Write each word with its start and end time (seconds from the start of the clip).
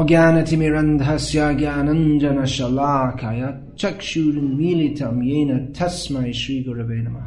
अज्ञानतिमिरन्धस्य 0.00 1.46
ज्ञानञ्जनशलाकय 1.58 3.40
चक्षुर्मीलितं 3.80 5.16
येन 5.30 5.50
तस्मै 5.78 6.32
श्रीगुरवे 6.38 6.96
नमः 7.00 7.26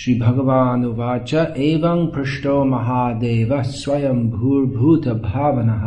श्रीभगवानुवाच 0.00 1.34
एवं 1.68 2.06
पृष्टो 2.14 2.54
महादेवः 2.74 3.62
स्वयं 3.80 4.20
भूर्भूतभावनः 4.36 5.84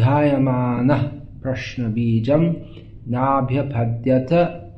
ध्यायमानः 0.00 1.06
प्रश्नबीजं 1.44 2.44
नाभ्यपद्यत 3.14 4.32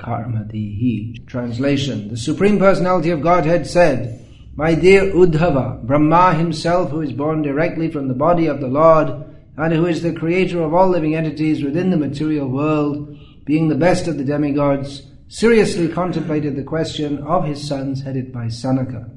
karmadihi. 0.05 1.27
Translation 1.27 2.09
The 2.09 2.19
Supreme 2.19 2.59
Personality 2.59 3.11
of 3.11 3.23
Godhead 3.23 3.67
said, 3.67 4.21
My 4.57 4.75
dear 4.75 5.05
Uddhava, 5.13 5.83
Brahma 5.83 6.35
himself, 6.35 6.91
who 6.91 7.01
is 7.01 7.13
born 7.13 7.41
directly 7.41 7.91
from 7.91 8.09
the 8.09 8.15
body 8.15 8.47
of 8.47 8.61
the 8.61 8.69
Lord, 8.69 9.25
and 9.57 9.73
who 9.73 9.87
is 9.87 10.03
the 10.03 10.13
creator 10.13 10.63
of 10.63 10.75
all 10.75 10.89
living 10.89 11.15
entities 11.15 11.63
within 11.63 11.91
the 11.91 11.97
material 11.97 12.49
world, 12.49 13.17
being 13.45 13.69
the 13.69 13.75
best 13.75 14.09
of 14.09 14.19
the 14.19 14.25
demigods, 14.25 15.11
seriously 15.29 15.89
contemplated 15.89 16.57
the 16.57 16.63
question 16.63 17.19
of 17.19 17.45
his 17.45 17.67
sons 17.67 18.03
headed 18.03 18.33
by 18.33 18.47
Sanaka. 18.47 19.11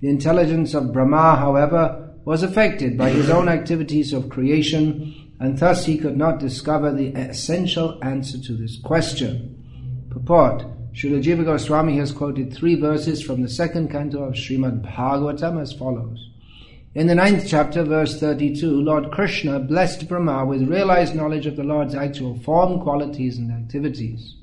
The 0.00 0.08
intelligence 0.08 0.74
of 0.74 0.92
Brahma, 0.92 1.36
however, 1.36 2.14
was 2.24 2.42
affected 2.42 2.96
by 2.96 3.10
his 3.10 3.30
own 3.30 3.48
activities 3.48 4.12
of 4.12 4.28
creation, 4.28 5.34
and 5.40 5.58
thus 5.58 5.86
he 5.86 5.98
could 5.98 6.16
not 6.16 6.38
discover 6.38 6.92
the 6.92 7.08
essential 7.08 7.98
answer 8.02 8.38
to 8.38 8.56
this 8.56 8.78
question. 8.80 10.06
Purport 10.10 10.64
Srila 10.92 11.22
Jiva 11.22 11.44
Goswami 11.44 11.96
has 11.98 12.12
quoted 12.12 12.52
three 12.52 12.74
verses 12.74 13.22
from 13.22 13.42
the 13.42 13.48
second 13.48 13.90
canto 13.90 14.24
of 14.24 14.34
Srimad 14.34 14.82
Bhagavatam 14.82 15.60
as 15.60 15.72
follows. 15.72 16.29
In 16.92 17.06
the 17.06 17.14
ninth 17.14 17.44
chapter, 17.46 17.84
verse 17.84 18.18
32, 18.18 18.68
Lord 18.68 19.12
Krishna 19.12 19.60
blessed 19.60 20.08
Brahma 20.08 20.44
with 20.44 20.68
realized 20.68 21.14
knowledge 21.14 21.46
of 21.46 21.54
the 21.54 21.62
Lord's 21.62 21.94
actual 21.94 22.36
form, 22.40 22.80
qualities, 22.80 23.38
and 23.38 23.52
activities. 23.52 24.34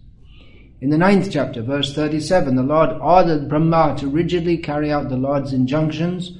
In 0.79 0.89
the 0.89 0.97
ninth 0.97 1.29
chapter, 1.29 1.61
verse 1.61 1.93
37, 1.93 2.55
the 2.55 2.63
Lord 2.63 2.91
ordered 3.01 3.49
Brahma 3.49 3.97
to 3.99 4.07
rigidly 4.07 4.57
carry 4.59 4.89
out 4.89 5.09
the 5.09 5.17
Lord's 5.17 5.51
injunctions 5.51 6.37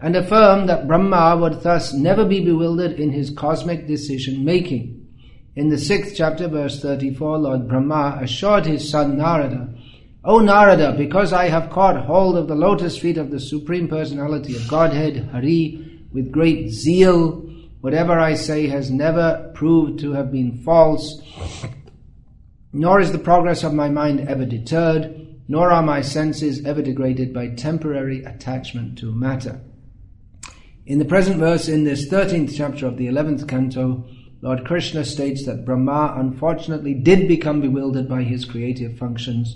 and 0.00 0.16
affirmed 0.16 0.68
that 0.68 0.88
Brahma 0.88 1.36
would 1.40 1.62
thus 1.62 1.94
never 1.94 2.24
be 2.24 2.44
bewildered 2.44 2.98
in 2.98 3.12
his 3.12 3.30
cosmic 3.30 3.86
decision 3.86 4.44
making. 4.44 5.06
In 5.54 5.68
the 5.68 5.78
sixth 5.78 6.14
chapter, 6.16 6.48
verse 6.48 6.82
34, 6.82 7.38
Lord 7.38 7.68
Brahma 7.68 8.18
assured 8.20 8.66
his 8.66 8.90
son 8.90 9.18
Narada, 9.18 9.72
O 10.26 10.38
Narada, 10.38 10.94
because 10.96 11.34
I 11.34 11.48
have 11.48 11.68
caught 11.68 12.06
hold 12.06 12.38
of 12.38 12.48
the 12.48 12.54
lotus 12.54 12.96
feet 12.96 13.18
of 13.18 13.30
the 13.30 13.38
Supreme 13.38 13.88
Personality 13.88 14.56
of 14.56 14.66
Godhead, 14.68 15.28
Hari, 15.30 16.06
with 16.12 16.32
great 16.32 16.70
zeal, 16.70 17.42
whatever 17.82 18.18
I 18.18 18.32
say 18.32 18.66
has 18.68 18.90
never 18.90 19.52
proved 19.54 20.00
to 20.00 20.12
have 20.12 20.32
been 20.32 20.62
false, 20.64 21.20
nor 22.72 23.00
is 23.00 23.12
the 23.12 23.18
progress 23.18 23.64
of 23.64 23.74
my 23.74 23.90
mind 23.90 24.26
ever 24.26 24.46
deterred, 24.46 25.42
nor 25.46 25.70
are 25.70 25.82
my 25.82 26.00
senses 26.00 26.64
ever 26.64 26.80
degraded 26.80 27.34
by 27.34 27.48
temporary 27.48 28.24
attachment 28.24 28.96
to 29.00 29.12
matter. 29.12 29.60
In 30.86 30.98
the 30.98 31.04
present 31.04 31.36
verse, 31.36 31.68
in 31.68 31.84
this 31.84 32.08
13th 32.08 32.56
chapter 32.56 32.86
of 32.86 32.96
the 32.96 33.08
11th 33.08 33.46
canto, 33.46 34.06
Lord 34.40 34.64
Krishna 34.64 35.04
states 35.04 35.44
that 35.44 35.66
Brahma 35.66 36.14
unfortunately 36.16 36.94
did 36.94 37.28
become 37.28 37.60
bewildered 37.60 38.08
by 38.08 38.22
his 38.22 38.46
creative 38.46 38.96
functions, 38.96 39.54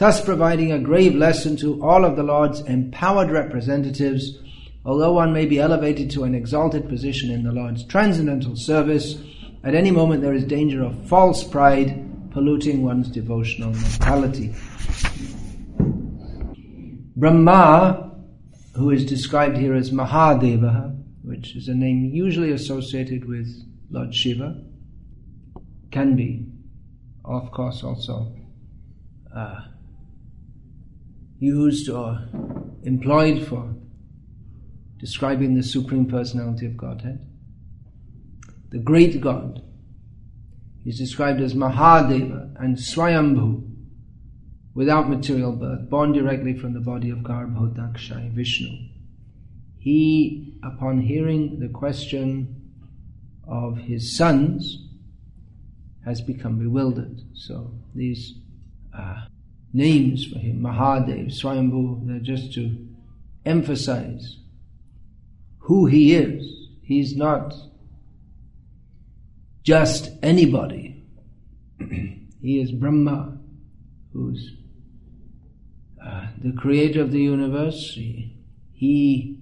thus 0.00 0.24
providing 0.24 0.72
a 0.72 0.78
grave 0.78 1.14
lesson 1.14 1.58
to 1.58 1.78
all 1.84 2.06
of 2.06 2.16
the 2.16 2.22
Lord's 2.22 2.60
empowered 2.62 3.30
representatives. 3.30 4.38
Although 4.82 5.12
one 5.12 5.34
may 5.34 5.44
be 5.44 5.60
elevated 5.60 6.10
to 6.12 6.24
an 6.24 6.34
exalted 6.34 6.88
position 6.88 7.30
in 7.30 7.44
the 7.44 7.52
Lord's 7.52 7.84
transcendental 7.84 8.56
service, 8.56 9.20
at 9.62 9.74
any 9.74 9.90
moment 9.90 10.22
there 10.22 10.32
is 10.32 10.44
danger 10.44 10.82
of 10.82 11.06
false 11.06 11.44
pride 11.44 12.30
polluting 12.30 12.82
one's 12.82 13.10
devotional 13.10 13.72
mentality. 13.72 14.54
Brahma, 17.14 18.10
who 18.76 18.90
is 18.90 19.04
described 19.04 19.58
here 19.58 19.74
as 19.74 19.90
Mahadeva, 19.90 20.98
which 21.24 21.54
is 21.54 21.68
a 21.68 21.74
name 21.74 22.08
usually 22.10 22.52
associated 22.52 23.28
with 23.28 23.48
Lord 23.90 24.14
Shiva 24.14 24.62
can 25.90 26.16
be, 26.16 26.46
of 27.22 27.50
course, 27.50 27.84
also 27.84 28.34
uh, 29.36 29.60
used 31.40 31.88
or 31.88 32.28
employed 32.84 33.46
for 33.46 33.74
describing 34.98 35.54
the 35.54 35.62
Supreme 35.62 36.06
Personality 36.06 36.66
of 36.66 36.76
Godhead. 36.76 37.26
The 38.70 38.78
great 38.78 39.20
God 39.20 39.62
is 40.84 40.98
described 40.98 41.40
as 41.40 41.54
Mahadeva 41.54 42.54
and 42.62 42.76
Swayambhu, 42.76 43.66
without 44.74 45.08
material 45.08 45.52
birth, 45.52 45.88
born 45.90 46.12
directly 46.12 46.56
from 46.56 46.74
the 46.74 46.80
body 46.80 47.10
of 47.10 47.18
Garbhodakashayi 47.18 48.30
Vishnu. 48.32 48.68
He, 49.78 50.58
upon 50.62 51.00
hearing 51.00 51.58
the 51.58 51.68
question 51.68 52.70
of 53.48 53.78
his 53.78 54.16
sons 54.16 54.86
has 56.04 56.20
become 56.20 56.58
bewildered. 56.58 57.20
So 57.34 57.72
these 57.94 58.34
uh, 58.96 59.24
names 59.72 60.26
for 60.26 60.38
him, 60.38 60.60
Mahadev, 60.60 61.28
Swayambhu, 61.28 62.06
they're 62.06 62.18
just 62.18 62.52
to 62.54 62.88
emphasize 63.44 64.38
who 65.58 65.86
he 65.86 66.14
is. 66.14 66.68
He's 66.82 67.16
not 67.16 67.54
just 69.62 70.10
anybody. 70.22 71.04
he 71.78 72.60
is 72.60 72.72
Brahma, 72.72 73.38
who's 74.12 74.56
uh, 76.04 76.26
the 76.42 76.52
creator 76.52 77.02
of 77.02 77.12
the 77.12 77.20
universe. 77.20 77.92
He, 77.94 78.36
he 78.72 79.38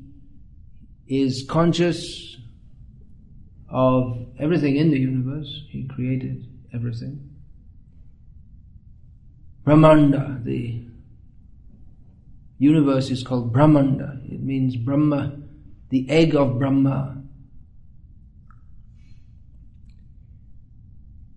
is 1.06 1.46
conscious 1.48 2.36
of 3.70 4.26
everything 4.38 4.76
in 4.76 4.90
the 4.90 4.98
universe. 4.98 5.64
He 5.68 5.86
created 5.86 6.46
everything. 6.74 7.27
Brahmanda, 9.68 10.40
the 10.44 10.82
universe 12.56 13.10
is 13.10 13.22
called 13.22 13.52
Brahmanda. 13.52 14.18
It 14.24 14.42
means 14.42 14.76
Brahma, 14.76 15.36
the 15.90 16.08
egg 16.08 16.34
of 16.34 16.58
Brahma. 16.58 17.22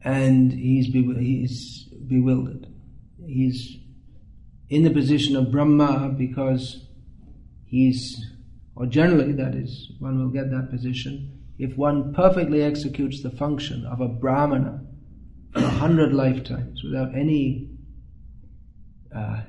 And 0.01 0.53
he's, 0.53 0.85
he's 0.85 1.89
bewildered. 2.07 2.67
He's 3.27 3.79
in 4.69 4.83
the 4.83 4.91
position 4.91 5.35
of 5.35 5.51
Brahma 5.51 6.15
because 6.17 6.85
he's, 7.65 8.31
or 8.77 8.85
generally 8.85 9.33
that 9.33 9.55
is, 9.55 9.91
one 9.99 10.17
will 10.17 10.29
get 10.29 10.49
that 10.51 10.69
position 10.69 11.37
if 11.59 11.75
one 11.75 12.13
perfectly 12.13 12.63
executes 12.63 13.21
the 13.23 13.31
function 13.31 13.85
of 13.85 13.99
a 13.99 14.07
brahmana 14.07 14.85
for 15.51 15.59
a 15.59 15.67
hundred 15.67 16.13
lifetimes 16.13 16.81
without 16.81 17.13
any, 17.13 17.70
uh, 19.15 19.41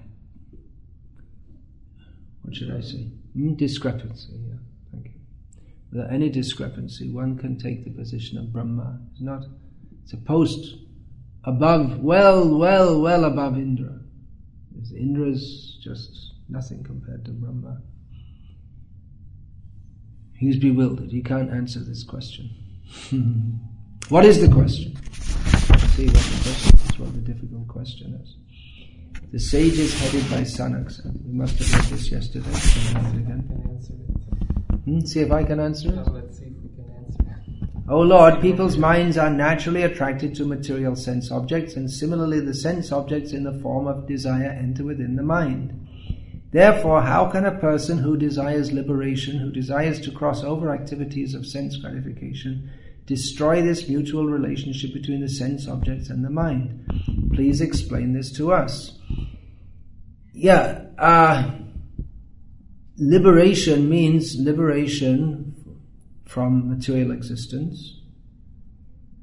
what 2.42 2.54
should 2.54 2.70
I 2.70 2.80
say, 2.80 3.08
mm, 3.36 3.56
discrepancy, 3.56 4.32
yeah, 4.32 4.54
thank 4.92 5.06
you. 5.06 5.12
Without 5.92 6.12
any 6.12 6.28
discrepancy, 6.28 7.10
one 7.10 7.38
can 7.38 7.58
take 7.58 7.84
the 7.84 7.90
position 7.90 8.38
of 8.38 8.52
Brahma. 8.52 8.98
It's 9.12 9.20
not, 9.20 9.44
post 10.24 10.76
above, 11.44 12.00
well, 12.00 12.56
well, 12.56 13.00
well 13.00 13.24
above 13.24 13.56
Indra. 13.56 13.98
Indra's 14.94 15.78
just 15.82 16.34
nothing 16.48 16.82
compared 16.84 17.24
to 17.24 17.30
Brahma. 17.30 17.80
He's 20.34 20.58
bewildered. 20.58 21.10
He 21.10 21.22
can't 21.22 21.50
answer 21.50 21.80
this 21.80 22.02
question. 22.02 22.50
what 24.08 24.24
is 24.24 24.40
the 24.40 24.52
question? 24.52 24.96
See 25.94 26.06
what 26.06 26.14
the 26.14 26.40
question 26.42 26.78
is, 26.78 26.98
what 26.98 27.14
the 27.14 27.20
difficult 27.20 27.68
question 27.68 28.20
is. 28.22 28.36
The 29.32 29.40
sage 29.40 29.78
is 29.78 29.98
headed 29.98 30.28
by 30.30 30.42
Sanak. 30.42 30.92
You 31.26 31.32
must 31.32 31.58
have 31.58 31.72
read 31.72 31.84
this 31.84 32.12
yesterday. 32.12 32.50
Hmm? 34.84 35.00
See 35.06 35.20
if 35.20 35.32
I 35.32 35.42
can 35.42 35.58
answer 35.58 35.88
it. 35.88 36.06
let's 36.08 36.36
see 36.36 36.44
if 36.44 36.52
we 36.62 36.68
can 36.76 36.94
answer 36.94 37.22
it. 37.22 37.84
Oh 37.88 38.02
Lord, 38.02 38.42
people's 38.42 38.76
minds 38.76 39.16
are 39.16 39.30
naturally 39.30 39.84
attracted 39.84 40.34
to 40.34 40.44
material 40.44 40.94
sense 40.94 41.30
objects, 41.30 41.76
and 41.76 41.90
similarly, 41.90 42.40
the 42.40 42.52
sense 42.52 42.92
objects 42.92 43.32
in 43.32 43.44
the 43.44 43.58
form 43.60 43.86
of 43.86 44.06
desire 44.06 44.50
enter 44.50 44.84
within 44.84 45.16
the 45.16 45.22
mind. 45.22 45.78
Therefore, 46.50 47.00
how 47.00 47.30
can 47.30 47.46
a 47.46 47.58
person 47.58 47.96
who 47.96 48.18
desires 48.18 48.70
liberation, 48.70 49.38
who 49.38 49.50
desires 49.50 49.98
to 50.02 50.10
cross 50.12 50.44
over 50.44 50.74
activities 50.74 51.34
of 51.34 51.46
sense 51.46 51.78
gratification, 51.78 52.70
destroy 53.06 53.62
this 53.62 53.88
mutual 53.88 54.26
relationship 54.26 54.92
between 54.92 55.20
the 55.20 55.28
sense 55.28 55.68
objects 55.68 56.08
and 56.08 56.24
the 56.24 56.30
mind? 56.30 56.84
Please 57.34 57.60
explain 57.60 58.12
this 58.12 58.32
to 58.32 58.52
us. 58.52 58.98
Yeah, 60.32 60.86
uh, 60.98 61.50
liberation 62.96 63.88
means 63.88 64.36
liberation 64.38 65.54
from 66.24 66.68
material 66.68 67.10
existence. 67.10 68.00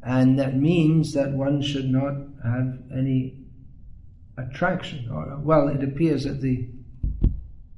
And 0.02 0.40
that 0.40 0.56
means 0.56 1.14
that 1.14 1.32
one 1.32 1.62
should 1.62 1.90
not 1.90 2.16
have 2.44 2.80
any 2.96 3.38
attraction. 4.38 5.10
Or, 5.12 5.38
well, 5.40 5.68
it 5.68 5.84
appears 5.84 6.24
that 6.24 6.42
the 6.42 6.70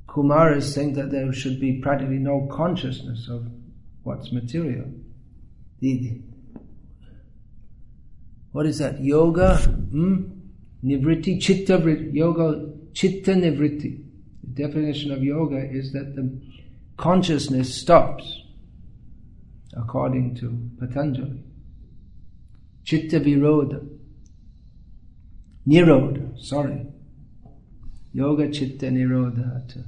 Kumaras 0.07 0.75
think 0.75 0.95
that 0.95 1.09
there 1.09 1.31
should 1.33 1.59
be 1.59 1.80
practically 1.81 2.19
no 2.19 2.48
consciousness 2.51 3.27
of 3.30 3.48
what's 4.03 4.31
material. 4.31 4.92
The, 5.81 6.21
what 8.51 8.65
is 8.67 8.77
that? 8.77 9.01
Yoga, 9.03 9.57
hmm? 9.57 10.41
Nivritti, 10.83 11.41
Chitta 11.41 11.77
Yoga, 12.11 12.69
Chitta 12.93 13.31
Nivritti. 13.31 14.03
The 14.43 14.67
definition 14.67 15.11
of 15.11 15.23
yoga 15.23 15.57
is 15.57 15.91
that 15.93 16.15
the 16.15 16.39
consciousness 16.97 17.73
stops, 17.73 18.43
according 19.75 20.35
to 20.35 20.69
Patanjali. 20.79 21.43
Chitta 22.83 23.19
Virodha. 23.19 23.87
Nirodha, 25.67 26.43
sorry. 26.43 26.85
Yoga 28.13 28.51
Chitta 28.51 28.87
Nirodha. 28.87 29.67
To, 29.69 29.83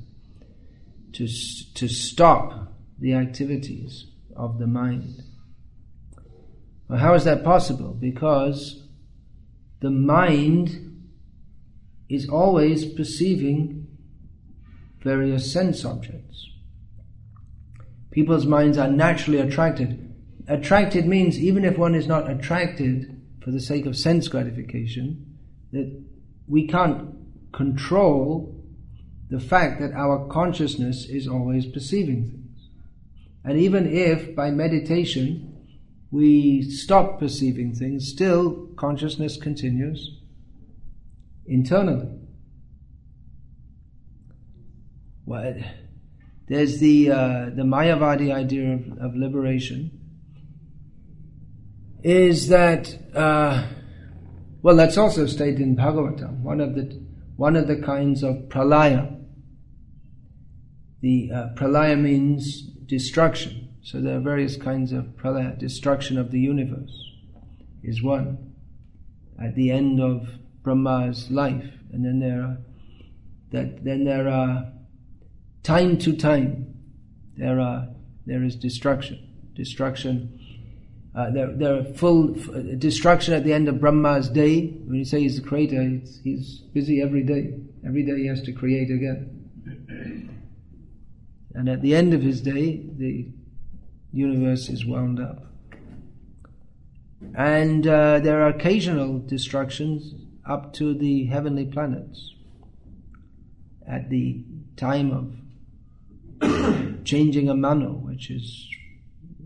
to, 1.14 1.74
to 1.74 1.88
stop 1.88 2.74
the 3.00 3.14
activities 3.14 4.06
of 4.36 4.60
the 4.60 4.68
mind. 4.68 5.24
Well, 6.94 7.02
how 7.02 7.16
is 7.16 7.24
that 7.24 7.44
possible? 7.44 7.98
Because 8.00 8.84
the 9.80 9.90
mind 9.90 11.10
is 12.08 12.30
always 12.30 12.86
perceiving 12.86 13.88
various 15.02 15.52
sense 15.52 15.86
objects. 15.86 16.48
People's 18.12 18.46
minds 18.46 18.78
are 18.78 18.88
naturally 18.88 19.40
attracted. 19.40 20.14
Attracted 20.48 21.08
means 21.08 21.40
even 21.40 21.66
if 21.66 21.80
one 21.80 21.96
is 21.96 22.06
not 22.06 22.30
attracted 22.30 23.20
for 23.44 23.50
the 23.50 23.60
sake 23.60 23.88
of 23.88 23.98
sense 23.98 24.28
gratification, 24.28 25.40
that 25.72 26.00
we 26.48 26.68
can't 26.68 27.16
control 27.54 28.64
the 29.32 29.40
fact 29.40 29.82
that 29.82 29.94
our 29.94 30.28
consciousness 30.28 31.08
is 31.10 31.28
always 31.28 31.66
perceiving 31.66 32.30
things. 32.30 32.70
And 33.44 33.58
even 33.58 33.92
if 33.92 34.36
by 34.36 34.52
meditation 34.52 35.53
we 36.14 36.62
stop 36.62 37.18
perceiving 37.18 37.74
things, 37.74 38.08
still 38.08 38.68
consciousness 38.78 39.36
continues 39.36 40.22
internally. 41.48 42.08
Well, 45.26 45.56
there's 46.48 46.80
the 46.80 47.10
uh, 47.10 47.46
the 47.56 47.64
Mayavadi 47.64 48.32
idea 48.32 48.74
of, 48.74 48.82
of, 49.00 49.16
liberation. 49.16 49.90
Is 52.04 52.50
that 52.50 52.96
uh, 53.16 53.66
well? 54.62 54.76
That's 54.76 55.00
also 55.00 55.26
stated 55.26 55.62
in 55.62 55.76
Bhagavatam. 55.76 56.42
One 56.42 56.62
of 56.62 56.76
the 56.76 57.04
one 57.38 57.56
of 57.56 57.68
the 57.68 57.78
kinds 57.78 58.22
of 58.22 58.36
pralaya. 58.50 59.20
The 61.02 61.32
uh, 61.34 61.48
pralaya 61.56 62.00
means 62.00 62.62
destruction. 62.62 63.63
So 63.84 64.00
there 64.00 64.18
are 64.18 64.22
various 64.22 64.56
kinds 64.56 64.94
of 64.94 65.06
pralaya, 65.18 65.58
destruction 65.60 66.18
of 66.18 66.32
the 66.32 66.40
universe 66.40 67.12
is 67.84 68.02
one. 68.02 68.54
At 69.42 69.56
the 69.56 69.72
end 69.72 70.00
of 70.02 70.28
Brahma's 70.64 71.30
life, 71.30 71.70
and 71.92 72.06
then 72.06 72.20
there 72.20 72.42
are 72.42 72.58
that 73.52 73.84
then 73.84 74.06
there 74.06 74.30
are 74.30 74.72
time 75.64 75.98
to 76.00 76.16
time 76.16 76.74
there 77.38 77.60
are 77.60 77.88
there 78.26 78.44
is 78.44 78.56
destruction, 78.56 79.20
destruction. 79.54 80.40
Uh, 81.16 81.30
there, 81.30 81.52
there 81.54 81.78
are 81.78 81.84
full 81.84 82.36
f- 82.36 82.80
destruction 82.80 83.36
at 83.36 83.44
the 83.44 83.54
end 83.54 83.68
of 83.68 83.80
Brahma's 83.80 84.30
day. 84.30 84.68
When 84.68 84.98
you 84.98 85.06
say 85.06 85.20
he's 85.20 85.40
the 85.40 85.48
creator, 85.48 85.84
he's, 86.24 86.60
busy 86.74 87.02
every 87.04 87.22
day. 87.22 87.54
Every 87.86 88.04
day 88.04 88.18
he 88.18 88.28
has 88.28 88.42
to 88.44 88.52
create 88.52 88.90
again. 88.90 90.40
And 91.54 91.70
at 91.70 91.84
the 91.84 91.94
end 91.94 92.16
of 92.16 92.24
his 92.24 92.42
day, 92.42 92.84
the 92.98 93.28
universe 94.14 94.70
is 94.70 94.86
wound 94.86 95.20
up. 95.20 95.46
And 97.36 97.88
uh, 97.88 98.20
there 98.20 98.42
are 98.44 98.50
occasional 98.50 99.20
destructions 99.20 100.14
up 100.46 100.74
to 100.74 100.94
the 100.94 101.26
heavenly 101.26 101.66
planets. 101.66 102.36
At 103.88 104.10
the 104.10 104.44
time 104.78 105.12
of 106.42 107.04
changing 107.04 107.50
a 107.50 107.56
manu, 107.56 107.90
which 107.90 108.30
is, 108.30 108.70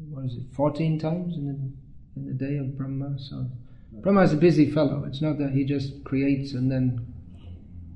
what 0.10 0.25
is 0.25 0.36
it, 0.36 0.44
14 0.54 1.00
times 1.00 1.36
in 1.36 1.46
the, 1.48 2.19
in 2.19 2.28
the 2.28 2.34
day 2.34 2.58
of 2.58 2.78
Brahma? 2.78 3.18
So 3.19 3.48
Brahma 3.94 4.22
is 4.22 4.34
a 4.34 4.38
busy 4.38 4.69
fellow. 4.69 5.06
It's 5.08 5.22
not 5.22 5.38
that 5.40 5.52
he 5.52 5.64
just 5.64 6.04
creates 6.04 6.54
and 6.54 6.72
then 6.72 7.14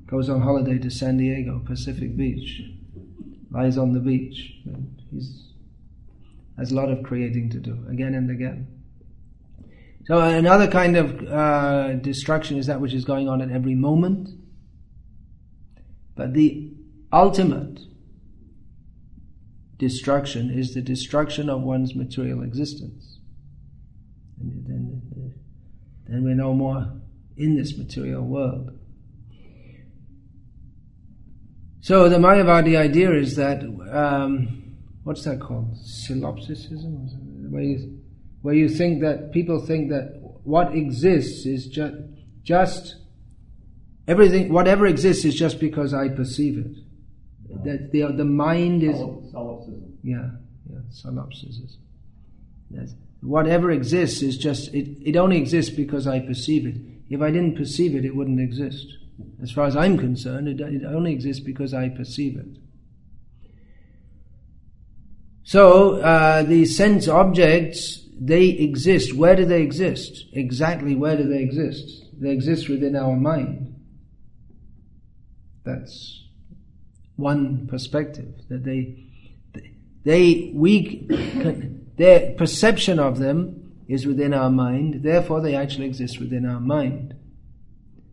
goes 0.06 0.28
on 0.28 0.40
holiday 0.42 0.78
to 0.78 0.90
San 0.90 1.18
Diego, 1.18 1.62
Pacific 1.64 2.16
Beach, 2.16 2.62
lies 3.50 3.78
on 3.78 3.92
the 3.92 4.00
beach. 4.00 4.56
And 4.64 5.00
He's 5.10 5.51
has 6.62 6.70
a 6.70 6.76
lot 6.76 6.90
of 6.90 7.02
creating 7.02 7.50
to 7.50 7.58
do, 7.58 7.84
again 7.90 8.14
and 8.14 8.30
again. 8.30 8.68
So 10.06 10.20
another 10.20 10.68
kind 10.68 10.96
of 10.96 11.20
uh, 11.28 11.94
destruction 11.94 12.56
is 12.56 12.66
that 12.66 12.80
which 12.80 12.94
is 12.94 13.04
going 13.04 13.28
on 13.28 13.42
at 13.42 13.50
every 13.50 13.74
moment. 13.74 14.28
But 16.14 16.34
the 16.34 16.70
ultimate 17.12 17.80
destruction 19.76 20.50
is 20.50 20.72
the 20.72 20.82
destruction 20.82 21.50
of 21.50 21.62
one's 21.62 21.96
material 21.96 22.44
existence. 22.44 23.18
And 24.40 24.64
then, 24.64 25.34
then 26.06 26.22
we're 26.22 26.34
no 26.36 26.54
more 26.54 26.92
in 27.36 27.56
this 27.56 27.76
material 27.76 28.22
world. 28.22 28.78
So 31.80 32.08
the 32.08 32.18
Mayavadi 32.18 32.76
idea 32.76 33.12
is 33.14 33.34
that 33.34 33.64
um, 33.90 34.61
what's 35.04 35.24
that 35.24 35.40
called? 35.40 35.76
Solipsism? 35.76 37.50
Where 37.50 37.62
you, 37.62 38.00
where 38.42 38.54
you 38.54 38.68
think 38.68 39.02
that 39.02 39.32
people 39.32 39.64
think 39.64 39.90
that 39.90 40.20
what 40.44 40.74
exists 40.74 41.46
is 41.46 41.66
just 41.66 41.94
just 42.42 42.96
everything 44.08 44.52
whatever 44.52 44.86
exists 44.86 45.24
is 45.24 45.34
just 45.34 45.60
because 45.60 45.94
I 45.94 46.08
perceive 46.08 46.58
it. 46.58 46.76
That 47.64 47.92
the 47.92 48.06
the 48.16 48.24
mind 48.24 48.82
is 48.82 48.96
solipsism. 48.96 49.98
Yeah, 50.02 50.30
yeah, 50.70 50.80
solipsism. 50.90 51.68
That's, 52.70 52.94
whatever 53.20 53.70
exists 53.70 54.22
is 54.22 54.36
just 54.36 54.74
it, 54.74 54.98
it 55.02 55.16
only 55.16 55.36
exists 55.36 55.74
because 55.74 56.06
I 56.06 56.20
perceive 56.20 56.66
it. 56.66 56.76
If 57.08 57.20
I 57.20 57.30
didn't 57.30 57.56
perceive 57.56 57.94
it, 57.94 58.04
it 58.04 58.16
wouldn't 58.16 58.40
exist. 58.40 58.86
As 59.42 59.52
far 59.52 59.66
as 59.66 59.76
I'm 59.76 59.98
concerned, 59.98 60.48
it, 60.48 60.60
it 60.60 60.84
only 60.84 61.12
exists 61.12 61.42
because 61.42 61.74
I 61.74 61.88
perceive 61.90 62.38
it. 62.38 62.61
So 65.44 65.96
uh, 65.96 66.42
the 66.42 66.64
sense 66.64 67.08
objects 67.08 68.02
they 68.18 68.46
exist. 68.50 69.14
Where 69.14 69.34
do 69.34 69.44
they 69.44 69.62
exist? 69.62 70.26
Exactly 70.32 70.94
where 70.94 71.16
do 71.16 71.24
they 71.24 71.42
exist? 71.42 72.04
They 72.20 72.30
exist 72.30 72.68
within 72.68 72.94
our 72.94 73.16
mind. 73.16 73.74
That's 75.64 76.24
one 77.16 77.66
perspective 77.66 78.34
that 78.48 78.64
they 78.64 79.06
they 80.04 80.52
we 80.54 81.06
their 81.96 82.32
perception 82.32 82.98
of 82.98 83.18
them 83.18 83.62
is 83.88 84.06
within 84.06 84.32
our 84.34 84.50
mind. 84.50 85.02
Therefore, 85.02 85.40
they 85.40 85.54
actually 85.54 85.86
exist 85.86 86.18
within 86.18 86.46
our 86.46 86.60
mind. 86.60 87.14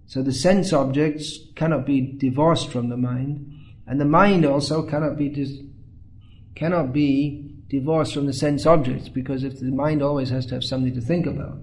So 0.07 0.24
the 0.24 0.33
sense 0.33 0.74
objects 0.74 1.39
cannot 1.55 1.86
be 1.86 2.01
divorced 2.01 2.69
from 2.69 2.89
the 2.89 2.98
mind, 2.98 3.55
and 3.86 4.00
the 4.01 4.05
mind 4.05 4.45
also 4.45 4.83
cannot 4.83 5.17
be 5.17 5.29
dis- 5.29 5.59
cannot 6.56 6.94
be 6.94 7.50
divorced 7.70 8.13
from 8.13 8.25
the 8.25 8.34
sense 8.34 8.65
objects 8.65 9.10
because 9.10 9.44
if 9.44 9.60
the 9.60 9.72
mind 9.72 10.01
always 10.01 10.29
has 10.29 10.46
to 10.48 10.56
have 10.56 10.63
something 10.63 10.94
to 10.94 11.01
think 11.01 11.25
about. 11.25 11.60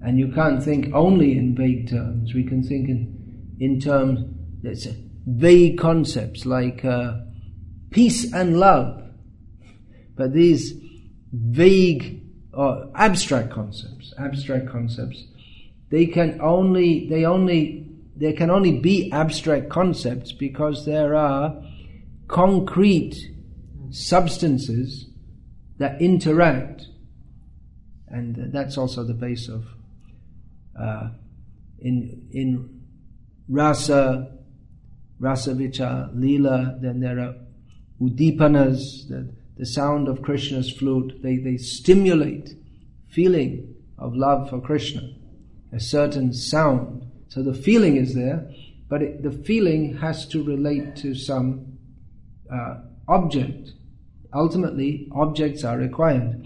And 0.00 0.18
you 0.18 0.32
can't 0.32 0.62
think 0.62 0.92
only 0.94 1.38
in 1.38 1.54
vague 1.54 1.88
terms. 1.88 2.34
We 2.34 2.44
can 2.44 2.62
think 2.62 2.88
in, 2.88 3.56
in 3.60 3.78
terms, 3.78 4.20
that's 4.62 4.88
vague 5.26 5.78
concepts 5.78 6.44
like 6.44 6.84
uh, 6.84 7.18
peace 7.90 8.32
and 8.32 8.58
love. 8.58 9.00
But 10.16 10.32
these 10.32 10.72
vague 11.32 12.22
or 12.52 12.90
abstract 12.94 13.50
concepts, 13.50 14.12
abstract 14.18 14.68
concepts, 14.68 15.24
they 15.90 16.06
can 16.06 16.40
only, 16.40 17.08
they 17.08 17.24
only, 17.24 17.86
there 18.16 18.32
can 18.32 18.50
only 18.50 18.78
be 18.78 19.10
abstract 19.12 19.68
concepts 19.68 20.32
because 20.32 20.84
there 20.84 21.14
are 21.14 21.62
concrete 22.32 23.14
substances 23.90 25.06
that 25.78 26.00
interact, 26.00 26.86
and 28.08 28.50
that's 28.52 28.78
also 28.78 29.04
the 29.04 29.14
base 29.14 29.48
of 29.48 29.66
uh, 30.80 31.10
in 31.78 32.26
in 32.32 32.80
rasa, 33.48 34.32
rasa 35.20 35.52
vicha, 35.52 36.10
lila. 36.14 36.78
Then 36.80 37.00
there 37.00 37.20
are 37.20 37.34
udipanas, 38.00 39.08
the, 39.08 39.30
the 39.58 39.66
sound 39.66 40.08
of 40.08 40.22
Krishna's 40.22 40.70
flute. 40.72 41.20
They 41.22 41.36
they 41.36 41.58
stimulate 41.58 42.50
feeling 43.10 43.74
of 43.98 44.14
love 44.14 44.48
for 44.48 44.58
Krishna, 44.58 45.02
a 45.70 45.80
certain 45.80 46.32
sound. 46.32 47.10
So 47.28 47.42
the 47.42 47.54
feeling 47.54 47.96
is 47.96 48.14
there, 48.14 48.50
but 48.88 49.02
it, 49.02 49.22
the 49.22 49.32
feeling 49.32 49.98
has 49.98 50.26
to 50.28 50.42
relate 50.42 50.96
to 50.96 51.14
some 51.14 51.71
uh, 52.52 52.76
object. 53.08 53.72
Ultimately, 54.34 55.08
objects 55.12 55.64
are 55.64 55.76
required. 55.76 56.44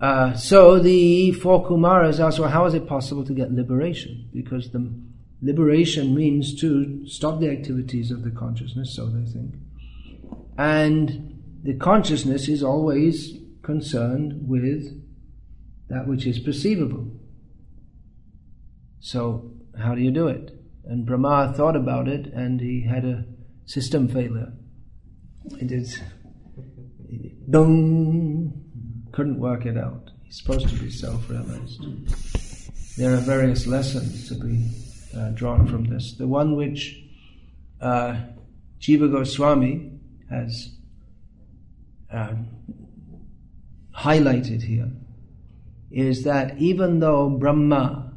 Uh, 0.00 0.34
so 0.34 0.78
the 0.78 1.32
four 1.32 1.66
Kumaras 1.66 2.24
ask, 2.24 2.38
well, 2.38 2.48
how 2.48 2.64
is 2.64 2.74
it 2.74 2.86
possible 2.86 3.24
to 3.24 3.34
get 3.34 3.52
liberation? 3.52 4.28
Because 4.32 4.70
the 4.70 4.90
liberation 5.42 6.14
means 6.14 6.58
to 6.60 7.06
stop 7.06 7.40
the 7.40 7.50
activities 7.50 8.10
of 8.10 8.24
the 8.24 8.30
consciousness, 8.30 8.94
so 8.94 9.06
they 9.06 9.30
think. 9.30 9.54
And 10.56 11.42
the 11.62 11.74
consciousness 11.74 12.48
is 12.48 12.62
always 12.62 13.38
concerned 13.62 14.48
with 14.48 15.02
that 15.88 16.06
which 16.06 16.26
is 16.26 16.38
perceivable. 16.38 17.10
So, 19.00 19.52
how 19.78 19.94
do 19.94 20.00
you 20.00 20.10
do 20.10 20.28
it? 20.28 20.52
And 20.84 21.06
Brahma 21.06 21.52
thought 21.54 21.76
about 21.76 22.08
it 22.08 22.26
and 22.26 22.60
he 22.60 22.82
had 22.82 23.04
a 23.04 23.24
system 23.64 24.08
failure. 24.08 24.52
It 25.58 25.72
is, 25.72 26.00
dung, 27.48 28.52
couldn't 29.12 29.38
work 29.38 29.66
it 29.66 29.76
out. 29.76 30.10
He's 30.24 30.38
supposed 30.38 30.68
to 30.68 30.74
be 30.76 30.90
self 30.90 31.28
realized. 31.28 31.80
There 32.96 33.14
are 33.14 33.18
various 33.20 33.66
lessons 33.66 34.28
to 34.28 34.34
be 34.34 34.68
uh, 35.16 35.30
drawn 35.30 35.66
from 35.66 35.84
this. 35.84 36.14
The 36.16 36.26
one 36.26 36.56
which 36.56 37.02
uh, 37.80 38.20
Jiva 38.80 39.10
Goswami 39.10 39.92
has 40.28 40.70
uh, 42.12 42.34
highlighted 43.96 44.62
here 44.62 44.90
is 45.90 46.24
that 46.24 46.56
even 46.58 47.00
though 47.00 47.30
Brahma 47.30 48.12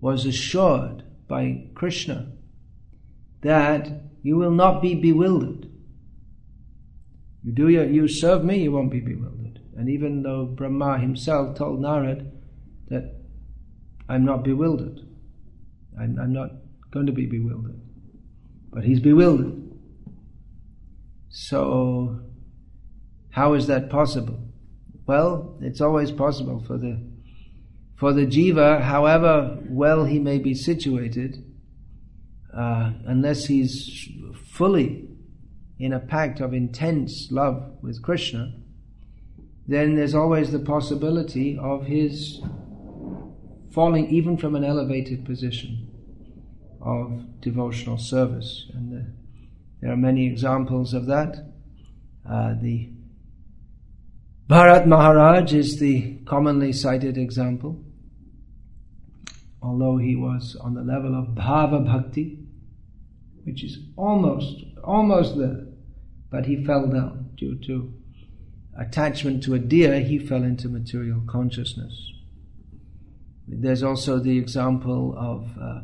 was 0.00 0.26
assured 0.26 1.04
by 1.28 1.64
Krishna 1.74 2.32
that 3.42 3.88
you 4.22 4.36
will 4.36 4.50
not 4.50 4.82
be 4.82 4.94
bewildered. 4.94 5.70
You 7.48 7.54
do 7.54 7.68
your, 7.70 7.86
you 7.86 8.08
serve 8.08 8.44
me, 8.44 8.58
you 8.58 8.72
won't 8.72 8.90
be 8.90 9.00
bewildered. 9.00 9.60
And 9.74 9.88
even 9.88 10.22
though 10.22 10.44
Brahma 10.44 10.98
himself 10.98 11.56
told 11.56 11.80
Narad 11.80 12.30
that 12.88 13.14
I'm 14.06 14.26
not 14.26 14.44
bewildered, 14.44 15.00
I'm, 15.98 16.18
I'm 16.20 16.34
not 16.34 16.50
going 16.90 17.06
to 17.06 17.12
be 17.12 17.24
bewildered, 17.24 17.80
but 18.70 18.84
he's 18.84 19.00
bewildered. 19.00 19.62
So, 21.30 22.20
how 23.30 23.54
is 23.54 23.66
that 23.68 23.88
possible? 23.88 24.38
Well, 25.06 25.56
it's 25.62 25.80
always 25.80 26.12
possible 26.12 26.62
for 26.66 26.76
the 26.76 27.00
for 27.96 28.12
the 28.12 28.26
jiva, 28.26 28.82
however 28.82 29.58
well 29.70 30.04
he 30.04 30.18
may 30.18 30.38
be 30.38 30.52
situated, 30.52 31.42
uh, 32.54 32.92
unless 33.06 33.46
he's 33.46 34.06
fully 34.50 35.07
in 35.78 35.92
a 35.92 36.00
pact 36.00 36.40
of 36.40 36.52
intense 36.52 37.28
love 37.30 37.78
with 37.82 38.02
Krishna, 38.02 38.52
then 39.66 39.94
there's 39.94 40.14
always 40.14 40.50
the 40.50 40.58
possibility 40.58 41.58
of 41.58 41.86
his 41.86 42.40
falling 43.70 44.08
even 44.08 44.36
from 44.36 44.56
an 44.56 44.64
elevated 44.64 45.24
position 45.24 45.86
of 46.80 47.40
devotional 47.40 47.98
service. 47.98 48.66
And 48.72 48.94
uh, 48.94 49.10
there 49.80 49.92
are 49.92 49.96
many 49.96 50.26
examples 50.26 50.94
of 50.94 51.06
that. 51.06 51.36
Uh, 52.28 52.54
the 52.60 52.90
Bharat 54.48 54.86
Maharaj 54.86 55.52
is 55.52 55.78
the 55.78 56.16
commonly 56.24 56.72
cited 56.72 57.18
example. 57.18 57.84
Although 59.60 59.98
he 59.98 60.16
was 60.16 60.56
on 60.60 60.74
the 60.74 60.82
level 60.82 61.14
of 61.14 61.34
Bhava 61.34 61.84
Bhakti, 61.84 62.38
which 63.44 63.62
is 63.62 63.78
almost, 63.96 64.64
almost 64.82 65.36
there, 65.36 65.67
but 66.30 66.46
he 66.46 66.64
fell 66.64 66.86
down 66.86 67.30
due 67.36 67.56
to 67.66 67.92
attachment 68.78 69.42
to 69.44 69.54
a 69.54 69.58
deer, 69.58 70.00
he 70.00 70.18
fell 70.18 70.42
into 70.42 70.68
material 70.68 71.22
consciousness. 71.26 72.12
There's 73.46 73.82
also 73.82 74.18
the 74.18 74.38
example 74.38 75.14
of 75.16 75.50
uh, 75.60 75.80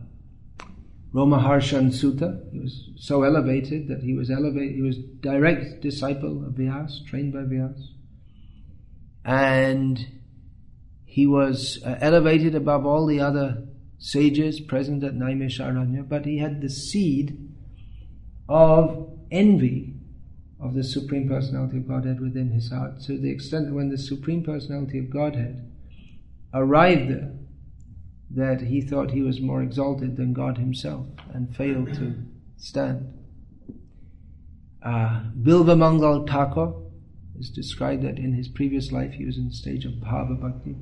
Romaharshan 1.15 1.93
Suta. 1.95 2.41
He 2.53 2.59
was 2.59 2.91
so 2.97 3.23
elevated 3.23 3.89
that 3.89 4.03
he 4.03 4.15
was 4.15 4.31
elevated. 4.31 4.75
He 4.75 4.83
was 4.83 4.99
direct 4.99 5.81
disciple 5.81 6.45
of 6.45 6.55
Vyas, 6.55 7.05
trained 7.07 7.33
by 7.33 7.41
Vyas, 7.41 7.81
and 9.25 10.07
he 11.05 11.27
was 11.27 11.83
uh, 11.87 11.97
elevated 12.01 12.55
above 12.55 12.85
all 12.85 13.07
the 13.07 13.21
other 13.21 13.63
sages 13.99 14.61
present 14.61 15.03
at 15.03 15.15
Naimisharanya. 15.15 16.07
But 16.07 16.27
he 16.27 16.39
had 16.39 16.61
the 16.61 16.69
seed 16.69 17.51
of 18.49 19.11
envy 19.31 19.94
of 20.65 20.73
the 20.73 20.83
Supreme 20.83 21.29
Personality 21.29 21.77
of 21.77 21.87
Godhead 21.87 22.21
within 22.21 22.51
his 22.51 22.71
heart, 22.71 23.03
to 23.03 23.19
the 23.19 23.31
extent 23.31 23.67
that 23.67 23.75
when 23.75 23.91
the 23.91 23.99
Supreme 23.99 24.43
Personality 24.43 24.99
of 24.99 25.11
Godhead 25.11 25.71
arrived 26.55 27.11
there, 27.11 27.33
that 28.31 28.63
he 28.63 28.81
thought 28.81 29.11
he 29.11 29.21
was 29.21 29.41
more 29.41 29.63
exalted 29.63 30.17
than 30.17 30.33
God 30.33 30.57
himself 30.57 31.07
and 31.33 31.55
failed 31.55 31.93
to 31.95 32.15
stand. 32.57 33.13
Uh, 34.83 35.25
Bilva 35.39 35.77
Mangal 35.77 36.27
Thakur 36.27 36.73
is 37.39 37.51
described 37.51 38.03
that 38.03 38.19
in 38.19 38.33
his 38.33 38.49
previous 38.49 38.91
life 38.91 39.13
he 39.13 39.27
was 39.27 39.37
in 39.37 39.49
the 39.49 39.55
stage 39.55 39.85
of 39.85 39.93
Bhava 39.93 40.41
Bhakti, 40.41 40.75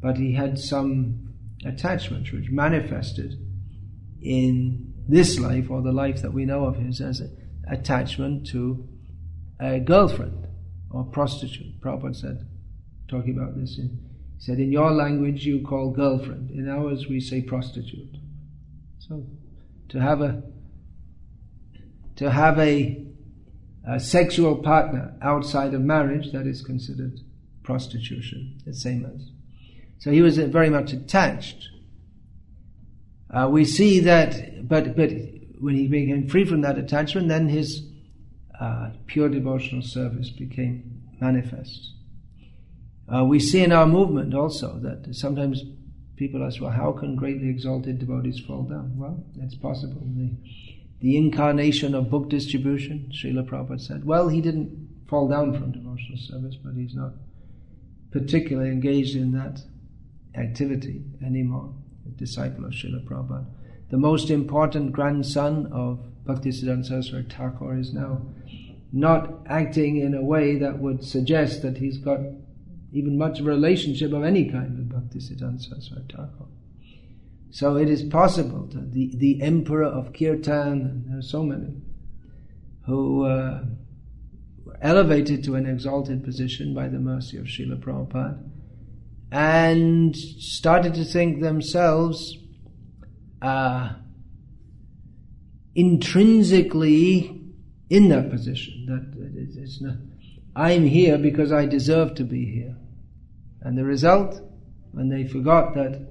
but, 0.00 0.16
he 0.16 0.34
had 0.34 0.58
some 0.58 1.34
attachments 1.64 2.30
which 2.32 2.50
manifested 2.50 3.34
in 4.20 4.92
this 5.08 5.38
life 5.40 5.70
or 5.70 5.82
the 5.82 5.92
life 5.92 6.22
that 6.22 6.32
we 6.32 6.44
know 6.44 6.64
of 6.64 6.76
his 6.76 7.00
as 7.00 7.20
an 7.20 7.37
attachment 7.70 8.46
to 8.48 8.88
a 9.60 9.80
girlfriend 9.80 10.46
or 10.90 11.04
prostitute. 11.04 11.80
Prabhupada 11.80 12.16
said, 12.16 12.48
talking 13.08 13.36
about 13.36 13.58
this 13.58 13.76
he 13.76 13.90
said, 14.38 14.58
in 14.58 14.70
your 14.70 14.92
language 14.92 15.44
you 15.44 15.60
call 15.60 15.90
girlfriend, 15.90 16.50
in 16.50 16.68
ours 16.68 17.06
we 17.08 17.20
say 17.20 17.42
prostitute. 17.42 18.16
So, 18.98 19.26
to 19.88 20.00
have 20.00 20.20
a 20.20 20.42
to 22.16 22.30
have 22.30 22.58
a, 22.58 23.06
a 23.88 24.00
sexual 24.00 24.56
partner 24.56 25.14
outside 25.22 25.72
of 25.72 25.80
marriage, 25.80 26.32
that 26.32 26.48
is 26.48 26.62
considered 26.62 27.20
prostitution, 27.62 28.60
the 28.66 28.74
same 28.74 29.06
as. 29.06 29.30
So 29.98 30.10
he 30.10 30.20
was 30.20 30.36
very 30.36 30.68
much 30.68 30.92
attached. 30.92 31.68
Uh, 33.30 33.48
we 33.48 33.64
see 33.64 34.00
that, 34.00 34.66
but 34.66 34.96
but 34.96 35.10
when 35.60 35.74
he 35.74 35.86
became 35.86 36.28
free 36.28 36.44
from 36.44 36.60
that 36.62 36.78
attachment, 36.78 37.28
then 37.28 37.48
his 37.48 37.82
uh, 38.60 38.90
pure 39.06 39.28
devotional 39.28 39.82
service 39.82 40.30
became 40.30 41.02
manifest. 41.20 41.92
Uh, 43.12 43.24
we 43.24 43.40
see 43.40 43.62
in 43.62 43.72
our 43.72 43.86
movement 43.86 44.34
also 44.34 44.78
that 44.80 45.14
sometimes 45.14 45.62
people 46.16 46.44
ask, 46.44 46.60
well, 46.60 46.70
how 46.70 46.92
can 46.92 47.16
greatly 47.16 47.48
exalted 47.48 47.98
devotees 47.98 48.40
fall 48.40 48.64
down? 48.64 48.92
Well, 48.96 49.24
it's 49.40 49.54
possible. 49.54 50.02
The, 50.04 50.30
the 51.00 51.16
incarnation 51.16 51.94
of 51.94 52.10
book 52.10 52.28
distribution, 52.28 53.10
Srila 53.12 53.48
Prabhupada 53.48 53.80
said, 53.80 54.04
well, 54.04 54.28
he 54.28 54.40
didn't 54.40 55.06
fall 55.08 55.28
down 55.28 55.54
from 55.54 55.72
devotional 55.72 56.18
service, 56.18 56.56
but 56.56 56.74
he's 56.74 56.94
not 56.94 57.12
particularly 58.10 58.70
engaged 58.70 59.16
in 59.16 59.32
that 59.32 59.60
activity 60.34 61.02
anymore, 61.24 61.72
a 62.06 62.10
disciple 62.10 62.64
of 62.64 62.72
Srila 62.72 63.04
Prabhupada. 63.04 63.46
The 63.90 63.98
most 63.98 64.30
important 64.30 64.92
grandson 64.92 65.66
of 65.72 66.00
Bhaktisiddhanta 66.24 66.84
Saraswati 66.84 67.28
Thakur 67.34 67.78
is 67.78 67.94
now 67.94 68.20
not 68.92 69.46
acting 69.46 69.96
in 69.96 70.14
a 70.14 70.22
way 70.22 70.58
that 70.58 70.78
would 70.78 71.04
suggest 71.04 71.62
that 71.62 71.78
he's 71.78 71.98
got 71.98 72.20
even 72.92 73.16
much 73.16 73.40
relationship 73.40 74.12
of 74.12 74.24
any 74.24 74.50
kind 74.50 74.76
with 74.76 74.90
Bhaktisiddhanta 74.90 75.62
Saraswati 75.62 76.14
Thakur. 76.14 76.46
So 77.50 77.76
it 77.76 77.88
is 77.88 78.02
possible 78.02 78.66
that 78.72 78.92
the, 78.92 79.10
the 79.16 79.40
emperor 79.40 79.84
of 79.84 80.12
Kirtan, 80.12 81.04
there 81.08 81.18
are 81.18 81.22
so 81.22 81.42
many, 81.42 81.72
who 82.84 83.24
uh, 83.24 83.64
were 84.64 84.78
elevated 84.82 85.44
to 85.44 85.54
an 85.54 85.66
exalted 85.66 86.24
position 86.24 86.74
by 86.74 86.88
the 86.88 86.98
mercy 86.98 87.38
of 87.38 87.46
Srila 87.46 87.80
Prabhupada 87.80 88.38
and 89.30 90.14
started 90.16 90.94
to 90.94 91.04
think 91.04 91.40
themselves 91.40 92.36
uh, 93.42 93.90
intrinsically 95.74 97.40
in 97.90 98.08
that 98.08 98.30
position. 98.30 98.86
That 98.86 99.62
it's 99.62 99.80
not, 99.80 99.96
I'm 100.56 100.84
here 100.84 101.18
because 101.18 101.52
I 101.52 101.66
deserve 101.66 102.14
to 102.16 102.24
be 102.24 102.44
here. 102.44 102.76
And 103.62 103.76
the 103.76 103.84
result, 103.84 104.40
when 104.92 105.08
they 105.08 105.24
forgot 105.24 105.74
that 105.74 106.06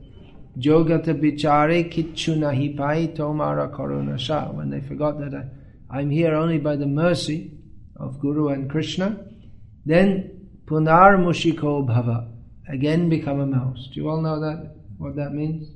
Jogata 0.58 1.14
bichare 1.14 1.92
kitchu 1.92 2.38
nahi 2.38 2.76
pai 2.76 3.10
tomara 3.10 3.70
koruna 3.76 4.18
sha, 4.18 4.50
when 4.52 4.70
they 4.70 4.82
forgot 4.82 5.20
that 5.20 5.34
I, 5.34 5.98
I'm 6.00 6.10
here 6.10 6.34
only 6.34 6.58
by 6.58 6.76
the 6.76 6.88
mercy 6.88 7.52
of 7.96 8.20
Guru 8.20 8.50
and 8.50 8.70
Krishna, 8.70 9.26
then 9.86 10.38
Punar 10.66 11.18
mushiko 11.18 11.88
bhava. 11.88 12.30
Again 12.68 13.08
become 13.08 13.40
a 13.40 13.46
mouse. 13.46 13.88
Do 13.94 14.02
you 14.02 14.10
all 14.10 14.22
know 14.22 14.40
that? 14.42 14.76
What 14.98 15.16
that 15.16 15.32
means? 15.32 15.70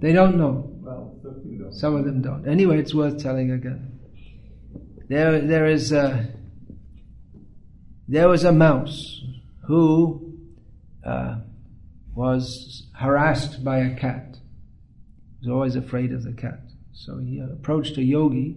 They 0.00 0.12
don't. 0.12 0.36
Know. 0.36 0.70
Well, 0.80 1.14
some. 1.72 1.94
Of 1.94 2.04
them 2.04 2.22
don't. 2.22 2.48
Anyway, 2.48 2.78
it's 2.78 2.94
worth 2.94 3.22
telling 3.22 3.50
again. 3.50 3.98
There, 5.08 5.40
there 5.40 5.66
is 5.66 5.92
a, 5.92 6.28
there 8.06 8.28
was 8.28 8.44
a 8.44 8.52
mouse 8.52 9.20
who 9.66 10.38
uh, 11.04 11.40
was 12.14 12.86
harassed 12.94 13.64
by 13.64 13.78
a 13.78 13.96
cat. 13.96 14.36
He 15.40 15.48
was 15.48 15.54
always 15.54 15.76
afraid 15.76 16.12
of 16.12 16.22
the 16.22 16.32
cat. 16.32 16.60
So 16.92 17.18
he 17.18 17.40
approached 17.40 17.96
a 17.98 18.02
yogi, 18.02 18.56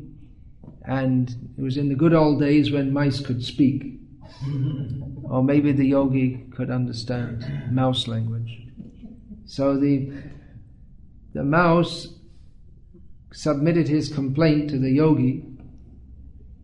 and 0.85 1.29
it 1.57 1.61
was 1.61 1.77
in 1.77 1.89
the 1.89 1.95
good 1.95 2.13
old 2.13 2.39
days 2.39 2.71
when 2.71 2.93
mice 2.93 3.19
could 3.19 3.43
speak. 3.43 3.99
or 5.23 5.43
maybe 5.43 5.71
the 5.71 5.87
yogi 5.87 6.45
could 6.55 6.69
understand 6.69 7.71
mouse 7.71 8.07
language. 8.07 8.67
So 9.45 9.77
the 9.77 10.11
the 11.33 11.43
mouse 11.43 12.07
submitted 13.31 13.87
his 13.87 14.13
complaint 14.13 14.69
to 14.69 14.79
the 14.79 14.91
yogi. 14.91 15.43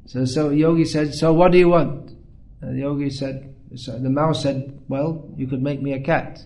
So, 0.06 0.26
so 0.26 0.50
yogi 0.50 0.86
said, 0.86 1.14
"So 1.14 1.34
what 1.34 1.52
do 1.52 1.58
you 1.58 1.70
want?" 1.70 2.12
And 2.62 2.76
the 2.76 2.82
yogi 2.82 3.10
said, 3.10 3.56
so 3.76 3.98
"The 4.00 4.10
mouse 4.10 4.44
said, 4.44 4.80
well, 4.88 5.32
you 5.36 5.48
could 5.48 5.62
make 5.62 5.82
me 5.82 5.94
a 5.94 6.00
cat." 6.00 6.46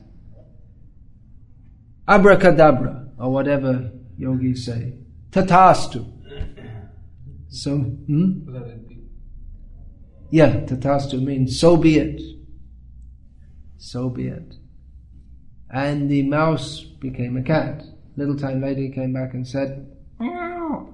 Abracadabra, 2.08 3.08
or 3.18 3.32
whatever 3.32 3.92
yogis 4.18 4.65
say. 4.65 4.94
Tatastu. 5.32 6.10
So, 7.50 7.77
hmm? 7.77 8.56
Yeah, 10.30 10.62
tatastu 10.62 11.22
means 11.24 11.60
so 11.60 11.77
be 11.77 11.98
it. 11.98 12.22
So 13.77 14.10
be 14.10 14.27
it. 14.27 14.56
And 15.70 16.10
the 16.10 16.24
mouse 16.24 16.82
became 16.82 17.38
a 17.38 17.44
cat. 17.44 17.84
Little 18.15 18.38
time 18.38 18.62
later, 18.62 18.82
he 18.82 18.89
came 18.89 19.13
back 19.13 19.34
and 19.34 19.48
said, 19.48 19.91
Meow. 20.20 20.89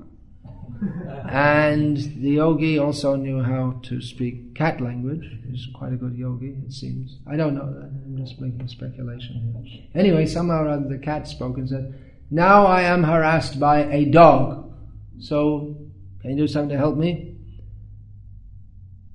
and 1.30 1.98
the 1.98 2.32
yogi 2.32 2.80
also 2.80 3.16
knew 3.16 3.44
how 3.44 3.80
to 3.84 4.02
speak 4.02 4.56
cat 4.56 4.80
language. 4.80 5.26
He's 5.50 5.68
quite 5.74 5.94
a 5.94 5.98
good 5.98 6.16
yogi, 6.16 6.56
it 6.66 6.72
seems. 6.72 7.18
I 7.28 7.36
don't 7.36 7.56
know 7.56 7.72
that. 7.74 7.90
I'm 7.90 8.18
just 8.18 8.40
making 8.40 8.68
speculation 8.68 9.64
here. 9.66 9.84
Anyway, 9.96 10.26
somehow 10.26 10.64
or 10.64 10.70
other, 10.70 10.88
the 10.88 10.98
cat 10.98 11.28
spoke 11.28 11.58
and 11.58 11.68
said, 11.68 12.00
Now 12.32 12.66
I 12.66 12.84
am 12.84 13.04
harassed 13.04 13.60
by 13.60 13.84
a 13.86 14.06
dog. 14.06 14.74
So, 15.20 15.76
can 16.22 16.32
you 16.32 16.38
do 16.38 16.48
something 16.48 16.70
to 16.70 16.78
help 16.78 16.98
me? 16.98 17.36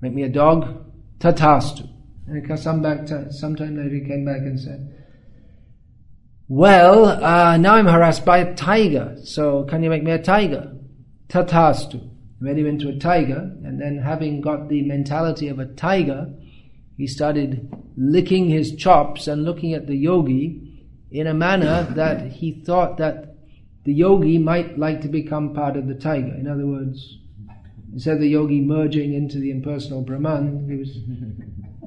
Make 0.00 0.12
me 0.12 0.25
a 0.25 0.28
dog? 0.28 0.84
Tatastu. 1.18 1.88
And 2.26 2.58
some 2.58 2.82
back 2.82 3.06
to, 3.06 3.32
sometime 3.32 3.76
later 3.76 3.94
he 3.94 4.00
came 4.00 4.25
back 4.25 4.40
and 4.40 4.58
said, 4.58 5.03
well, 6.48 7.06
uh, 7.06 7.56
now 7.56 7.74
I'm 7.74 7.86
harassed 7.86 8.24
by 8.24 8.38
a 8.38 8.54
tiger, 8.54 9.16
so 9.24 9.64
can 9.64 9.82
you 9.82 9.90
make 9.90 10.02
me 10.02 10.10
a 10.10 10.22
tiger? 10.22 10.76
Tatastu. 11.28 12.10
Made 12.40 12.58
him 12.58 12.66
into 12.66 12.88
a 12.90 12.98
tiger, 12.98 13.50
and 13.64 13.80
then 13.80 13.96
having 13.96 14.42
got 14.42 14.68
the 14.68 14.82
mentality 14.82 15.48
of 15.48 15.58
a 15.58 15.66
tiger, 15.66 16.30
he 16.96 17.06
started 17.06 17.72
licking 17.96 18.48
his 18.48 18.74
chops 18.74 19.26
and 19.26 19.44
looking 19.44 19.72
at 19.72 19.86
the 19.86 19.96
yogi 19.96 20.60
in 21.10 21.26
a 21.26 21.34
manner 21.34 21.84
that 21.94 22.32
he 22.32 22.52
thought 22.52 22.98
that 22.98 23.36
the 23.84 23.94
yogi 23.94 24.36
might 24.36 24.78
like 24.78 25.00
to 25.00 25.08
become 25.08 25.54
part 25.54 25.76
of 25.76 25.86
the 25.86 25.94
tiger. 25.94 26.34
In 26.34 26.46
other 26.46 26.66
words, 26.66 27.18
instead 27.92 28.14
of 28.14 28.20
the 28.20 28.28
yogi 28.28 28.60
merging 28.60 29.14
into 29.14 29.38
the 29.38 29.50
impersonal 29.50 30.02
Brahman, 30.02 30.68
he 30.68 30.76
was 30.76 30.98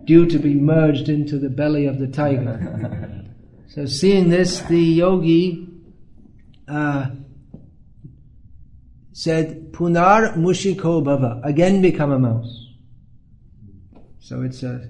due 0.05 0.25
to 0.25 0.39
be 0.39 0.53
merged 0.55 1.09
into 1.09 1.37
the 1.37 1.49
belly 1.49 1.85
of 1.85 1.99
the 1.99 2.07
tiger. 2.07 3.23
So 3.69 3.85
seeing 3.85 4.29
this, 4.29 4.61
the 4.61 4.79
yogi 4.79 5.67
uh, 6.67 7.09
said, 9.11 9.71
Punar 9.71 10.35
mushiko 10.35 11.03
bhava, 11.03 11.45
again 11.45 11.81
become 11.81 12.11
a 12.11 12.19
mouse. 12.19 12.65
So 14.19 14.41
it's 14.41 14.63
a 14.63 14.89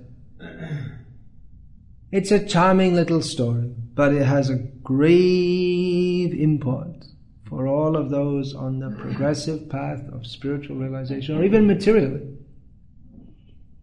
it's 2.12 2.32
a 2.32 2.46
charming 2.46 2.96
little 2.96 3.22
story, 3.22 3.76
but 3.94 4.14
it 4.14 4.26
has 4.26 4.50
a 4.50 4.56
grave 4.56 6.34
import 6.34 7.06
for 7.48 7.68
all 7.68 7.98
of 7.98 8.10
those 8.10 8.56
on 8.56 8.80
the 8.80 8.92
progressive 8.92 9.70
path 9.70 10.02
of 10.14 10.26
spiritual 10.26 10.78
realization, 10.78 11.38
or 11.38 11.44
even 11.44 11.68
materially. 11.68 12.38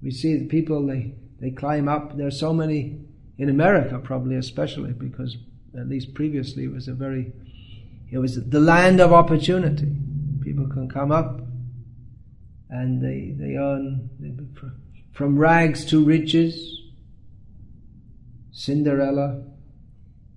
We 0.03 0.11
see 0.11 0.38
the 0.38 0.47
people 0.47 0.87
they 0.87 1.14
they 1.40 1.51
climb 1.51 1.88
up. 1.88 2.16
There 2.16 2.27
are 2.27 2.33
so 2.33 2.53
many 2.53 3.04
in 3.38 3.49
America, 3.49 3.99
probably 3.99 4.37
especially 4.37 4.92
because 4.92 5.37
at 5.79 5.88
least 5.88 6.14
previously 6.14 6.64
it 6.64 6.73
was 6.73 6.88
a 6.88 6.94
very 6.94 7.33
it 8.11 8.18
was 8.18 8.37
the 8.49 8.61
land 8.61 9.01
of 9.01 9.12
opportunity. 9.12 9.97
People 10.42 10.68
can 10.68 10.88
come 10.88 11.11
up 11.11 11.40
and 12.70 13.03
they 13.03 13.35
they 13.37 13.57
earn 13.57 14.11
from 15.12 15.38
rags 15.38 15.85
to 15.87 16.05
riches. 16.05 16.81
Cinderella. 18.53 19.42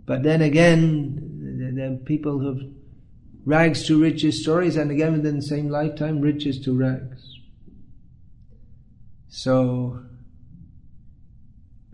But 0.06 0.24
then 0.24 0.42
again, 0.42 1.80
are 1.80 2.04
people 2.04 2.40
who've 2.40 2.74
rags 3.46 3.86
to 3.88 4.02
riches 4.02 4.42
stories, 4.42 4.76
and 4.76 4.92
again 4.92 5.14
within 5.14 5.38
the 5.38 5.42
same 5.42 5.70
lifetime, 5.70 6.20
riches 6.20 6.60
to 6.62 6.76
rags. 6.76 7.40
So 9.30 10.04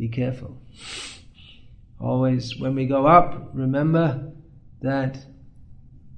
be 0.04 0.10
careful. 0.10 0.62
Always, 2.00 2.60
when 2.60 2.76
we 2.76 2.86
go 2.86 3.08
up, 3.08 3.52
remember 3.54 4.34
that 4.82 5.26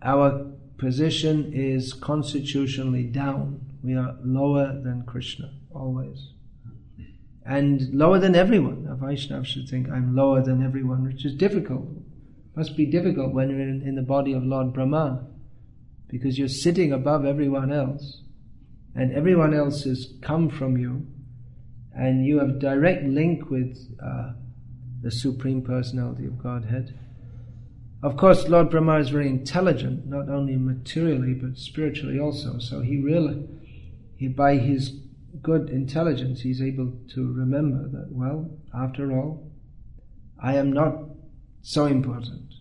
our 0.02 0.52
position 0.78 1.52
is 1.54 1.94
constitutionally 1.94 3.04
down. 3.04 3.62
We 3.84 3.96
are 3.96 4.16
lower 4.24 4.68
than 4.82 5.04
Krishna, 5.06 5.54
always. 5.72 6.32
And 7.46 7.94
lower 7.94 8.18
than 8.18 8.34
everyone. 8.34 8.88
A 8.90 8.96
Vaishnava 8.96 9.46
should 9.46 9.70
think, 9.70 9.88
I'm 9.88 10.16
lower 10.16 10.42
than 10.42 10.66
everyone, 10.66 11.04
which 11.04 11.24
is 11.24 11.36
difficult. 11.36 11.88
Must 12.56 12.76
be 12.76 12.88
difficult 12.88 13.34
when 13.34 13.52
you're 13.52 13.60
in, 13.60 13.84
in 13.86 13.96
the 13.96 14.02
body 14.02 14.34
of 14.34 14.44
Lord 14.44 14.74
Brahma, 14.74 15.28
because 16.08 16.40
you're 16.40 16.48
sitting 16.48 16.92
above 16.92 17.24
everyone 17.24 17.72
else, 17.72 18.24
and 18.96 19.12
everyone 19.14 19.54
else 19.54 19.84
has 19.84 20.14
come 20.22 20.50
from 20.50 20.76
you, 20.76 21.06
and 21.96 22.26
you 22.26 22.40
have 22.40 22.60
direct 22.60 23.06
link 23.06 23.50
with 23.50 23.78
uh, 24.04 24.34
the 25.02 25.12
Supreme 25.12 25.62
Personality 25.62 26.26
of 26.26 26.42
Godhead. 26.42 27.00
Of 28.04 28.18
course, 28.18 28.48
Lord 28.50 28.70
Brahma 28.70 29.00
is 29.00 29.10
very 29.10 29.30
intelligent, 29.30 30.06
not 30.06 30.30
only 30.30 30.58
materially 30.58 31.34
but 31.34 31.58
spiritually 31.58 32.20
also. 32.20 32.60
So 32.60 32.82
he 32.82 33.02
really, 33.02 33.48
he, 34.18 34.28
by 34.28 34.58
his 34.58 34.98
good 35.42 35.70
intelligence, 35.70 36.42
he's 36.42 36.62
able 36.62 36.92
to 37.14 37.34
remember 37.34 37.88
that, 37.88 38.12
well, 38.12 38.50
after 38.74 39.12
all, 39.12 39.52
I 40.38 40.56
am 40.56 40.74
not 40.74 41.00
so 41.62 41.86
important. 41.86 42.54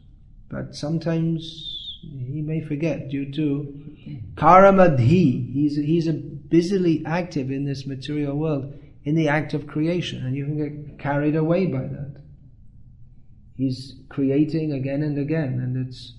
But 0.49 0.77
sometimes 0.77 1.99
he 2.03 2.41
may 2.41 2.61
forget 2.61 3.09
due 3.11 3.33
to 3.33 4.31
karamadhi. 4.37 5.53
He's, 5.53 5.77
he's 5.77 6.09
busily 6.09 7.03
active 7.05 7.51
in 7.51 7.65
this 7.65 7.87
material 7.87 8.37
world 8.37 8.73
in 9.05 9.15
the 9.15 9.29
act 9.29 9.53
of 9.55 9.67
creation, 9.67 10.25
and 10.25 10.35
you 10.35 10.45
can 10.45 10.57
get 10.57 10.99
carried 10.99 11.37
away 11.37 11.67
by 11.67 11.83
that. 11.83 12.23
He's 13.57 13.95
creating 14.09 14.73
again 14.73 15.03
and 15.03 15.19
again, 15.19 15.61
and 15.61 15.87
it's 15.87 16.15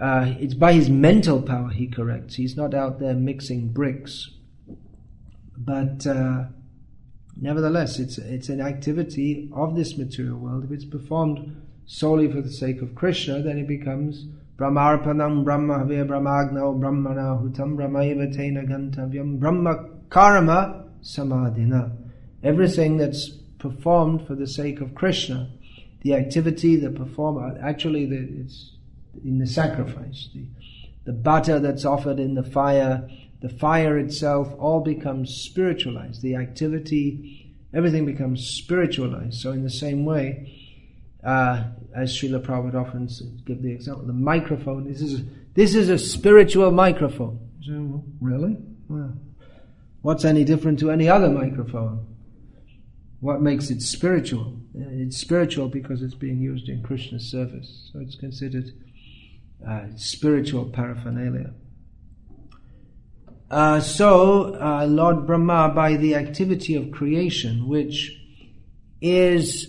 uh, 0.00 0.34
it's 0.40 0.54
by 0.54 0.72
his 0.72 0.90
mental 0.90 1.40
power 1.40 1.70
he 1.70 1.86
corrects. 1.86 2.34
He's 2.34 2.56
not 2.56 2.74
out 2.74 2.98
there 2.98 3.14
mixing 3.14 3.68
bricks, 3.68 4.30
but 5.56 6.06
uh, 6.06 6.46
nevertheless, 7.40 7.98
it's 7.98 8.18
it's 8.18 8.48
an 8.48 8.60
activity 8.60 9.48
of 9.54 9.76
this 9.76 9.96
material 9.96 10.38
world. 10.38 10.64
If 10.64 10.72
it's 10.72 10.84
performed 10.84 11.62
solely 11.86 12.30
for 12.30 12.42
the 12.42 12.50
sake 12.50 12.82
of 12.82 12.94
Krishna, 12.94 13.40
then 13.40 13.58
it 13.58 13.68
becomes 13.68 14.26
Brahmarpanam 14.56 15.44
Brahmahave 15.44 16.06
Brahmagno 16.06 16.78
Brahmana 16.78 17.40
Hutam 17.40 17.76
Brahmaiva 17.76 18.34
Tena 18.36 18.68
Gantavyam 18.68 19.38
Brahma 19.38 19.88
Karma 20.10 20.81
samadhina. 21.02 21.96
Everything 22.42 22.96
that's 22.96 23.30
performed 23.58 24.26
for 24.26 24.34
the 24.34 24.46
sake 24.46 24.80
of 24.80 24.94
Krishna, 24.94 25.50
the 26.02 26.14
activity, 26.14 26.76
the 26.76 26.90
perform, 26.90 27.56
actually 27.62 28.06
the, 28.06 28.28
it's 28.40 28.72
in 29.24 29.38
the 29.38 29.46
sacrifice, 29.46 30.28
the, 30.34 30.46
the 31.04 31.12
butter 31.12 31.58
that's 31.58 31.84
offered 31.84 32.18
in 32.18 32.34
the 32.34 32.42
fire, 32.42 33.08
the 33.40 33.48
fire 33.48 33.98
itself 33.98 34.52
all 34.58 34.80
becomes 34.80 35.34
spiritualized. 35.34 36.22
The 36.22 36.36
activity, 36.36 37.54
everything 37.72 38.06
becomes 38.06 38.46
spiritualized. 38.46 39.40
So 39.40 39.52
in 39.52 39.62
the 39.62 39.70
same 39.70 40.04
way, 40.04 40.58
uh, 41.22 41.64
as 41.94 42.12
Srila 42.12 42.44
Prabhupada 42.44 42.86
often 42.86 43.08
give 43.44 43.62
the 43.62 43.70
example, 43.70 44.06
the 44.06 44.12
microphone, 44.12 44.88
this 44.88 45.00
is, 45.00 45.22
this 45.54 45.74
is 45.74 45.88
a 45.88 45.98
spiritual 45.98 46.70
microphone. 46.72 47.38
So, 47.62 48.02
really? 48.20 48.56
Well, 48.88 49.12
What's 50.02 50.24
any 50.24 50.44
different 50.44 50.78
to 50.80 50.90
any 50.90 51.08
other 51.08 51.30
microphone? 51.30 52.12
what 53.22 53.40
makes 53.40 53.70
it 53.70 53.80
spiritual? 53.80 54.56
It's 54.74 55.16
spiritual 55.16 55.68
because 55.68 56.02
it's 56.02 56.16
being 56.16 56.40
used 56.40 56.68
in 56.68 56.82
Krishna's 56.82 57.30
service, 57.30 57.88
so 57.92 58.00
it's 58.00 58.16
considered 58.16 58.72
uh, 59.66 59.84
spiritual 59.94 60.64
paraphernalia. 60.64 61.52
Uh, 63.48 63.78
so, 63.78 64.60
uh, 64.60 64.86
Lord 64.86 65.24
Brahma, 65.24 65.72
by 65.72 65.94
the 65.94 66.16
activity 66.16 66.74
of 66.74 66.90
creation, 66.90 67.68
which 67.68 68.10
is 69.00 69.68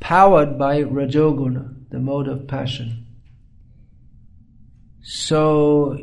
powered 0.00 0.58
by 0.58 0.84
Rajoguna, 0.84 1.90
the 1.90 1.98
mode 1.98 2.28
of 2.28 2.48
passion. 2.48 3.08
So, 5.02 5.98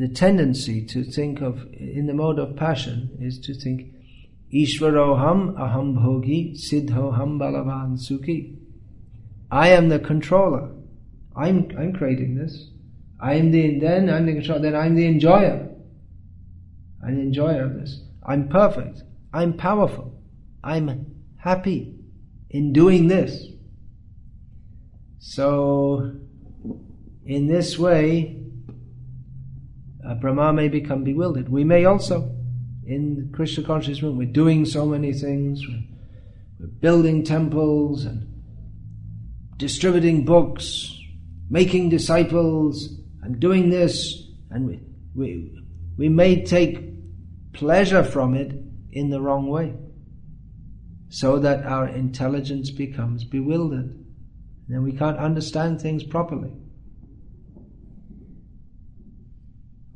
the 0.00 0.08
tendency 0.08 0.84
to 0.86 1.04
think 1.04 1.40
of, 1.40 1.66
in 1.72 2.06
the 2.06 2.14
mode 2.14 2.38
of 2.38 2.56
passion, 2.56 3.16
is 3.20 3.38
to 3.40 3.54
think, 3.54 3.92
Ishvaroham 4.52 5.54
aham 5.54 5.96
bhogi 5.96 6.54
siddhoham 6.54 7.38
balavan 7.38 7.98
sukhi. 7.98 8.56
I 9.50 9.68
am 9.68 9.88
the 9.88 9.98
controller. 9.98 10.70
I'm, 11.36 11.70
I'm 11.78 11.92
creating 11.92 12.36
this. 12.36 12.70
I'm 13.20 13.50
the, 13.50 13.78
then 13.78 14.10
I'm 14.10 14.26
the 14.26 14.34
controller, 14.34 14.60
then 14.60 14.76
I'm 14.76 14.94
the 14.94 15.06
enjoyer. 15.06 15.68
I'm 17.04 17.16
the 17.16 17.22
enjoyer 17.22 17.64
of 17.64 17.74
this. 17.74 18.02
I'm 18.24 18.48
perfect. 18.48 19.02
I'm 19.32 19.56
powerful. 19.56 20.20
I'm 20.62 21.14
happy 21.36 21.94
in 22.50 22.72
doing 22.72 23.08
this. 23.08 23.46
So, 25.18 26.12
in 27.24 27.46
this 27.48 27.78
way, 27.78 28.45
uh, 30.06 30.14
Brahma 30.14 30.52
may 30.52 30.68
become 30.68 31.04
bewildered. 31.04 31.48
We 31.48 31.64
may 31.64 31.84
also, 31.84 32.34
in 32.86 33.32
Krishna 33.34 33.64
consciousness 33.64 34.02
movement, 34.02 34.28
we're 34.28 34.32
doing 34.32 34.64
so 34.64 34.86
many 34.86 35.12
things. 35.12 35.66
We're, 35.66 35.82
we're 36.60 36.66
building 36.66 37.24
temples 37.24 38.04
and 38.04 38.26
distributing 39.56 40.24
books, 40.24 40.96
making 41.50 41.88
disciples, 41.88 42.88
and 43.22 43.40
doing 43.40 43.70
this, 43.70 44.22
and 44.50 44.66
we, 44.66 44.80
we, 45.14 45.62
we 45.96 46.08
may 46.08 46.44
take 46.44 47.52
pleasure 47.52 48.04
from 48.04 48.34
it 48.34 48.52
in 48.92 49.10
the 49.10 49.20
wrong 49.20 49.48
way 49.48 49.74
so 51.08 51.38
that 51.38 51.64
our 51.64 51.88
intelligence 51.88 52.70
becomes 52.70 53.24
bewildered. 53.24 54.04
Then 54.68 54.82
we 54.82 54.92
can't 54.92 55.18
understand 55.18 55.80
things 55.80 56.04
properly. 56.04 56.52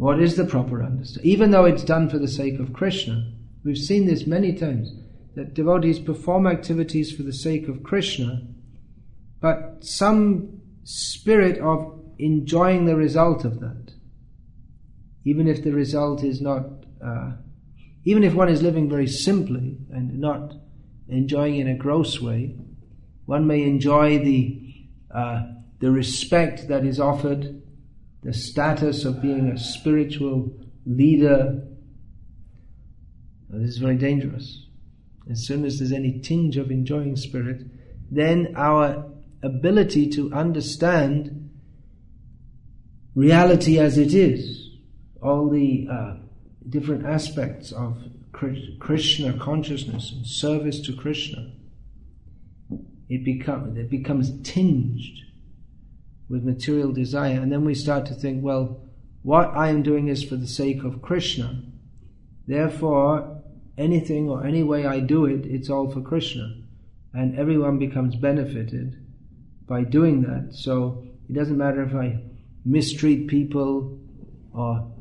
What 0.01 0.19
is 0.19 0.37
the 0.37 0.47
proper 0.47 0.83
understanding? 0.83 1.31
Even 1.31 1.51
though 1.51 1.67
it's 1.67 1.85
done 1.85 2.09
for 2.09 2.19
the 2.19 2.27
sake 2.27 2.59
of 2.59 2.73
Krishna, 2.73 3.35
we've 3.63 3.77
seen 3.77 4.07
this 4.07 4.27
many 4.27 4.55
times 4.55 4.95
that 5.35 5.53
devotees 5.53 5.99
perform 5.99 6.47
activities 6.47 7.15
for 7.15 7.23
the 7.23 7.35
sake 7.35 7.69
of 7.69 7.83
Krishna, 7.83 8.41
but 9.43 9.85
some 9.85 10.63
spirit 10.85 11.59
of 11.59 12.01
enjoying 12.19 12.87
the 12.87 12.97
result 12.97 13.45
of 13.45 13.61
that, 13.61 13.93
even 15.27 15.47
if 15.47 15.63
the 15.63 15.73
result 15.73 16.25
is 16.25 16.41
not, 16.41 16.65
uh, 17.05 17.33
even 18.05 18.25
if 18.25 18.33
one 18.33 18.49
is 18.49 18.63
living 18.63 18.89
very 18.89 19.07
simply 19.07 19.77
and 19.91 20.19
not 20.19 20.55
enjoying 21.09 21.57
in 21.57 21.69
a 21.69 21.77
gross 21.77 22.23
way. 22.23 22.57
One 23.27 23.47
may 23.47 23.65
enjoy 23.65 24.17
the, 24.25 24.63
uh, 25.15 25.43
the 25.81 25.91
respect 25.91 26.69
that 26.69 26.87
is 26.87 26.99
offered, 26.99 27.60
the 28.23 28.33
status 28.33 29.05
of 29.05 29.23
being 29.23 29.49
a 29.49 29.59
spiritual 29.59 30.53
leader. 30.87 31.67
this 33.49 33.71
is 33.71 33.79
very 33.79 33.97
dangerous. 33.97 34.67
As 35.31 35.47
soon 35.47 35.65
as 35.65 35.79
there's 35.79 35.93
any 35.93 36.19
tinge 36.21 36.57
of 36.57 36.71
enjoying 36.71 37.17
spirit, 37.17 37.63
then 38.11 38.55
our 38.57 39.11
ability 39.43 40.09
to 40.11 40.33
understand 40.33 41.51
reality 43.15 43.79
as 43.79 43.97
it 43.97 44.13
is, 44.13 44.71
all 45.23 45.49
the 45.49 45.87
uh, 45.91 46.17
different 46.69 47.07
aspects 47.07 47.73
of 47.73 47.97
Krishna 48.33 49.39
consciousness 49.39 50.13
and 50.13 50.27
service 50.27 50.81
to 50.81 50.95
Krishna, 50.95 51.53
it, 53.09 53.25
become, 53.25 53.77
it 53.77 53.91
becomes 53.91 54.31
tinged 54.43 55.03
with 56.31 56.45
material 56.45 56.93
desire. 56.93 57.41
And 57.41 57.53
then 57.53 57.65
we 57.65 57.75
start 57.75 58.07
to 58.07 58.15
think, 58.15 58.43
well, 58.43 58.81
what 59.23 59.49
I 59.55 59.69
am 59.69 59.83
doing 59.83 60.09
is 60.09 60.23
for 60.23 60.37
the 60.37 60.47
sake 60.47 60.85
of 60.85 61.03
Krishna. 61.03 61.63
Therefore, 62.47 63.43
anything 63.77 64.31
or 64.31 64.47
any 64.47 64.63
way 64.63 64.87
I 64.87 65.01
do 65.01 65.27
it, 65.27 65.45
it's 65.45 65.69
all 65.69 65.91
for 65.91 66.01
Krishna. 66.01 66.55
And 67.13 67.37
everyone 67.37 67.79
becomes 67.79 68.15
benefited 68.15 68.97
by 69.67 69.83
doing 69.83 70.23
that. 70.23 70.55
So 70.55 71.05
it 71.29 71.35
doesn't 71.35 71.59
matter 71.59 71.83
if 71.83 71.95
I 71.95 72.23
mistreat 72.65 73.27
people 73.29 73.99
or 74.55 74.93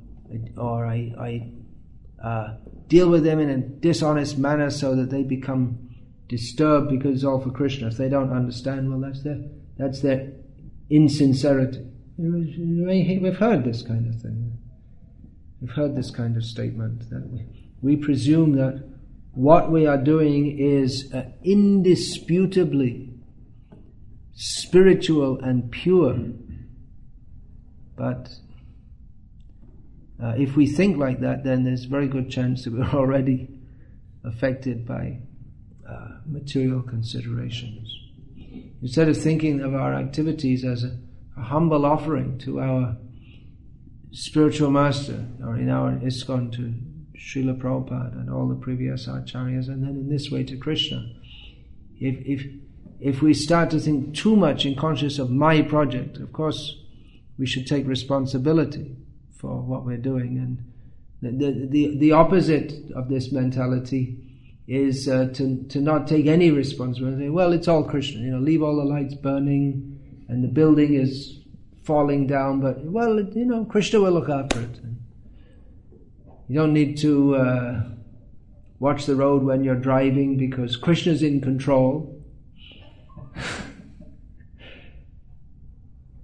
or 0.58 0.86
I, 0.86 1.13
I 1.20 1.52
uh, 2.24 2.58
deal 2.88 3.10
with 3.10 3.24
them 3.24 3.39
in 3.39 3.50
a 3.50 3.58
dishonest 3.58 4.38
manner 4.38 4.70
so 4.70 4.96
that 4.96 5.10
they 5.10 5.24
become 5.24 5.89
disturbed 6.28 6.89
because 6.89 7.15
it's 7.15 7.24
all 7.24 7.42
for 7.42 7.50
Krishna. 7.50 7.88
If 7.88 7.98
they 7.98 8.10
don't 8.10 8.32
understand, 8.32 8.89
well, 8.89 9.00
that's 9.00 9.24
their, 9.24 9.42
that's 9.78 10.02
their 10.02 10.34
insincerity. 10.89 11.86
We've 12.17 13.38
heard 13.38 13.63
this 13.63 13.82
kind 13.82 14.08
of 14.08 14.21
thing. 14.21 14.58
We've 15.62 15.71
heard 15.71 15.95
this 15.95 16.12
kind 16.12 16.38
of 16.38 16.43
statement 16.43 17.10
that 17.10 17.30
we, 17.30 17.45
we 17.82 17.95
presume 17.95 18.54
that 18.54 18.84
what 19.34 19.71
we 19.71 19.86
are 19.86 19.97
doing 19.97 20.58
is 20.58 21.13
uh, 21.13 21.25
indisputably 21.43 23.13
spiritual 24.34 25.39
and 25.39 25.69
pure, 25.71 26.17
but 27.95 28.30
uh, 30.21 30.34
if 30.38 30.56
we 30.56 30.65
think 30.65 30.97
like 30.97 31.19
that, 31.21 31.43
then 31.43 31.63
there's 31.63 31.86
a 31.86 31.89
very 31.89 32.08
good 32.08 32.30
chance 32.30 32.63
that 32.63 32.73
we're 32.73 32.84
already 32.93 33.49
affected 34.23 34.86
by 34.86 35.19
uh, 35.88 36.10
material 36.25 36.82
considerations. 36.82 37.99
Instead 38.82 39.10
of 39.10 39.18
thinking 39.18 39.62
of 39.62 39.76
our 39.76 39.94
activities 39.94 40.63
as 40.63 40.84
a, 40.84 40.98
a, 41.38 41.42
humble 41.42 41.86
offering 41.86 42.38
to 42.38 42.60
our 42.60 42.96
spiritual 44.12 44.72
master, 44.72 45.26
or 45.44 45.58
in 45.58 45.70
our 45.70 45.92
ISKCON 46.00 46.52
to 46.54 46.74
Srila 47.18 47.60
Prabhupada 47.60 48.13
and 48.13 48.30
all 48.30 48.48
the 48.48 48.56
previous 48.56 49.08
acharyas, 49.08 49.68
and 49.68 49.84
then 49.84 49.92
in 49.92 50.10
this 50.10 50.32
way 50.32 50.44
to 50.44 50.56
Krishna, 50.56 51.12
if, 52.00 52.15
if, 52.26 52.46
if 53.02 53.22
we 53.22 53.34
start 53.34 53.70
to 53.72 53.80
think 53.80 54.15
too 54.15 54.36
much 54.36 54.65
in 54.65 54.76
conscious 54.76 55.20
of 55.20 55.30
my 55.30 55.62
project, 55.62 56.18
of 56.18 56.32
course, 56.32 56.78
we 57.38 57.46
should 57.46 57.68
take 57.68 57.86
responsibility 57.86 58.96
for 59.38 59.62
what 59.62 59.86
we're 59.86 59.98
doing. 59.98 60.38
And 61.22 61.39
the, 61.39 61.68
the, 61.70 61.98
the 61.98 62.12
opposite 62.13 62.74
of 62.96 63.10
this 63.10 63.32
mentality 63.32 64.29
is 64.70 65.10
uh, 65.10 65.28
to, 65.34 65.64
to 65.64 65.82
not 65.82 66.08
take 66.08 66.28
any 66.28 66.52
responsibility. 66.52 67.28
Well, 67.28 67.54
it's 67.54 67.68
all 67.68 67.84
Krishna, 67.84 68.22
you 68.22 68.30
know, 68.30 68.38
leave 68.38 68.62
all 68.62 68.76
the 68.76 68.84
lights 68.84 69.16
burning 69.16 70.00
and 70.28 70.44
the 70.44 70.48
building 70.48 70.94
is 70.94 71.40
falling 71.84 72.28
down, 72.28 72.62
but 72.62 72.86
well, 72.86 73.20
you 73.20 73.46
know, 73.46 73.66
Krishna 73.66 74.00
will 74.00 74.12
look 74.12 74.30
after 74.30 74.62
it. 74.62 74.80
You 76.48 76.56
don't 76.56 76.74
need 76.74 77.00
to 77.00 77.36
uh, 77.36 77.82
watch 78.78 79.08
the 79.08 79.16
road 79.16 79.42
when 79.42 79.64
you're 79.64 79.74
driving 79.74 80.38
because 80.38 80.78
Krishna's 80.78 81.24
in 81.24 81.42
control. 81.42 82.24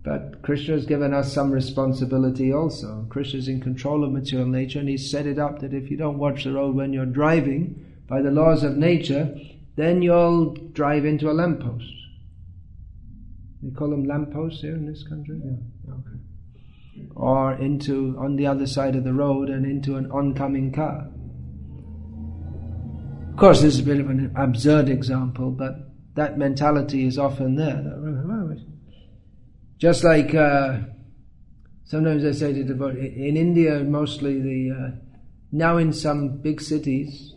But 0.03 0.43
Krishna 0.43 0.75
has 0.75 0.85
given 0.85 1.15
us 1.15 1.33
some 1.33 1.49
responsibility 1.49 2.53
also. 2.53 3.07
Krishna 3.09 3.39
is 3.39 3.47
in 3.47 3.59
control 3.59 4.03
of 4.03 4.11
material 4.11 4.47
nature 4.47 4.77
and 4.77 4.87
he's 4.87 5.09
set 5.09 5.25
it 5.25 5.39
up 5.39 5.61
that 5.61 5.73
if 5.73 5.89
you 5.89 5.97
don't 5.97 6.19
watch 6.19 6.43
the 6.43 6.51
road 6.51 6.75
when 6.75 6.93
you're 6.93 7.07
driving 7.07 7.94
by 8.07 8.21
the 8.21 8.31
laws 8.31 8.63
of 8.63 8.77
nature, 8.77 9.35
then 9.75 10.01
you'll 10.01 10.53
drive 10.73 11.05
into 11.05 11.29
a 11.29 11.33
lamppost. 11.33 11.91
We 13.61 13.71
call 13.71 13.89
them 13.89 14.05
lampposts 14.05 14.61
here 14.61 14.75
in 14.75 14.85
this 14.85 15.03
country? 15.03 15.41
Yeah. 15.43 15.93
Okay. 15.93 17.09
Or 17.15 17.53
into, 17.53 18.15
on 18.19 18.35
the 18.35 18.47
other 18.47 18.67
side 18.67 18.95
of 18.95 19.03
the 19.03 19.13
road 19.13 19.49
and 19.49 19.65
into 19.65 19.95
an 19.95 20.11
oncoming 20.11 20.71
car. 20.71 21.07
Of 23.31 23.37
course, 23.37 23.61
this 23.61 23.73
is 23.73 23.79
a 23.81 23.83
bit 23.83 23.99
of 23.99 24.09
an 24.09 24.31
absurd 24.37 24.87
example, 24.87 25.51
but 25.51 25.91
that 26.15 26.37
mentality 26.37 27.05
is 27.05 27.17
often 27.17 27.55
there. 27.55 27.83
Just 29.77 30.05
like 30.05 30.33
uh, 30.33 30.77
sometimes 31.83 32.23
I 32.23 32.31
say 32.31 32.53
to 32.53 32.63
devotees, 32.63 33.13
in 33.15 33.35
India, 33.35 33.83
mostly 33.83 34.39
the 34.39 34.71
uh, 34.71 34.91
now 35.51 35.77
in 35.77 35.91
some 35.91 36.37
big 36.37 36.61
cities, 36.61 37.33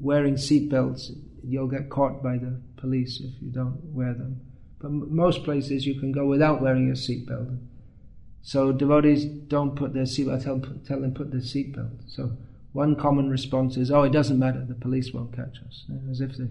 wearing 0.00 0.34
seatbelts, 0.34 1.10
you'll 1.44 1.68
get 1.68 1.90
caught 1.90 2.22
by 2.22 2.36
the 2.38 2.60
police 2.76 3.20
if 3.20 3.40
you 3.40 3.50
don't 3.50 3.78
wear 3.84 4.14
them. 4.14 4.40
But 4.80 4.90
most 4.90 5.44
places 5.44 5.86
you 5.86 5.98
can 5.98 6.12
go 6.12 6.26
without 6.26 6.60
wearing 6.60 6.88
a 6.88 6.92
seatbelt. 6.92 7.58
So 8.42 8.72
devotees 8.72 9.24
don't 9.24 9.74
put 9.76 9.92
their 9.92 10.04
seatbelt. 10.04 10.44
Tell, 10.44 10.60
tell 10.86 11.00
them 11.00 11.12
put 11.12 11.30
their 11.30 11.40
seatbelt. 11.40 11.90
So 12.06 12.32
one 12.72 12.94
common 12.94 13.28
response 13.28 13.76
is, 13.76 13.90
"Oh, 13.90 14.02
it 14.02 14.12
doesn't 14.12 14.38
matter. 14.38 14.64
The 14.64 14.74
police 14.74 15.12
won't 15.12 15.34
catch 15.34 15.58
us," 15.66 15.84
as 16.10 16.20
if 16.20 16.36
the 16.36 16.48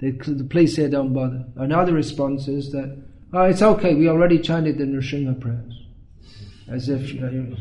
the 0.00 0.44
police 0.44 0.76
here 0.76 0.88
don't 0.88 1.12
bother. 1.12 1.44
Another 1.56 1.92
response 1.92 2.46
is 2.46 2.70
that, 2.72 2.96
"Oh, 3.32 3.42
it's 3.42 3.62
okay. 3.62 3.94
We 3.94 4.08
already 4.08 4.38
chanted 4.38 4.78
the 4.78 4.84
Nrsimha 4.84 5.40
prayers," 5.40 5.86
as 6.68 6.88
if 6.88 7.12
you 7.12 7.20
know, 7.20 7.56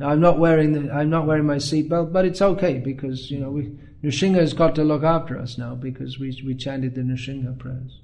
I'm 0.00 0.20
not 0.20 0.38
wearing 0.38 0.72
the, 0.72 0.92
I'm 0.92 1.10
not 1.10 1.26
wearing 1.26 1.46
my 1.46 1.56
seatbelt, 1.56 2.12
but 2.12 2.24
it's 2.24 2.42
okay 2.42 2.78
because 2.78 3.30
you 3.30 3.38
know 3.38 3.50
we 3.50 3.78
Nrsimha 4.06 4.36
has 4.36 4.54
got 4.54 4.74
to 4.76 4.84
look 4.84 5.02
after 5.02 5.38
us 5.38 5.58
now 5.58 5.74
because 5.74 6.18
we 6.18 6.40
we 6.46 6.54
chanted 6.54 6.94
the 6.94 7.02
Nrsimha 7.02 7.58
prayers. 7.58 8.00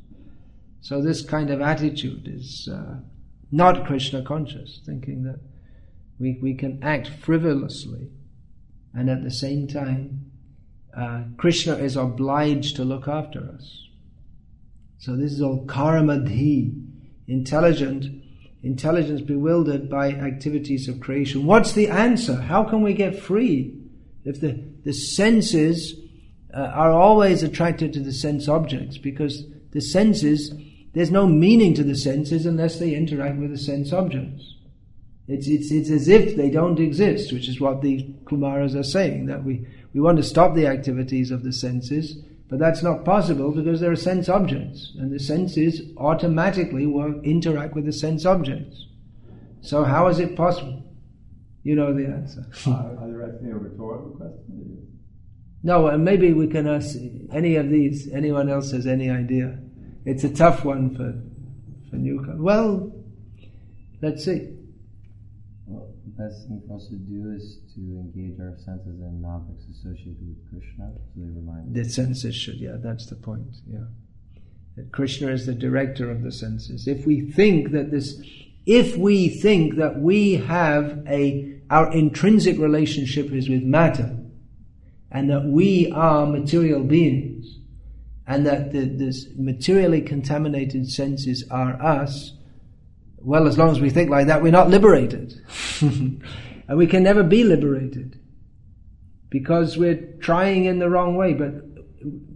So 0.81 1.01
this 1.01 1.23
kind 1.23 1.51
of 1.51 1.61
attitude 1.61 2.27
is 2.27 2.69
uh, 2.71 2.97
not 3.53 3.87
Krishna 3.87 4.23
conscious, 4.23 4.81
thinking 4.85 5.23
that 5.25 5.41
we 6.19 6.39
we 6.43 6.55
can 6.55 6.83
act 6.83 7.09
frivolously 7.09 8.11
and 8.95 9.09
at 9.09 9.23
the 9.23 9.31
same 9.31 9.67
time, 9.67 10.31
uh, 10.97 11.23
Krishna 11.39 11.77
is 11.77 11.97
obliged 11.97 12.77
to 12.77 12.85
look 12.85 13.09
after 13.09 13.51
us. 13.55 13.89
So 14.99 15.17
this 15.17 15.33
is 15.33 15.41
all 15.41 15.65
karamadhi, 15.67 16.79
intelligent, 17.27 18.23
intelligence 18.63 19.23
bewildered 19.23 19.89
by 19.89 20.11
activities 20.13 20.89
of 20.89 21.01
creation. 21.01 21.47
What's 21.47 21.73
the 21.73 21.89
answer? 21.89 22.37
How 22.37 22.65
can 22.65 22.83
we 22.83 22.93
get 22.93 23.19
free 23.19 23.79
if 24.25 24.41
the, 24.41 24.63
the 24.85 24.93
senses 24.93 25.95
uh, 26.55 26.59
are 26.61 26.93
always 26.93 27.43
attracted 27.43 27.93
to 27.93 28.01
the 28.01 28.13
sense 28.13 28.49
objects? 28.49 28.99
Because 28.99 29.45
the 29.73 29.81
senses, 29.81 30.53
there's 30.93 31.11
no 31.11 31.27
meaning 31.27 31.75
to 31.75 31.85
the 31.85 31.97
senses 31.97 32.47
unless 32.47 32.79
they 32.79 32.95
interact 32.95 33.39
with 33.39 33.51
the 33.51 33.59
sense 33.59 33.93
objects. 33.93 34.55
It's, 35.29 35.47
it's, 35.47 35.71
it's 35.71 35.91
as 35.91 36.09
if 36.09 36.37
they 36.37 36.51
don't 36.51 36.81
exist, 36.81 37.33
which 37.33 37.49
is 37.49 37.61
what 37.61 37.81
the 37.81 38.05
Kumaras 38.25 38.75
are 38.75 38.83
saying, 38.83 39.27
that 39.27 39.45
we, 39.45 39.67
we 39.95 40.01
want 40.01 40.19
to 40.19 40.23
stop 40.23 40.55
the 40.55 40.67
activities 40.67 41.31
of 41.31 41.43
the 41.43 41.53
senses, 41.53 42.17
but 42.49 42.59
that's 42.59 42.83
not 42.83 43.05
possible 43.05 43.51
because 43.53 43.81
there 43.81 43.93
are 43.93 43.97
sense 43.97 44.29
objects, 44.29 44.93
and 44.99 45.11
the 45.11 45.19
senses 45.19 45.81
automatically 45.97 46.87
work, 46.87 47.17
interact 47.25 47.75
with 47.75 47.87
the 47.87 47.93
sense 47.93 48.27
objects. 48.27 48.85
So 49.63 49.85
how 49.85 50.09
is 50.09 50.19
it 50.19 50.37
possible? 50.37 50.83
You 51.63 51.77
know 51.77 51.93
the 51.95 52.07
answer. 52.07 52.47
are, 52.67 52.97
are 52.99 53.09
there 53.09 53.39
any 53.41 53.53
rhetorical 53.53 54.11
questions? 54.17 54.89
No, 55.63 55.87
and 55.87 56.05
maybe 56.05 56.33
we 56.33 56.49
can 56.49 56.67
ask 56.67 56.97
any 57.33 57.57
of 57.57 57.71
these. 57.71 58.11
Anyone 58.13 58.49
else 58.49 58.73
has 58.73 58.87
any 58.87 59.11
idea? 59.11 59.59
It's 60.05 60.25
a 60.25 60.35
tough 60.35 60.65
one 60.65 60.97
for 60.97 61.15
for 61.93 61.97
newcomers. 61.97 62.41
Well, 62.41 62.91
let's 64.01 64.25
see 64.25 64.49
The 65.69 66.11
best 66.17 66.49
thing 66.49 66.63
for 66.67 66.77
us 66.77 66.89
to 66.89 66.97
do 66.97 67.33
is 67.37 67.59
to 67.75 67.81
engage 67.81 68.41
our 68.41 68.57
senses 68.57 69.01
in 69.01 69.25
objects 69.25 69.67
associated 69.71 70.27
with 70.27 70.51
Krishna, 70.51 70.91
so 70.97 71.21
they 71.21 71.27
remind 71.27 71.75
The 71.75 71.85
senses 71.85 72.35
should, 72.35 72.57
yeah, 72.57 72.77
that's 72.79 73.07
the 73.07 73.17
point, 73.17 73.57
yeah. 73.67 73.85
That 74.77 74.91
Krishna 74.91 75.29
is 75.29 75.45
the 75.45 75.55
director 75.55 76.11
of 76.11 76.23
the 76.23 76.33
senses. 76.33 76.89
If 76.89 77.07
we 77.07 77.21
think 77.21 77.73
that 77.73 77.91
this, 77.91 78.21
if 78.67 78.97
we 78.97 79.29
think 79.29 79.77
that 79.77 79.99
we 79.99 80.35
have 80.35 81.05
a, 81.09 81.61
our 81.71 81.93
intrinsic 81.93 82.59
relationship 82.59 83.33
is 83.33 83.49
with 83.49 83.63
matter, 83.63 84.17
and 85.11 85.29
that 85.31 85.45
we 85.45 85.91
are 85.93 86.27
material 86.27 86.83
beings, 86.83 87.59
and 88.27 88.47
that 88.47 88.73
the, 88.73 88.85
this 88.85 89.27
materially 89.37 90.01
contaminated 90.01 90.89
senses 90.89 91.45
are 91.51 91.81
us, 91.83 92.33
well, 93.19 93.47
as 93.47 93.59
long 93.59 93.71
as 93.71 93.81
we 93.81 93.91
think 93.91 94.11
like 94.11 94.27
that, 94.27 94.43
we're 94.43 94.53
not 94.53 94.71
liberated. 94.71 95.35
and 95.81 96.23
we 96.69 96.87
can 96.87 97.03
never 97.03 97.23
be 97.23 97.45
liberated 97.45 98.19
because 99.31 99.77
we're 99.77 100.03
trying 100.21 100.65
in 100.65 100.79
the 100.79 100.91
wrong 100.91 101.17
way. 101.17 101.33
But 101.33 101.55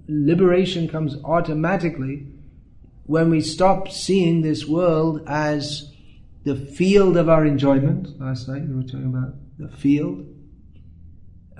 liberation 0.08 0.88
comes 0.88 1.16
automatically 1.24 2.26
when 3.04 3.30
we 3.30 3.40
stop 3.40 3.90
seeing 3.90 4.42
this 4.42 4.66
world 4.66 5.22
as 5.26 5.92
the 6.46 6.54
field 6.54 7.16
of 7.16 7.28
our 7.28 7.44
enjoyment. 7.44 8.20
Last 8.20 8.46
night 8.46 8.62
we 8.68 8.76
were 8.76 8.84
talking 8.84 9.12
about 9.12 9.34
the 9.58 9.68
field. 9.76 10.24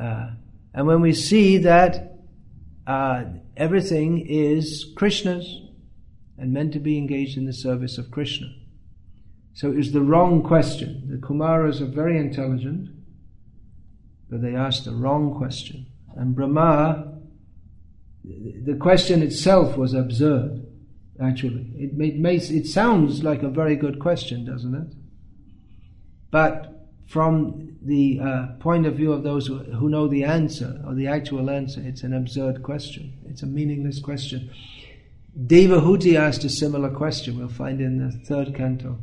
Uh, 0.01 0.31
and 0.73 0.87
when 0.87 1.01
we 1.01 1.13
see 1.13 1.59
that 1.59 2.21
uh, 2.87 3.25
everything 3.57 4.25
is 4.29 4.93
Krishna's 4.95 5.61
and 6.39 6.53
meant 6.53 6.73
to 6.75 6.79
be 6.79 6.99
engaged 6.99 7.37
in 7.37 7.47
the 7.47 7.53
service 7.53 7.99
of 7.99 8.13
Krishna. 8.13 8.47
So 9.55 9.73
it 9.73 9.77
was 9.77 9.91
the 9.91 10.03
wrong 10.03 10.45
question. 10.45 11.09
The 11.11 11.17
Kumaras 11.17 11.81
are 11.81 11.87
very 11.87 12.17
intelligent, 12.17 12.91
but 14.31 14.41
they 14.41 14.55
asked 14.55 14.85
the 14.85 14.93
wrong 14.93 15.35
question. 15.35 15.87
And 16.15 16.37
Brahma, 16.37 17.13
the 18.23 18.77
question 18.79 19.21
itself 19.23 19.77
was 19.77 19.95
absurd, 19.95 20.65
actually. 21.21 21.71
It, 21.77 22.01
it, 22.01 22.17
makes, 22.17 22.51
it 22.51 22.67
sounds 22.67 23.23
like 23.23 23.43
a 23.43 23.49
very 23.49 23.77
good 23.77 23.99
question, 23.99 24.45
doesn't 24.45 24.75
it? 24.75 24.95
But 26.31 26.89
from 27.07 27.77
the 27.83 28.21
uh, 28.21 28.47
point 28.59 28.87
of 28.87 28.95
view 28.97 29.13
of 29.13 29.23
those 29.23 29.47
who, 29.47 29.59
who 29.59 29.89
know 29.89 30.09
the 30.09 30.25
answer, 30.25 30.83
or 30.87 30.95
the 30.95 31.07
actual 31.07 31.51
answer, 31.51 31.81
it's 31.85 32.03
an 32.03 32.13
absurd 32.13 32.63
question. 32.63 33.13
It's 33.29 33.43
a 33.43 33.47
meaningless 33.47 34.01
question. 34.01 34.51
Devahuti 35.39 36.19
asked 36.19 36.45
a 36.45 36.49
similar 36.49 36.91
question, 36.91 37.39
we'll 37.39 37.49
find 37.49 37.81
in 37.81 37.99
the 37.99 38.11
third 38.11 38.55
canto. 38.55 38.99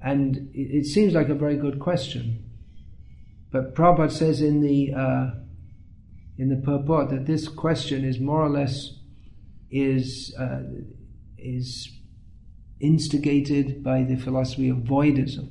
And 0.00 0.50
it, 0.54 0.78
it 0.78 0.86
seems 0.86 1.12
like 1.12 1.28
a 1.28 1.34
very 1.34 1.56
good 1.56 1.78
question. 1.80 2.42
But 3.50 3.74
Prabhupada 3.74 4.12
says 4.12 4.40
in 4.40 4.60
the, 4.60 4.94
uh, 4.94 5.30
in 6.38 6.48
the 6.48 6.56
purport 6.56 7.10
that 7.10 7.26
this 7.26 7.48
question 7.48 8.04
is 8.04 8.18
more 8.18 8.44
or 8.44 8.48
less 8.48 8.92
is, 9.70 10.34
uh, 10.38 10.62
is 11.38 11.88
instigated 12.80 13.82
by 13.82 14.02
the 14.02 14.16
philosophy 14.16 14.68
of 14.68 14.78
voidism. 14.78 15.50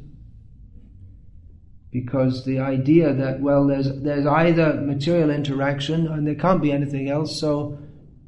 Because 1.92 2.46
the 2.46 2.60
idea 2.60 3.14
that, 3.14 3.40
well, 3.40 3.66
there's, 3.68 3.90
there's 4.02 4.26
either 4.26 4.74
material 4.82 5.30
interaction 5.30 6.08
and 6.08 6.28
there 6.28 6.36
can't 6.36 6.62
be 6.62 6.72
anything 6.72 7.10
else, 7.10 7.40
so 7.40 7.80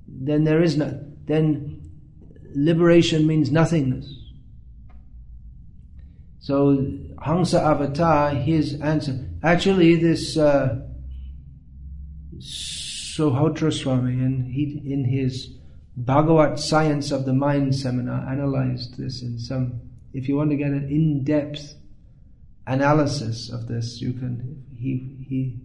then 0.08 0.46
there 0.46 0.64
is 0.64 0.78
no, 0.78 1.00
then 1.26 1.82
liberation 2.56 3.28
means 3.28 3.52
nothingness. 3.52 4.14
So 6.40 6.78
Hamsa 7.18 7.62
Avatar, 7.62 8.30
his 8.30 8.80
answer. 8.80 9.28
Actually, 9.44 9.98
this 9.98 10.38
uh, 10.38 10.80
Suhotra 12.38 13.74
Swami, 13.74 14.14
in, 14.14 14.50
he, 14.50 14.82
in 14.92 15.04
his 15.04 15.57
Bhagavat 15.98 16.60
Science 16.60 17.12
of 17.12 17.26
the 17.26 17.34
Mind 17.34 17.76
seminar, 17.76 18.30
analyzed 18.30 18.98
this 18.98 19.24
in 19.24 19.40
some. 19.40 19.82
If 20.14 20.30
you 20.30 20.38
want 20.38 20.52
to 20.52 20.56
get 20.56 20.68
an 20.68 20.88
in-depth 20.90 21.74
analysis 22.68 23.50
of 23.50 23.68
this, 23.68 24.00
you 24.00 24.14
can. 24.14 24.64
He 24.78 25.26
he, 25.28 25.60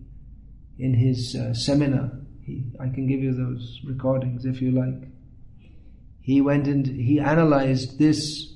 in 0.78 0.94
his 0.94 1.36
uh, 1.36 1.52
seminar, 1.52 2.12
he, 2.44 2.64
I 2.80 2.88
can 2.88 3.06
give 3.06 3.20
you 3.20 3.34
those 3.34 3.80
recordings 3.84 4.46
if 4.46 4.62
you 4.62 4.70
like. 4.70 5.08
He 6.22 6.40
went 6.40 6.66
and 6.66 6.86
he 6.86 7.20
analyzed 7.20 7.98
this 7.98 8.54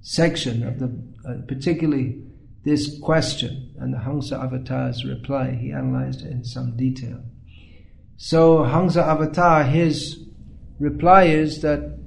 section 0.00 0.66
of 0.66 0.78
the 0.78 0.86
uh, 1.28 1.42
particularly 1.46 2.22
this 2.64 2.98
question 3.00 3.74
and 3.78 3.92
the 3.92 3.98
Hangsa 3.98 4.42
Avatar's 4.42 5.04
reply, 5.04 5.52
he 5.52 5.72
analyzed 5.72 6.22
it 6.22 6.30
in 6.30 6.44
some 6.44 6.76
detail. 6.76 7.22
So 8.16 8.58
Hangsa 8.58 9.02
Avatar, 9.02 9.64
his 9.64 10.27
reply 10.78 11.24
is 11.24 11.62
that, 11.62 11.98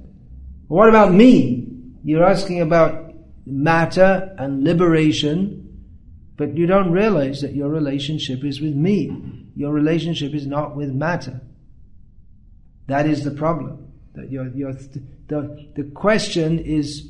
what 0.68 0.88
about 0.88 1.12
me? 1.12 1.68
You're 2.04 2.24
asking 2.24 2.60
about 2.60 3.14
matter 3.46 4.34
and 4.38 4.64
liberation, 4.64 5.58
but 6.36 6.56
you 6.56 6.66
don't 6.66 6.90
realize 6.90 7.40
that 7.42 7.54
your 7.54 7.68
relationship 7.68 8.44
is 8.44 8.60
with 8.60 8.74
me. 8.74 9.46
Your 9.54 9.72
relationship 9.72 10.34
is 10.34 10.46
not 10.46 10.76
with 10.76 10.90
matter. 10.90 11.40
That 12.86 13.06
is 13.06 13.24
the 13.24 13.30
problem. 13.30 13.92
That 14.14 14.30
your, 14.30 14.48
your, 14.48 14.72
the, 14.72 15.68
the 15.76 15.84
question 15.94 16.58
is 16.58 17.08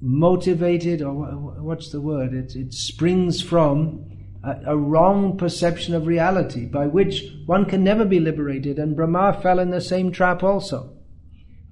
motivated, 0.00 1.02
or 1.02 1.12
what's 1.14 1.90
the 1.90 2.00
word? 2.00 2.32
It, 2.32 2.54
it 2.56 2.72
springs 2.72 3.40
from 3.40 4.07
a, 4.42 4.72
a, 4.72 4.76
wrong 4.76 5.36
perception 5.36 5.94
of 5.94 6.06
reality 6.06 6.64
by 6.64 6.86
which 6.86 7.24
one 7.46 7.64
can 7.64 7.82
never 7.82 8.04
be 8.04 8.20
liberated. 8.20 8.78
And 8.78 8.96
Brahma 8.96 9.38
fell 9.42 9.58
in 9.58 9.70
the 9.70 9.80
same 9.80 10.12
trap 10.12 10.42
also 10.42 10.96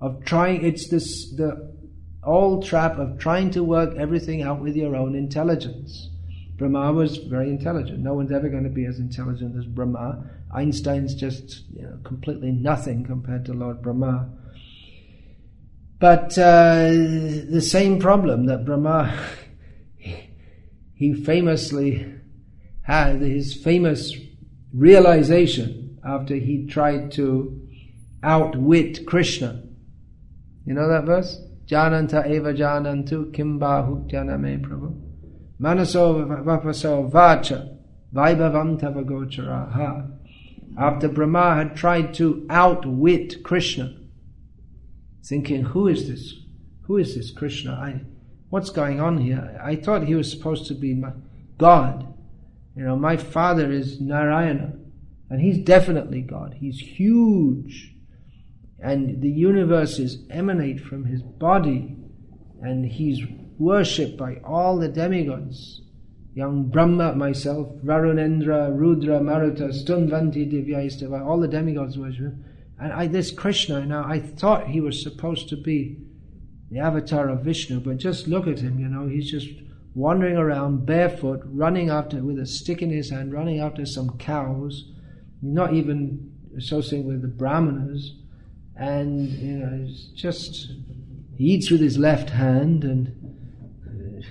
of 0.01 0.25
trying, 0.25 0.65
it's 0.65 0.89
this, 0.89 1.31
the 1.35 1.75
old 2.23 2.65
trap 2.65 2.99
of 2.99 3.19
trying 3.19 3.51
to 3.53 3.63
work 3.63 3.97
everything 3.97 4.43
out 4.43 4.61
with 4.61 4.77
your 4.77 4.97
own 4.97 5.15
intelligence. 5.15 6.11
Brahma 6.57 6.93
was 6.93 7.19
very 7.19 7.51
intelligent. 7.51 8.01
No 8.01 8.15
one's 8.15 8.33
ever 8.33 8.49
going 8.49 8.65
to 8.65 8.71
be 8.71 8.87
as 8.87 8.99
intelligent 8.99 9.57
as 9.57 9.67
Brahma. 9.67 10.25
Einstein's 10.55 11.15
just 11.15 11.65
you 11.75 11.83
know, 11.83 11.99
completely 12.05 12.51
nothing 12.51 13.05
compared 13.05 13.45
to 13.47 13.53
Lord 13.53 13.83
Brahma. 13.83 14.29
But 15.99 16.37
uh, 16.39 16.89
the 16.89 17.63
same 17.63 17.99
problem 17.99 18.47
that 18.47 18.65
Brahma, 18.65 19.19
he 20.95 21.15
famously 21.15 22.16
had, 22.87 23.21
his 23.21 23.53
famous 23.53 24.15
realization 24.73 25.99
after 26.05 26.37
he 26.37 26.67
tried 26.67 27.11
to 27.13 27.61
outwit 28.23 29.05
Krishna. 29.07 29.63
You 30.65 30.75
know 30.75 30.89
that 30.89 31.05
verse? 31.05 31.41
Jananta 31.67 32.31
eva 32.31 32.55
janantu 32.55 33.33
kimbahu 33.33 34.09
janame 34.09 34.61
prabhu. 34.61 35.03
Manaso 35.61 36.25
vapaso 36.45 37.11
vacha 37.11 37.77
vaibhavam 38.15 38.81
tavagocharaha. 38.81 40.13
After 40.79 41.09
Brahma 41.09 41.57
had 41.57 41.75
tried 41.75 42.15
to 42.15 42.47
outwit 42.51 43.43
Krishna, 43.43 43.97
thinking, 45.25 45.65
who 45.65 45.89
is 45.89 46.09
this? 46.09 46.35
Who 46.83 46.99
is 46.99 47.17
this 47.17 47.33
Krishna? 47.33 47.73
I, 47.73 48.03
what's 48.51 48.71
going 48.71 49.01
on 49.01 49.19
here? 49.19 49.61
I 49.65 49.75
thought 49.75 50.05
he 50.05 50.15
was 50.15 50.31
supposed 50.31 50.67
to 50.69 50.75
be 50.75 50.95
my 50.95 51.13
God. 51.59 52.06
You 52.77 52.85
know, 52.85 52.97
my 52.97 53.17
father 53.17 53.73
is 53.73 54.01
Narayana, 54.03 54.75
and 55.31 55.41
he's 55.41 55.65
definitely 55.65 56.21
God. 56.21 56.55
He's 56.59 56.79
huge, 56.79 57.95
and 58.79 59.23
the 59.23 59.31
universes 59.31 60.19
emanate 60.29 60.81
from 60.81 61.07
his 61.07 61.23
body, 61.23 61.97
and 62.61 62.85
he's 62.85 63.23
worshipped 63.59 64.19
by 64.19 64.37
all 64.45 64.79
the 64.79 64.89
demigods. 64.89 65.81
Young 66.35 66.69
Brahma, 66.69 67.15
myself, 67.15 67.69
Varunendra, 67.83 68.71
Rudra, 68.77 69.21
Maruta, 69.21 69.73
Stunvanti, 69.73 70.53
Divyaistava, 70.53 71.25
all 71.25 71.41
the 71.41 71.49
demigods 71.49 71.97
worship 71.97 72.27
him. 72.27 72.45
And 72.79 72.93
I, 72.93 73.07
this 73.07 73.31
Krishna, 73.31 73.87
now 73.87 74.05
I 74.07 74.21
thought 74.21 74.69
he 74.69 74.83
was 74.83 75.03
supposed 75.03 75.49
to 75.49 75.57
be 75.57 75.97
the 76.71 76.81
avatar 76.81 77.31
of 77.31 77.41
Vishnu, 77.41 77.81
but 77.81 77.97
just 77.97 78.29
look 78.29 78.47
at 78.47 78.59
him, 78.59 78.79
you 78.79 78.89
know, 78.89 79.07
he's 79.09 79.31
just 79.31 79.49
wandering 79.97 80.37
around 80.37 80.85
barefoot, 80.85 81.41
running 81.47 81.89
after, 81.89 82.23
with 82.23 82.39
a 82.39 82.45
stick 82.45 82.83
in 82.83 82.91
his 82.91 83.09
hand, 83.09 83.33
running 83.33 83.61
after 83.61 83.87
some 83.87 84.11
cows, 84.19 84.93
not 85.41 85.73
even 85.73 86.31
associating 86.55 87.07
with 87.07 87.23
the 87.23 87.29
Brahmanas, 87.29 88.15
and, 88.77 89.27
you 89.31 89.55
know, 89.55 89.89
just, 90.15 90.71
he 91.35 91.45
eats 91.45 91.71
with 91.71 91.81
his 91.81 91.97
left 91.97 92.29
hand, 92.29 92.85
and 92.85 94.23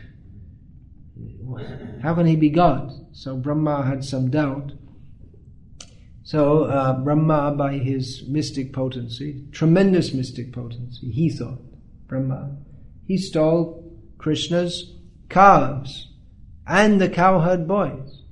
uh, 1.51 1.63
how 2.03 2.13
can 2.13 2.27
he 2.27 2.35
be 2.35 2.51
God? 2.51 2.91
So 3.11 3.35
Brahma 3.35 3.87
had 3.87 4.05
some 4.05 4.29
doubt. 4.29 4.73
So 6.21 6.65
uh, 6.65 6.99
Brahma, 6.99 7.55
by 7.57 7.79
his 7.79 8.23
mystic 8.27 8.71
potency, 8.71 9.47
tremendous 9.51 10.13
mystic 10.13 10.53
potency, 10.53 11.09
he 11.09 11.31
thought, 11.31 11.59
Brahma, 12.07 12.55
he 13.07 13.17
stole 13.17 13.91
Krishna's 14.19 14.91
calves 15.29 16.11
and 16.67 16.99
the 16.99 17.09
cowherd 17.09 17.67
boys. 17.67 18.23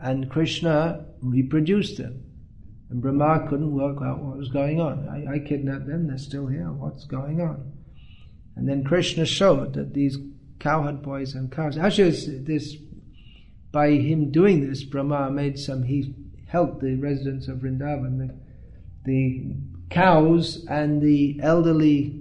And 0.00 0.30
Krishna 0.30 1.06
reproduced 1.20 1.98
them. 1.98 2.24
And 2.88 3.00
Brahma 3.00 3.46
couldn't 3.48 3.72
work 3.72 3.98
out 4.02 4.22
what 4.22 4.36
was 4.36 4.48
going 4.48 4.80
on. 4.80 5.08
I, 5.08 5.34
I 5.34 5.38
kidnapped 5.38 5.86
them, 5.86 6.08
they're 6.08 6.18
still 6.18 6.46
here, 6.46 6.72
what's 6.72 7.04
going 7.04 7.40
on? 7.40 7.72
And 8.56 8.68
then 8.68 8.84
Krishna 8.84 9.26
showed 9.26 9.74
that 9.74 9.94
these 9.94 10.18
cowherd 10.58 11.02
boys 11.02 11.34
and 11.34 11.52
calves, 11.52 11.78
actually 11.78 12.10
this, 12.10 12.76
by 13.72 13.90
him 13.92 14.32
doing 14.32 14.66
this, 14.66 14.82
Brahma 14.82 15.30
made 15.30 15.58
some, 15.58 15.84
he 15.84 16.14
helped 16.46 16.80
the 16.80 16.96
residents 16.96 17.46
of 17.46 17.58
Vrindavan, 17.58 18.18
the, 18.18 18.34
the 19.04 19.54
cows 19.88 20.64
and 20.68 21.00
the 21.00 21.38
elderly 21.42 22.19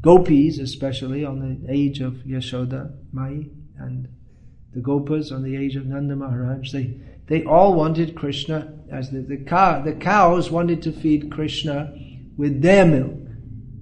gopis, 0.00 0.58
especially 0.58 1.24
on 1.24 1.40
the 1.40 1.72
age 1.72 2.00
of 2.00 2.14
Yashoda, 2.26 2.92
Mai, 3.12 3.46
and 3.78 4.08
the 4.74 4.80
gopas 4.80 5.32
on 5.32 5.42
the 5.42 5.56
age 5.56 5.76
of 5.76 5.86
Nanda 5.86 6.14
Maharaj, 6.14 6.72
they, 6.72 7.00
they 7.26 7.44
all 7.44 7.74
wanted 7.74 8.14
Krishna 8.14 8.74
as 8.90 9.10
the, 9.10 9.20
the, 9.20 9.36
cow, 9.36 9.82
the 9.82 9.92
cows 9.92 10.50
wanted 10.50 10.82
to 10.82 10.92
feed 10.92 11.30
Krishna 11.30 11.92
with 12.36 12.62
their 12.62 12.86
milk, 12.86 13.18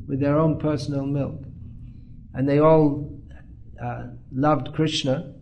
with 0.09 0.20
their 0.20 0.38
own 0.38 0.59
personal 0.59 1.05
milk. 1.05 1.42
And 2.35 2.48
they 2.48 2.59
all 2.59 3.20
uh, 3.83 4.09
loved 4.33 4.74
Krishna. 4.74 5.35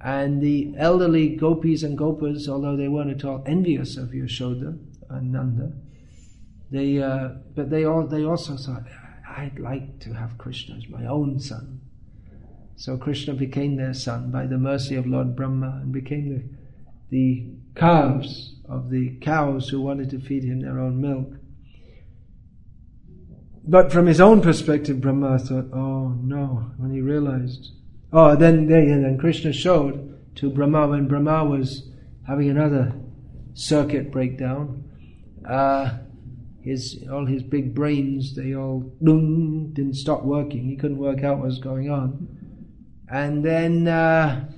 And 0.00 0.42
the 0.42 0.74
elderly 0.78 1.36
gopis 1.36 1.82
and 1.82 1.98
gopas, 1.98 2.48
although 2.48 2.76
they 2.76 2.88
weren't 2.88 3.10
at 3.10 3.24
all 3.24 3.42
envious 3.46 3.96
of 3.96 4.10
Yashoda 4.10 4.78
and 5.10 5.32
Nanda, 5.32 5.72
they, 6.70 7.02
uh, 7.02 7.28
but 7.54 7.70
they, 7.70 7.84
all, 7.84 8.06
they 8.06 8.24
also 8.24 8.56
thought, 8.56 8.84
I'd 9.36 9.58
like 9.58 10.00
to 10.00 10.14
have 10.14 10.38
Krishna 10.38 10.76
as 10.76 10.88
my 10.88 11.04
own 11.04 11.38
son. 11.38 11.82
So 12.76 12.96
Krishna 12.96 13.34
became 13.34 13.76
their 13.76 13.92
son 13.92 14.30
by 14.30 14.46
the 14.46 14.56
mercy 14.56 14.96
of 14.96 15.06
Lord 15.06 15.36
Brahma 15.36 15.80
and 15.82 15.92
became 15.92 16.30
the, 16.30 16.44
the 17.10 17.46
calves 17.78 18.54
of 18.66 18.88
the 18.88 19.16
cows 19.20 19.68
who 19.68 19.82
wanted 19.82 20.08
to 20.10 20.20
feed 20.20 20.44
him 20.44 20.60
their 20.60 20.78
own 20.78 21.00
milk. 21.00 21.34
But 23.68 23.92
from 23.92 24.06
his 24.06 24.20
own 24.20 24.40
perspective, 24.40 25.00
Brahma 25.02 25.38
thought, 25.38 25.72
oh 25.72 26.16
no, 26.22 26.70
when 26.78 26.92
he 26.92 27.00
realized. 27.02 27.72
Oh, 28.12 28.36
then, 28.36 28.68
then, 28.68 29.02
then 29.02 29.18
Krishna 29.18 29.52
showed 29.52 30.34
to 30.36 30.48
Brahma 30.48 30.88
when 30.88 31.08
Brahma 31.08 31.44
was 31.44 31.90
having 32.26 32.48
another 32.48 32.94
circuit 33.52 34.10
breakdown. 34.10 34.84
Uh, 35.46 35.98
his 36.66 37.04
all 37.12 37.24
his 37.24 37.44
big 37.44 37.74
brains 37.74 38.34
they 38.34 38.54
all 38.56 38.80
didn't 39.00 39.94
stop 39.94 40.24
working. 40.24 40.64
He 40.64 40.76
couldn't 40.76 40.98
work 40.98 41.22
out 41.22 41.38
what 41.38 41.46
was 41.46 41.60
going 41.60 41.90
on, 41.90 42.26
and 43.08 43.44
then 43.44 43.86
uh, 43.86 44.48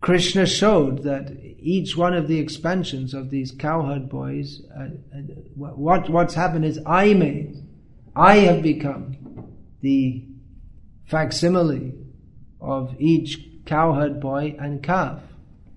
Krishna 0.00 0.46
showed 0.46 1.02
that 1.02 1.36
each 1.58 1.96
one 1.96 2.14
of 2.14 2.28
the 2.28 2.38
expansions 2.38 3.14
of 3.14 3.30
these 3.30 3.50
cowherd 3.50 4.08
boys, 4.08 4.62
uh, 4.78 4.84
uh, 5.12 5.22
what 5.56 6.08
what's 6.08 6.34
happened 6.34 6.64
is 6.64 6.78
I 6.86 7.14
made, 7.14 7.56
I 8.14 8.36
have 8.36 8.62
become 8.62 9.16
the 9.80 10.24
facsimile 11.06 11.94
of 12.60 12.94
each 13.00 13.40
cowherd 13.66 14.20
boy 14.20 14.54
and 14.60 14.84
calf. 14.84 15.20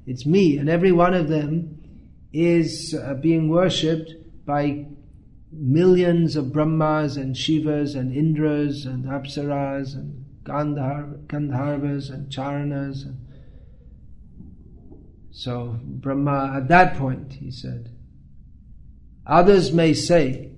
It's 0.06 0.28
me, 0.28 0.58
and 0.58 0.70
every 0.70 0.92
one 0.92 1.16
of 1.16 1.30
them 1.30 1.81
is 2.34 2.94
uh, 2.94 3.14
being 3.16 3.50
worshipped 3.50 4.14
by 4.46 4.86
millions 5.52 6.36
of 6.36 6.54
Brahmas 6.54 7.18
and 7.18 7.36
Shivas 7.36 7.96
and 7.96 8.14
Indras 8.14 8.86
and 8.86 9.06
Apsaras 9.06 9.94
and 9.96 10.26
Gandhar- 10.44 11.26
Gandharvas 11.28 12.10
and 12.10 12.30
Charanas. 12.30 13.04
And 13.06 13.28
so 15.32 15.80
Brahma, 15.84 16.54
at 16.58 16.68
that 16.70 16.98
point, 16.98 17.34
he 17.34 17.52
said, 17.52 17.90
others 19.26 19.72
may 19.74 19.94
say 19.94 20.52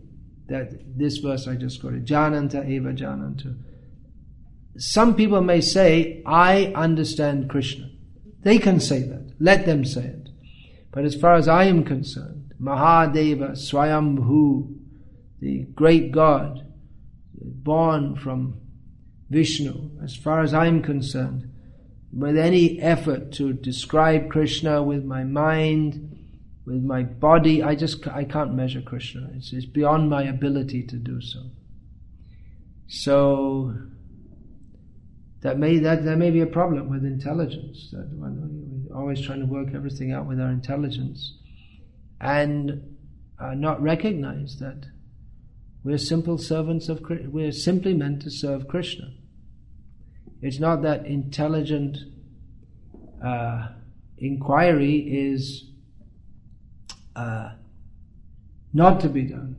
that 0.48 0.98
this 0.98 1.18
verse 1.18 1.48
I 1.48 1.56
just 1.56 1.82
quoted, 1.82 2.06
Jananta 2.06 2.68
eva 2.68 2.94
jananta. 2.94 3.58
Some 4.78 5.16
people 5.16 5.42
may 5.42 5.62
say, 5.62 6.22
I 6.26 6.74
understand 6.76 7.50
Krishna. 7.50 7.90
They 8.42 8.60
can 8.60 8.80
say 8.80 9.04
that. 9.04 9.34
Let 9.40 9.66
them 9.66 9.86
say 9.86 10.06
it. 10.06 10.23
But 10.94 11.06
as 11.06 11.16
far 11.16 11.34
as 11.34 11.48
I 11.48 11.66
am 11.66 11.84
concerned, 11.84 12.54
Mahadeva 12.62 13.54
Swayambhu, 13.54 14.78
the 15.40 15.64
great 15.74 16.12
God, 16.12 16.66
born 17.34 18.16
from 18.16 18.62
Vishnu, 19.30 19.90
as 20.04 20.16
far 20.16 20.42
as 20.42 20.54
I'm 20.54 20.84
concerned, 20.84 21.50
with 22.16 22.38
any 22.38 22.80
effort 22.80 23.32
to 23.34 23.54
describe 23.54 24.30
Krishna 24.30 24.84
with 24.84 25.04
my 25.04 25.24
mind, 25.24 26.16
with 26.66 26.84
my 26.84 27.02
body, 27.02 27.64
I 27.64 27.74
just 27.74 28.08
I 28.08 28.24
can't 28.24 28.54
measure 28.54 28.82
Krishna. 28.82 29.32
It's, 29.36 29.52
it's 29.52 29.66
beyond 29.66 30.12
my 30.12 30.24
ability 30.24 30.84
to 30.84 30.96
do 30.96 31.20
so. 31.22 31.50
So 32.88 33.74
that 35.42 35.58
may 35.58 35.80
that 35.80 36.06
there 36.06 36.16
may 36.16 36.30
be 36.30 36.42
a 36.42 36.46
problem 36.46 36.90
with 36.90 37.04
intelligence. 37.04 37.90
That 37.92 38.10
always 38.94 39.22
trying 39.22 39.40
to 39.40 39.46
work 39.46 39.70
everything 39.74 40.12
out 40.12 40.26
with 40.26 40.40
our 40.40 40.50
intelligence, 40.50 41.38
and 42.22 42.96
uh, 43.40 43.54
not 43.54 43.82
recognize 43.82 44.60
that 44.60 44.86
we're 45.84 45.98
simple 45.98 46.38
servants 46.38 46.88
of 46.88 47.02
we're 47.28 47.52
simply 47.52 47.94
meant 47.94 48.22
to 48.22 48.32
serve 48.32 48.68
Krishna. 48.68 49.12
It's 50.42 50.60
not 50.60 50.82
that 50.84 51.06
intelligent 51.06 51.98
uh, 53.24 53.70
inquiry 54.18 54.98
is 54.98 55.70
uh, 57.16 57.52
not 58.74 59.00
to 59.02 59.10
be 59.10 59.24
done. 59.24 59.56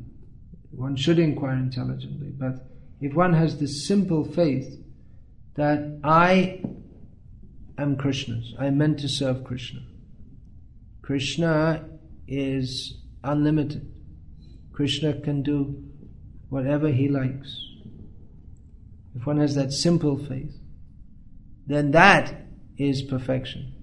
One 0.70 0.96
should 0.96 1.18
inquire 1.18 1.54
intelligently, 1.54 2.28
but 2.28 2.66
if 3.00 3.14
one 3.14 3.34
has 3.34 3.58
this 3.58 3.86
simple 3.86 4.24
faith 4.24 4.82
that 5.54 6.00
I 6.02 6.62
am 7.78 7.96
Krishna's. 7.96 8.54
I'm 8.58 8.78
meant 8.78 8.98
to 9.00 9.08
serve 9.08 9.44
Krishna. 9.44 9.80
Krishna 11.02 11.88
is 12.26 12.98
unlimited. 13.22 13.92
Krishna 14.72 15.20
can 15.20 15.42
do 15.42 15.84
whatever 16.48 16.88
he 16.88 17.08
likes. 17.08 17.60
If 19.14 19.26
one 19.26 19.38
has 19.38 19.54
that 19.54 19.72
simple 19.72 20.18
faith, 20.18 20.56
then 21.66 21.92
that 21.92 22.46
is 22.76 23.02
perfection. 23.02 23.74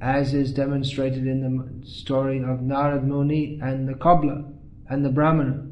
as 0.00 0.32
is 0.32 0.52
demonstrated 0.52 1.26
in 1.26 1.40
the 1.42 1.86
story 1.86 2.38
of 2.38 2.60
Narad 2.60 3.04
Muni 3.04 3.58
and 3.62 3.86
the 3.86 3.94
cobbler 3.94 4.44
and 4.88 5.04
the 5.04 5.10
Brahmana. 5.10 5.66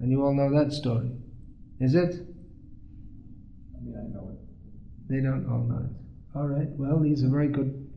And 0.00 0.10
you 0.10 0.24
all 0.24 0.34
know 0.34 0.50
that 0.58 0.72
story. 0.72 1.10
Is 1.80 1.94
it? 1.94 2.14
I 3.74 3.84
mean, 3.84 3.94
I 3.96 4.08
know 4.12 4.30
it. 4.30 4.38
They 5.08 5.20
don't 5.20 5.46
all 5.50 5.64
know 5.64 5.84
it. 5.84 6.36
All 6.36 6.48
right, 6.48 6.68
well, 6.70 6.98
these 6.98 7.22
are 7.22 7.28
very 7.28 7.48
good 7.48 7.88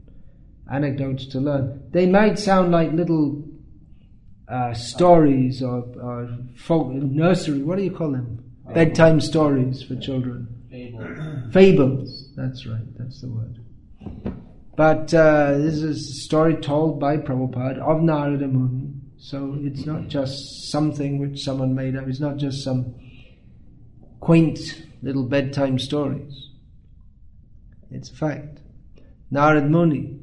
anecdotes 0.71 1.25
to 1.27 1.39
learn. 1.39 1.81
They 1.91 2.05
might 2.07 2.37
sound 2.37 2.71
like 2.71 2.91
little 2.91 3.43
uh, 4.47 4.73
stories 4.73 5.63
or, 5.63 5.85
or 6.01 6.29
folk 6.55 6.91
nursery. 6.91 7.63
What 7.63 7.77
do 7.77 7.83
you 7.83 7.91
call 7.91 8.11
them? 8.11 8.43
Bedtime 8.73 9.21
stories 9.21 9.81
for 9.81 9.95
children. 9.95 10.47
Fables. 10.69 11.53
Fables. 11.53 12.29
That's 12.35 12.65
right. 12.65 12.97
That's 12.97 13.21
the 13.21 13.29
word. 13.29 13.59
But 14.75 15.13
uh, 15.13 15.57
this 15.57 15.81
is 15.81 16.09
a 16.09 16.13
story 16.21 16.55
told 16.55 16.99
by 16.99 17.17
Prabhupada 17.17 17.79
of 17.79 18.03
Narada 18.03 18.47
Muni. 18.47 18.93
So 19.17 19.57
it's 19.61 19.85
not 19.85 20.07
just 20.07 20.69
something 20.69 21.17
which 21.17 21.43
someone 21.43 21.73
made 21.73 21.95
up. 21.95 22.07
It's 22.07 22.19
not 22.19 22.37
just 22.37 22.63
some 22.63 22.93
quaint 24.19 24.59
little 25.01 25.23
bedtime 25.23 25.79
stories. 25.79 26.46
It's 27.91 28.09
a 28.09 28.15
fact. 28.15 28.59
Narad 29.31 29.69
Muni 29.69 30.19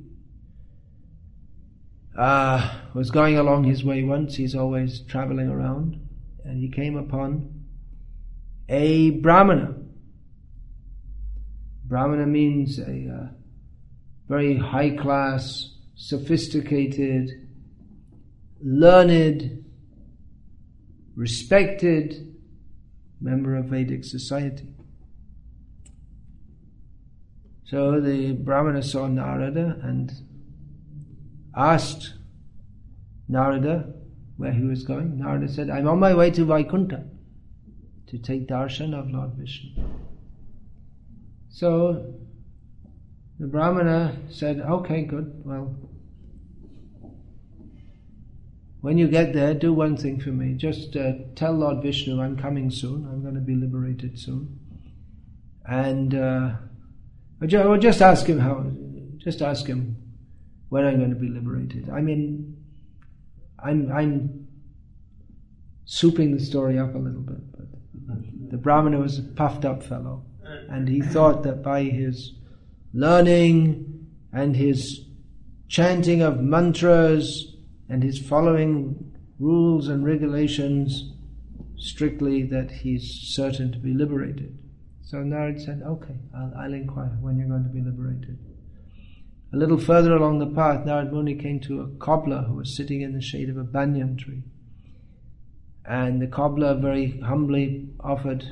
uh, 2.17 2.75
was 2.95 3.11
going 3.11 3.39
along 3.39 3.65
his 3.65 3.85
way 3.85 4.03
once. 4.03 4.37
He's 4.37 4.55
always 4.55 5.01
traveling 5.01 5.49
around, 5.49 6.01
and 6.45 6.59
he 6.59 6.69
came 6.69 6.97
upon 6.97 7.65
a 8.69 9.11
Brahmana. 9.11 9.75
Brahmana 11.85 12.27
means 12.27 12.79
a 12.79 12.83
uh, 12.83 13.29
very 14.29 14.57
high 14.57 14.91
class, 14.91 15.75
sophisticated, 15.95 17.31
learned, 18.62 19.65
respected 21.15 22.35
member 23.21 23.57
of 23.57 23.67
Vedic 23.67 24.05
society. 24.05 24.74
So 27.65 28.01
the 28.01 28.33
Brahmana 28.33 28.83
saw 28.83 29.07
Narada 29.07 29.79
and 29.83 30.12
asked 31.57 32.15
Narada 33.29 33.93
where 34.37 34.53
he 34.53 34.65
was 34.65 34.85
going. 34.85 35.19
Narada 35.19 35.49
said, 35.49 35.71
I'm 35.71 35.89
on 35.89 35.99
my 35.99 36.15
way 36.15 36.31
to 36.33 36.45
Vaikuntha 36.45 37.05
to 38.09 38.19
take 38.19 38.47
darshan 38.47 38.99
of 38.99 39.11
Lord 39.11 39.33
Vishnu. 39.35 39.83
So 41.51 42.15
the 43.39 43.47
Brahmana 43.47 44.17
said, 44.29 44.61
Okay, 44.61 45.03
good, 45.03 45.43
well, 45.45 45.75
when 48.81 48.99
you 48.99 49.09
get 49.09 49.33
there, 49.33 49.55
do 49.55 49.73
one 49.73 49.97
thing 49.97 50.21
for 50.21 50.29
me. 50.29 50.55
Just 50.55 50.95
uh, 50.95 51.12
tell 51.35 51.55
Lord 51.55 51.83
Vishnu 51.83 52.21
I'm 52.21 52.37
coming 52.37 52.71
soon, 52.71 53.09
I'm 53.11 53.23
going 53.23 53.35
to 53.35 53.41
be 53.41 53.55
liberated 53.55 54.19
soon. 54.19 54.59
And 55.65 56.15
uh, 56.15 56.51
or 57.53 57.78
just 57.78 58.03
ask 58.03 58.26
him 58.26 58.38
how, 58.38 58.66
just 59.18 59.42
ask 59.42 59.66
him 59.66 59.97
when 60.68 60.84
I'm 60.84 60.99
going 60.99 61.11
to 61.11 61.16
be 61.16 61.28
liberated. 61.28 61.90
I 61.90 62.01
mean, 62.01 62.57
I'm, 63.59 63.90
I'm 63.92 64.49
souping 65.86 66.36
the 66.36 66.45
story 66.45 66.78
up 66.78 66.95
a 66.95 66.99
little 66.99 67.20
bit, 67.20 67.53
but 67.53 67.66
the 68.51 68.57
Brahmana 68.57 68.99
was 68.99 69.18
a 69.18 69.22
puffed 69.22 69.64
up 69.64 69.82
fellow, 69.82 70.24
and 70.68 70.88
he 70.88 71.01
thought 71.01 71.42
that 71.42 71.62
by 71.62 71.82
his 71.82 72.32
learning 72.92 74.07
and 74.32 74.57
his 74.57 75.07
chanting 75.68 76.22
of 76.22 76.40
mantras 76.40 77.57
and 77.88 78.03
his 78.03 78.18
following 78.18 79.12
rules 79.38 79.88
and 79.88 80.05
regulations 80.05 81.12
strictly 81.76 82.42
that 82.45 82.70
he's 82.70 83.20
certain 83.22 83.72
to 83.72 83.78
be 83.78 83.92
liberated. 83.92 84.59
So 85.05 85.18
Narad 85.18 85.62
said, 85.62 85.82
Okay, 85.84 86.16
I'll, 86.34 86.52
I'll 86.59 86.74
inquire 86.74 87.16
when 87.20 87.38
you're 87.38 87.48
going 87.48 87.64
to 87.64 87.68
be 87.68 87.80
liberated. 87.80 88.38
A 89.52 89.57
little 89.57 89.78
further 89.78 90.16
along 90.16 90.38
the 90.38 90.46
path, 90.46 90.84
Narad 90.84 91.12
Muni 91.12 91.36
came 91.36 91.61
to 91.61 91.82
a 91.82 91.88
cobbler 91.98 92.42
who 92.42 92.55
was 92.55 92.74
sitting 92.76 93.02
in 93.02 93.12
the 93.12 93.20
shade 93.20 93.48
of 93.48 93.57
a 93.57 93.62
banyan 93.62 94.16
tree. 94.16 94.42
And 95.84 96.20
the 96.20 96.26
cobbler 96.26 96.74
very 96.74 97.20
humbly 97.20 97.90
offered 98.00 98.44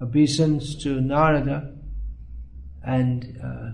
obeisance 0.00 0.74
to 0.82 1.00
Narada 1.00 1.74
and 2.82 3.38
uh, 3.44 3.70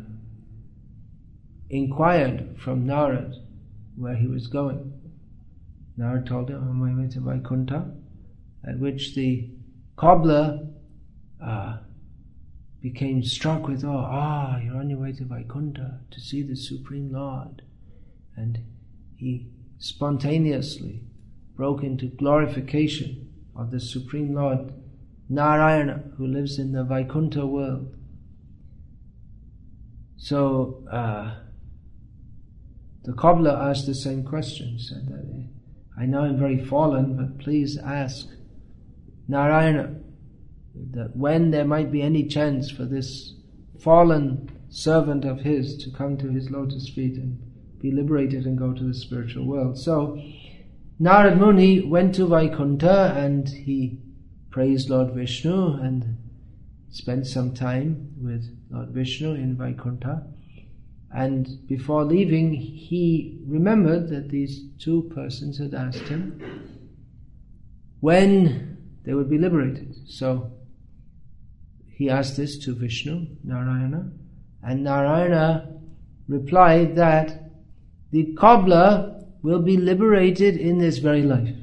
inquired 1.71 2.57
from 2.59 2.87
Narad 2.87 3.35
where 3.97 4.17
he 4.17 4.27
was 4.27 4.49
going. 4.49 4.93
Narad 5.99 6.27
told 6.27 6.51
him, 6.51 6.57
on 6.57 6.75
my 6.75 7.01
way 7.01 7.09
to 7.11 7.21
Vaikuntha, 7.21 7.95
at 8.67 8.79
which 8.79 9.15
the 9.15 9.51
cobbler 9.97 10.67
uh, 11.43 11.77
became 12.85 13.23
struck 13.23 13.67
with 13.67 13.83
awe. 13.83 14.09
Ah, 14.11 14.59
you're 14.59 14.77
on 14.77 14.91
your 14.91 14.99
way 14.99 15.11
to 15.11 15.25
Vaikuntha 15.25 16.01
to 16.11 16.21
see 16.21 16.43
the 16.43 16.55
Supreme 16.55 17.11
Lord. 17.11 17.63
And 18.37 18.59
he 19.17 19.49
spontaneously 19.79 21.03
broke 21.57 21.83
into 21.83 22.09
glorification 22.09 23.33
of 23.57 23.71
the 23.71 23.81
Supreme 23.81 24.35
Lord 24.35 24.75
Narayana, 25.31 26.03
who 26.19 26.27
lives 26.27 26.59
in 26.59 26.73
the 26.73 26.85
Vaikuntha 26.85 27.47
world. 27.47 27.97
So 30.19 30.85
uh, 30.93 31.37
the 33.05 33.15
cobbler 33.15 33.53
asked 33.53 33.87
the 33.87 33.95
same 33.95 34.25
question, 34.25 34.79
said 34.79 35.09
that 35.09 35.49
I 35.99 36.05
know 36.05 36.21
I'm 36.21 36.39
very 36.39 36.63
fallen, 36.63 37.17
but 37.17 37.43
please 37.43 37.79
ask 37.79 38.29
Narayana 39.27 40.04
that 40.93 41.17
when 41.17 41.51
there 41.51 41.65
might 41.65 41.93
be 41.93 42.03
any 42.03 42.27
chance 42.27 42.71
for 42.71 42.85
this 42.85 43.35
fallen 43.81 44.51
servant 44.71 45.25
of 45.25 45.41
his 45.41 45.77
to 45.85 45.91
come 45.91 46.17
to 46.17 46.31
his 46.31 46.51
lotus 46.51 46.89
feet 46.89 47.17
and 47.17 47.39
be 47.81 47.93
liberated 47.93 48.47
and 48.47 48.59
go 48.59 48.73
to 48.73 48.85
the 48.85 48.95
spiritual 48.95 49.47
world. 49.47 49.79
So 49.79 50.21
Narad 51.01 51.39
Muni 51.39 51.83
went 51.83 52.15
to 52.15 52.27
Vaikuntha 52.27 53.15
and 53.17 53.49
he 53.49 54.01
praised 54.51 54.89
Lord 54.89 55.13
Vishnu 55.15 55.75
and 55.75 56.17
spent 56.91 57.27
some 57.27 57.53
time 57.53 58.15
with 58.21 58.57
Lord 58.71 58.91
Vishnu 58.91 59.35
in 59.35 59.57
Vaikuntha. 59.57 60.27
And 61.13 61.67
before 61.69 62.05
leaving, 62.05 62.55
he 62.55 63.41
remembered 63.47 64.09
that 64.09 64.31
these 64.31 64.63
two 64.79 65.11
persons 65.15 65.59
had 65.59 65.75
asked 65.75 66.09
him 66.09 66.41
when 68.01 68.79
they 69.05 69.15
would 69.15 69.29
be 69.29 69.39
liberated. 69.39 69.95
So 70.07 70.54
he 71.95 72.11
asked 72.11 72.37
this 72.37 72.59
to 72.65 72.75
Vishnu, 72.75 73.27
Narayana, 73.45 74.11
and 74.63 74.83
Narayana 74.83 75.73
replied 76.29 76.97
that 76.97 77.51
the 78.11 78.35
cobbler 78.35 79.23
will 79.43 79.61
be 79.61 79.77
liberated 79.77 80.57
in 80.57 80.79
this 80.79 80.99
very 80.99 81.23
life. 81.23 81.57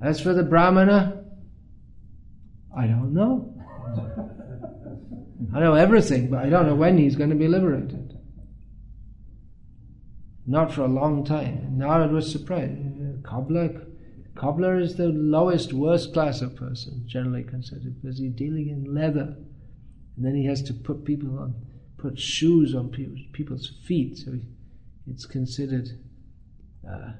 As 0.00 0.20
for 0.20 0.32
the 0.32 0.42
Brahmana, 0.42 1.24
I 2.76 2.86
don't 2.86 3.12
know. 3.12 3.54
I 5.54 5.60
know 5.60 5.74
everything, 5.74 6.30
but 6.30 6.44
I 6.44 6.48
don't 6.48 6.66
know 6.66 6.74
when 6.74 6.98
he's 6.98 7.16
going 7.16 7.30
to 7.30 7.36
be 7.36 7.48
liberated. 7.48 8.16
Not 10.46 10.72
for 10.72 10.82
a 10.82 10.88
long 10.88 11.24
time. 11.24 11.76
Narad 11.78 12.12
was 12.12 12.30
surprised. 12.30 12.72
Cobbler, 13.24 13.86
Cobbler 14.34 14.78
is 14.78 14.96
the 14.96 15.08
lowest, 15.08 15.72
worst 15.72 16.12
class 16.12 16.40
of 16.40 16.56
person, 16.56 17.04
generally 17.06 17.42
considered, 17.42 18.00
because 18.00 18.18
he's 18.18 18.32
dealing 18.32 18.68
in 18.68 18.94
leather. 18.94 19.36
And 20.16 20.24
then 20.24 20.34
he 20.34 20.46
has 20.46 20.62
to 20.62 20.74
put 20.74 21.04
people 21.04 21.38
on, 21.38 21.54
put 21.98 22.18
shoes 22.18 22.74
on 22.74 22.90
people's 23.32 23.72
feet, 23.84 24.18
so 24.18 24.32
it's 25.06 25.26
considered 25.26 25.88
uh, 26.88 27.12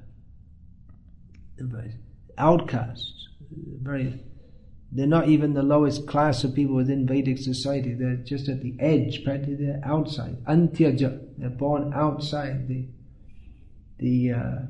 outcasts. 2.37 3.27
Very, 3.81 4.23
they're 4.91 5.07
not 5.07 5.27
even 5.27 5.53
the 5.53 5.63
lowest 5.63 6.07
class 6.07 6.43
of 6.43 6.55
people 6.55 6.75
within 6.75 7.07
Vedic 7.07 7.37
society. 7.37 7.93
They're 7.93 8.15
just 8.15 8.49
at 8.49 8.61
the 8.61 8.75
edge, 8.79 9.23
practically 9.23 9.55
they're 9.55 9.81
outside. 9.83 10.43
Antyaja, 10.45 11.27
they're 11.37 11.49
born 11.49 11.93
outside 11.93 12.67
the 12.67 12.87
the 13.99 14.31
uh, 14.31 14.61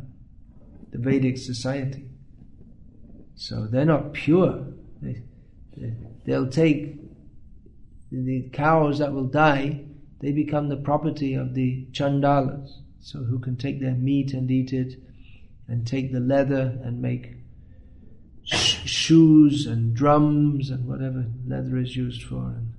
the 0.91 0.97
Vedic 0.97 1.37
society. 1.37 2.10
So 3.41 3.65
they're 3.65 3.85
not 3.85 4.13
pure. 4.13 4.67
They, 5.01 5.23
they, 5.75 6.37
will 6.37 6.47
take 6.47 6.99
the 8.11 8.47
cows 8.53 8.99
that 8.99 9.13
will 9.13 9.25
die, 9.25 9.81
they 10.19 10.31
become 10.31 10.69
the 10.69 10.77
property 10.77 11.33
of 11.33 11.55
the 11.55 11.87
chandalas. 11.91 12.69
So 12.99 13.23
who 13.23 13.39
can 13.39 13.57
take 13.57 13.81
their 13.81 13.95
meat 13.95 14.33
and 14.33 14.51
eat 14.51 14.73
it, 14.73 14.93
and 15.67 15.87
take 15.87 16.11
the 16.11 16.19
leather 16.19 16.79
and 16.83 17.01
make 17.01 17.37
sh- 18.43 18.87
shoes 18.87 19.65
and 19.65 19.95
drums 19.95 20.69
and 20.69 20.87
whatever 20.87 21.25
leather 21.47 21.77
is 21.77 21.95
used 21.95 22.21
for, 22.21 22.43
and 22.43 22.75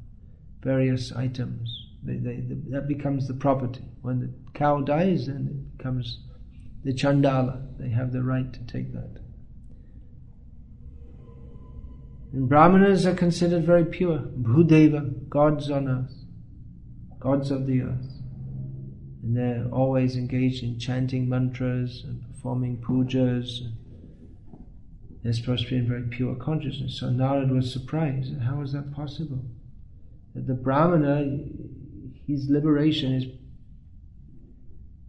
various 0.60 1.10
items. 1.10 1.76
They, 2.04 2.18
they, 2.18 2.36
the, 2.36 2.54
that 2.68 2.86
becomes 2.86 3.26
the 3.26 3.34
property. 3.34 3.84
When 4.02 4.20
the 4.20 4.32
cow 4.56 4.82
dies, 4.82 5.26
then 5.26 5.48
it 5.50 5.76
becomes 5.76 6.20
the 6.84 6.92
Chandala. 6.92 7.76
They 7.80 7.88
have 7.88 8.12
the 8.12 8.22
right 8.22 8.52
to 8.52 8.60
take 8.60 8.92
that. 8.92 9.22
And 12.33 12.49
Brahmanas 12.49 13.07
are 13.07 13.14
considered 13.14 13.64
very 13.64 13.85
pure. 13.85 14.18
Bhudeva, 14.18 15.28
gods 15.28 15.70
on 15.70 15.89
earth, 15.89 16.14
gods 17.20 17.51
of 17.51 17.66
the 17.66 17.83
earth. 17.83 18.09
And 19.22 19.37
they're 19.37 19.68
always 19.70 20.16
engaged 20.16 20.64
in 20.64 20.78
chanting 20.78 21.28
mantras 21.28 22.03
and 22.05 22.22
performing 22.26 22.78
pujas. 22.78 23.61
They're 25.22 25.33
supposed 25.33 25.64
to 25.64 25.70
be 25.70 25.76
in 25.76 25.87
very 25.87 26.03
pure 26.03 26.35
consciousness. 26.35 26.99
So 26.99 27.07
Narad 27.07 27.55
was 27.55 27.72
surprised. 27.72 28.37
How 28.41 28.62
is 28.62 28.72
that 28.72 28.93
possible? 28.93 29.45
That 30.35 30.47
the 30.47 30.55
Brahmana, 30.55 31.39
his 32.26 32.49
liberation 32.49 33.12
is 33.12 33.26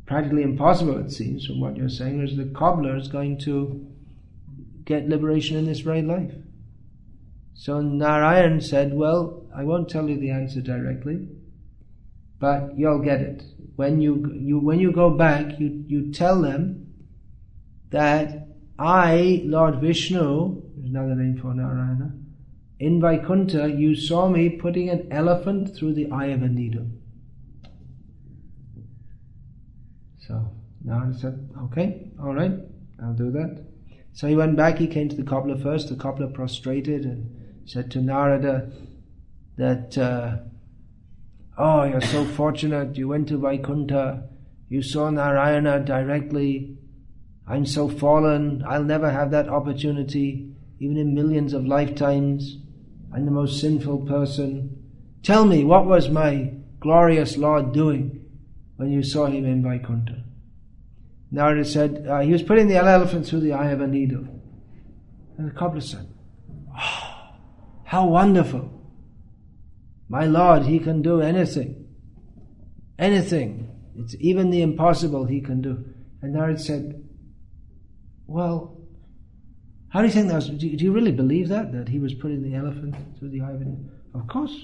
practically 0.05 0.43
impossible, 0.43 0.97
it 0.97 1.11
seems, 1.11 1.45
from 1.45 1.61
what 1.61 1.78
you're 1.78 1.89
saying, 1.89 2.17
whereas 2.17 2.36
the 2.36 2.45
cobbler 2.45 2.97
is 2.97 3.07
going 3.07 3.39
to 3.39 3.88
get 4.84 5.07
liberation 5.07 5.57
in 5.57 5.65
this 5.65 5.80
very 5.80 6.01
life. 6.01 6.34
So 7.55 7.81
Narayan 7.81 8.61
said, 8.61 8.93
Well, 8.93 9.45
I 9.55 9.63
won't 9.63 9.89
tell 9.89 10.09
you 10.09 10.19
the 10.19 10.31
answer 10.31 10.61
directly, 10.61 11.27
but 12.39 12.77
you'll 12.77 12.99
get 12.99 13.21
it. 13.21 13.43
When 13.75 14.01
you, 14.01 14.31
you, 14.33 14.59
when 14.59 14.79
you 14.79 14.91
go 14.91 15.09
back, 15.11 15.59
you, 15.59 15.83
you 15.87 16.11
tell 16.11 16.41
them 16.41 16.93
that 17.91 18.47
I, 18.77 19.41
Lord 19.45 19.79
Vishnu, 19.81 20.61
is 20.79 20.89
another 20.89 21.15
name 21.15 21.39
for 21.39 21.53
Narayana, 21.53 22.13
in 22.79 22.99
Vaikuntha, 22.99 23.71
you 23.71 23.95
saw 23.95 24.27
me 24.27 24.49
putting 24.49 24.89
an 24.89 25.07
elephant 25.11 25.75
through 25.75 25.93
the 25.93 26.11
eye 26.11 26.27
of 26.27 26.41
a 26.41 26.49
needle. 26.49 26.87
So 30.27 30.49
Narada 30.83 31.17
said, 31.17 31.49
Okay, 31.65 32.11
all 32.21 32.33
right, 32.33 32.53
I'll 33.01 33.13
do 33.13 33.31
that. 33.31 33.63
So 34.13 34.27
he 34.27 34.35
went 34.35 34.57
back, 34.57 34.77
he 34.77 34.87
came 34.87 35.07
to 35.09 35.15
the 35.15 35.23
cobbler 35.23 35.57
first. 35.57 35.89
The 35.89 35.95
cobbler 35.95 36.27
prostrated 36.27 37.05
and 37.05 37.42
said 37.66 37.91
to 37.91 38.01
Narada 38.01 38.72
that, 39.57 39.97
uh, 39.97 40.38
Oh, 41.57 41.84
you're 41.84 42.01
so 42.01 42.26
fortunate, 42.26 42.97
you 42.97 43.07
went 43.07 43.28
to 43.28 43.38
Vaikuntha, 43.38 44.28
you 44.70 44.82
saw 44.82 45.09
Narayana 45.09 45.80
directly. 45.82 46.78
I'm 47.47 47.66
so 47.66 47.88
fallen, 47.88 48.64
I'll 48.68 48.84
never 48.84 49.11
have 49.11 49.30
that 49.32 49.49
opportunity, 49.49 50.51
even 50.80 50.97
in 50.97 51.14
millions 51.14 51.53
of 51.53 51.66
lifetimes. 51.66 52.57
I'm 53.14 53.26
the 53.26 53.32
most 53.32 53.61
sinful 53.61 54.07
person. 54.07 54.84
Tell 55.22 55.45
me, 55.45 55.64
what 55.64 55.86
was 55.86 56.09
my 56.09 56.53
glorious 56.80 57.38
Lord 57.38 57.72
doing 57.72 58.26
when 58.78 58.91
you 58.91 59.03
saw 59.03 59.28
him 59.28 59.45
in 59.45 59.61
Vaikuntha? 59.61 60.24
Narada 61.30 61.66
said, 61.66 62.07
uh, 62.09 62.20
he 62.22 62.32
was 62.32 62.41
putting 62.41 62.68
the 62.68 62.78
elephant 62.78 63.28
through 63.28 63.41
the 63.41 63.53
eye 63.53 63.72
of 63.72 63.82
a 63.82 63.88
needle. 63.88 64.26
And 65.38 65.49
the 65.49 65.53
cobbler 65.53 65.82
said, 65.82 66.07
oh, 66.76 67.12
how 67.93 68.07
wonderful! 68.07 68.71
My 70.09 70.25
Lord, 70.25 70.63
He 70.63 70.79
can 70.79 71.03
do 71.03 71.21
anything. 71.21 71.85
Anything. 72.97 73.69
It's 73.95 74.15
even 74.19 74.49
the 74.49 74.63
impossible 74.63 75.25
He 75.25 75.39
can 75.41 75.61
do. 75.61 75.85
And 76.23 76.33
Narad 76.33 76.59
said, 76.59 77.07
Well, 78.25 78.81
how 79.89 80.01
do 80.01 80.07
you 80.07 80.11
think 80.11 80.29
that 80.29 80.37
was? 80.37 80.49
Do 80.49 80.65
you 80.65 80.91
really 80.91 81.11
believe 81.11 81.49
that? 81.49 81.71
That 81.71 81.87
he 81.87 81.99
was 81.99 82.15
putting 82.15 82.41
the 82.41 82.55
elephant 82.55 82.95
through 83.19 83.29
the 83.29 83.41
eye 83.41 83.51
of 83.51 83.61
Of 84.15 84.27
course. 84.27 84.55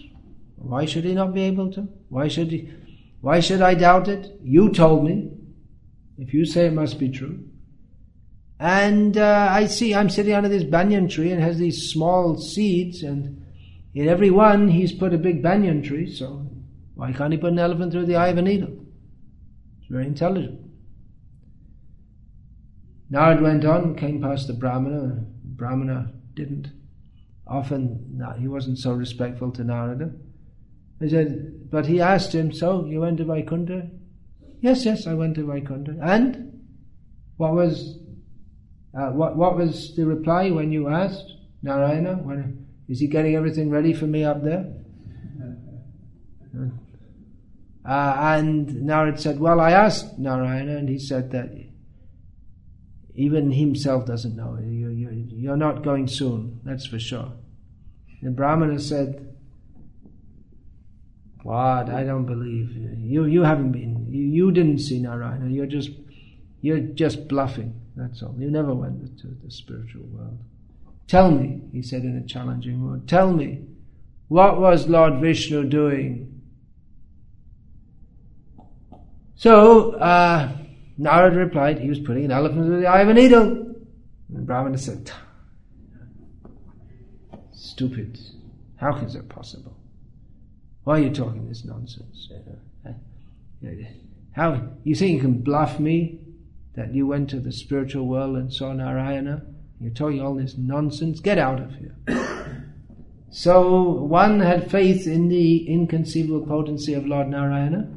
Why 0.56 0.86
should 0.86 1.04
he 1.04 1.14
not 1.14 1.36
be 1.36 1.44
able 1.44 1.72
to? 1.74 1.88
Why 2.10 2.30
should 2.30 2.50
he? 2.50 2.74
Why 3.22 3.42
should 3.42 3.62
I 3.62 3.76
doubt 3.76 4.08
it? 4.08 4.40
You 4.42 4.72
told 4.72 5.06
me. 5.06 5.30
If 6.18 6.34
you 6.34 6.46
say 6.46 6.66
it 6.66 6.74
must 6.74 6.98
be 6.98 7.10
true. 7.10 7.49
And 8.60 9.18
uh, 9.18 9.48
I 9.50 9.68
see 9.68 9.96
I'm 9.96 10.10
sitting 10.10 10.34
under 10.34 10.50
this 10.50 10.66
banyan 10.66 11.08
tree 11.08 11.32
and 11.32 11.42
has 11.42 11.58
these 11.58 11.92
small 11.92 12.38
seeds, 12.38 13.04
and 13.04 13.46
in 13.94 14.10
every 14.10 14.30
one 14.30 14.68
he's 14.68 14.92
put 14.92 15.14
a 15.14 15.18
big 15.18 15.42
banyan 15.42 15.82
tree. 15.82 16.14
So 16.14 16.46
why 16.96 17.14
can't 17.14 17.32
he 17.32 17.40
put 17.40 17.54
an 17.54 17.60
elephant 17.60 17.94
through 17.94 18.08
the 18.08 18.18
eye 18.18 18.28
of 18.28 18.38
a 18.38 18.42
needle? 18.42 18.86
It's 19.80 19.90
very 19.90 20.06
intelligent. 20.06 20.60
Narad 23.12 23.42
went 23.42 23.66
on, 23.66 23.96
came 23.96 24.22
past 24.22 24.48
the 24.48 24.54
Brahmana. 24.54 25.24
Brahmana 25.44 26.12
didn't. 26.36 26.68
Often, 27.48 28.06
no, 28.12 28.32
he 28.34 28.48
wasn't 28.48 28.78
so 28.78 28.92
respectful 28.92 29.52
to 29.54 29.64
Narada. 29.64 30.12
He 31.00 31.10
said, 31.10 31.72
but 31.72 31.86
he 31.86 32.02
asked 32.02 32.36
him, 32.36 32.52
So, 32.52 32.86
you 32.86 33.00
went 33.00 33.18
to 33.18 33.26
Vaikuntha? 33.26 33.90
Yes, 34.62 34.86
yes, 34.86 35.08
I 35.08 35.14
went 35.14 35.36
to 35.36 35.46
Vaikuntha. 35.46 35.98
And? 36.02 36.62
What 37.38 37.54
was 37.54 37.99
uh, 38.98 39.12
what, 39.12 39.36
what 39.36 39.56
was 39.56 39.96
the 39.96 40.06
reply 40.06 40.50
when 40.50 40.72
you 40.72 40.88
asked 40.88 41.34
Narayana? 41.62 42.16
When, 42.16 42.68
is 42.88 43.00
he 43.00 43.08
getting 43.08 43.36
everything 43.36 43.70
ready 43.70 43.94
for 43.94 44.06
me 44.06 44.24
up 44.24 44.44
there? 44.44 44.74
Uh, 47.88 48.16
and 48.20 48.68
Narad 48.68 49.20
said, 49.20 49.40
Well, 49.40 49.60
I 49.60 49.72
asked 49.72 50.20
Narayana, 50.20 50.78
and 50.78 50.90
he 50.90 51.00
said 51.00 51.32
that 51.32 51.50
even 53.16 53.52
himself 53.52 54.06
doesn't 54.06 54.36
know. 54.36 54.58
You, 54.62 54.90
you, 54.90 55.28
you're 55.30 55.58
not 55.58 55.84
going 55.84 56.08
soon, 56.08 56.60
that's 56.64 56.86
for 56.86 57.00
sure. 57.00 57.32
The 58.22 58.32
Brahmana 58.32 58.80
said, 58.80 59.36
What? 61.44 61.90
I 61.90 62.04
don't 62.04 62.26
believe. 62.26 62.72
You, 63.00 63.26
you 63.26 63.44
haven't 63.44 63.72
been. 63.72 64.08
You, 64.10 64.24
you 64.24 64.52
didn't 64.52 64.80
see 64.80 65.00
Narayana. 65.00 65.50
You're 65.50 65.66
just, 65.66 65.90
you're 66.62 66.80
just 66.80 67.28
bluffing. 67.28 67.80
That's 68.00 68.24
all. 68.24 68.34
You 68.38 68.50
never 68.50 68.74
went 68.74 69.20
to 69.20 69.28
the 69.28 69.52
spiritual 69.52 70.04
world. 70.04 70.40
Tell 71.08 71.32
me, 71.32 71.62
he 71.74 71.82
said 71.82 72.04
in 72.04 72.16
a 72.16 72.26
challenging 72.26 72.78
mood, 72.78 73.10
tell 73.10 73.34
me, 73.34 73.66
what 74.30 74.62
was 74.62 74.88
Lord 74.88 75.20
Vishnu 75.20 75.66
doing? 75.66 76.42
So, 79.36 79.94
uh, 79.94 80.56
replied, 80.98 81.80
he 81.80 81.90
was 81.90 82.00
putting 82.00 82.26
an 82.26 82.32
elephant 82.32 82.68
through 82.68 82.80
the 82.80 82.88
eye 82.88 83.02
of 83.02 83.10
a 83.10 83.14
needle. 83.14 83.76
And 84.34 84.48
Brahmana 84.48 84.78
said, 84.78 85.12
Stupid. 87.54 88.18
How 88.78 88.96
is 88.98 89.14
that 89.14 89.28
possible? 89.28 89.76
Why 90.86 91.00
are 91.00 91.04
you 91.04 91.10
talking 91.10 91.50
this 91.50 91.66
nonsense? 91.66 92.32
How 94.32 94.70
you 94.86 94.96
think 94.96 95.16
you 95.16 95.20
can 95.20 95.42
bluff 95.42 95.80
me? 95.82 96.19
That 96.80 96.96
you 96.96 97.06
went 97.06 97.30
to 97.30 97.42
the 97.42 97.52
spiritual 97.52 98.08
world 98.08 98.38
and 98.38 98.54
saw 98.54 98.72
Narayana. 98.72 99.46
You're 99.82 99.92
talking 99.92 100.22
all 100.22 100.34
this 100.34 100.56
nonsense. 100.58 101.20
Get 101.20 101.38
out 101.38 101.60
of 101.60 101.76
here. 101.76 101.94
so 103.30 103.92
one 103.92 104.40
had 104.40 104.72
faith 104.72 105.06
in 105.06 105.28
the 105.28 105.68
inconceivable 105.68 106.48
potency 106.48 106.94
of 106.94 107.06
Lord 107.06 107.28
Narayana. 107.28 107.92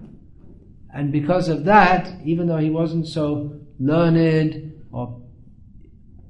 And 0.93 1.13
because 1.13 1.49
of 1.49 1.65
that, 1.67 2.13
even 2.25 2.49
though 2.49 2.57
he 2.57 2.71
wasn't 2.71 3.07
so 3.07 3.61
learned 3.79 4.73
or 4.91 5.23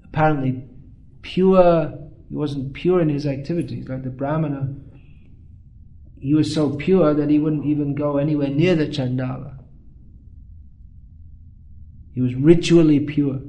apparently 0.04 0.62
pure, 1.22 1.98
he 2.28 2.36
wasn't 2.36 2.74
pure 2.74 3.00
in 3.00 3.08
his 3.08 3.26
activities, 3.26 3.88
like 3.88 4.04
the 4.04 4.10
Brahmana, 4.10 4.74
he 6.20 6.34
was 6.34 6.52
so 6.54 6.76
pure 6.76 7.14
that 7.14 7.30
he 7.30 7.38
wouldn't 7.38 7.64
even 7.64 7.94
go 7.94 8.18
anywhere 8.18 8.50
near 8.50 8.74
the 8.74 8.88
Chandala. 8.88 9.61
He 12.14 12.20
was 12.20 12.34
ritually 12.34 13.00
pure, 13.00 13.40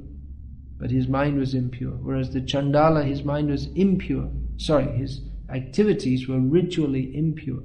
but 0.78 0.90
his 0.90 1.06
mind 1.08 1.38
was 1.38 1.54
impure. 1.54 1.92
Whereas 1.92 2.32
the 2.32 2.40
Chandala, 2.40 3.04
his 3.04 3.22
mind 3.22 3.50
was 3.50 3.66
impure. 3.74 4.30
Sorry, 4.56 4.96
his 4.96 5.20
activities 5.50 6.28
were 6.28 6.40
ritually 6.40 7.16
impure. 7.16 7.62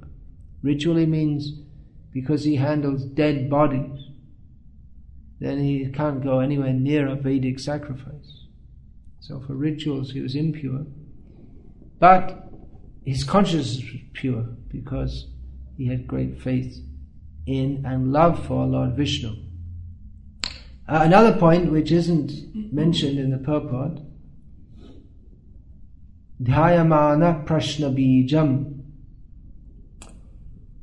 Ritually 0.61 1.05
means 1.05 1.53
because 2.11 2.43
he 2.43 2.55
handles 2.55 3.05
dead 3.05 3.49
bodies, 3.49 4.09
then 5.39 5.59
he 5.59 5.89
can't 5.89 6.21
go 6.23 6.39
anywhere 6.39 6.73
near 6.73 7.07
a 7.07 7.15
Vedic 7.15 7.59
sacrifice. 7.59 8.45
So 9.19 9.39
for 9.39 9.53
rituals, 9.53 10.11
he 10.11 10.21
was 10.21 10.35
impure. 10.35 10.85
But 11.99 12.49
his 13.05 13.23
consciousness 13.23 13.83
was 13.91 14.01
pure 14.13 14.43
because 14.67 15.27
he 15.77 15.87
had 15.87 16.07
great 16.07 16.41
faith 16.41 16.77
in 17.45 17.83
and 17.85 18.11
love 18.11 18.45
for 18.45 18.65
Lord 18.65 18.95
Vishnu. 18.95 19.35
Uh, 20.89 21.01
another 21.03 21.37
point 21.37 21.71
which 21.71 21.91
isn't 21.91 22.31
mentioned 22.73 23.19
in 23.19 23.29
the 23.29 23.37
purport 23.37 23.99
Dhyamana 26.41 27.45
Prashna 27.45 27.93
Bijam. 27.93 28.81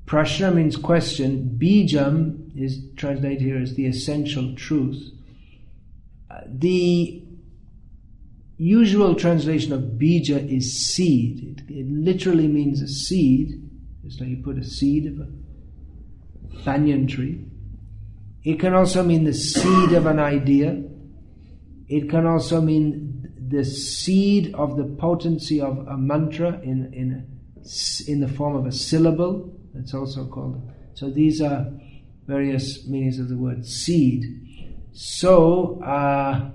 Prashna 0.04 0.54
means 0.54 0.76
question, 0.76 1.58
Bijam 1.60 2.56
is 2.56 2.78
translated 2.96 3.40
here 3.40 3.56
as 3.56 3.74
the 3.74 3.86
essential 3.86 4.54
truth. 4.54 5.10
Uh, 6.30 6.40
the 6.46 7.24
usual 8.58 9.16
translation 9.16 9.72
of 9.72 9.80
bija 9.98 10.38
is 10.48 10.72
seed. 10.86 11.64
It, 11.68 11.74
it, 11.74 11.90
literally 11.90 12.46
means 12.46 12.80
a 12.80 12.86
seed. 12.86 13.60
It's 14.04 14.20
like 14.20 14.28
you 14.28 14.36
put 14.36 14.58
a 14.58 14.64
seed 14.64 15.06
of 15.06 15.18
a 15.18 16.64
banyan 16.64 17.08
tree. 17.08 17.44
It 18.46 18.60
can 18.60 18.74
also 18.74 19.02
mean 19.02 19.24
the 19.24 19.34
seed 19.34 19.90
of 19.90 20.06
an 20.06 20.20
idea. 20.20 20.80
It 21.88 22.08
can 22.08 22.26
also 22.26 22.60
mean 22.60 23.34
the 23.48 23.64
seed 23.64 24.54
of 24.54 24.76
the 24.76 24.84
potency 24.84 25.60
of 25.60 25.78
a 25.88 25.96
mantra 25.96 26.60
in, 26.62 26.94
in, 26.94 27.26
in 28.06 28.20
the 28.20 28.28
form 28.28 28.54
of 28.54 28.64
a 28.64 28.70
syllable. 28.70 29.52
That's 29.74 29.94
also 29.94 30.28
called. 30.28 30.62
So 30.94 31.10
these 31.10 31.42
are 31.42 31.72
various 32.28 32.86
meanings 32.86 33.18
of 33.18 33.28
the 33.28 33.36
word 33.36 33.66
seed. 33.66 34.24
So 34.92 35.82
uh, 35.82 36.48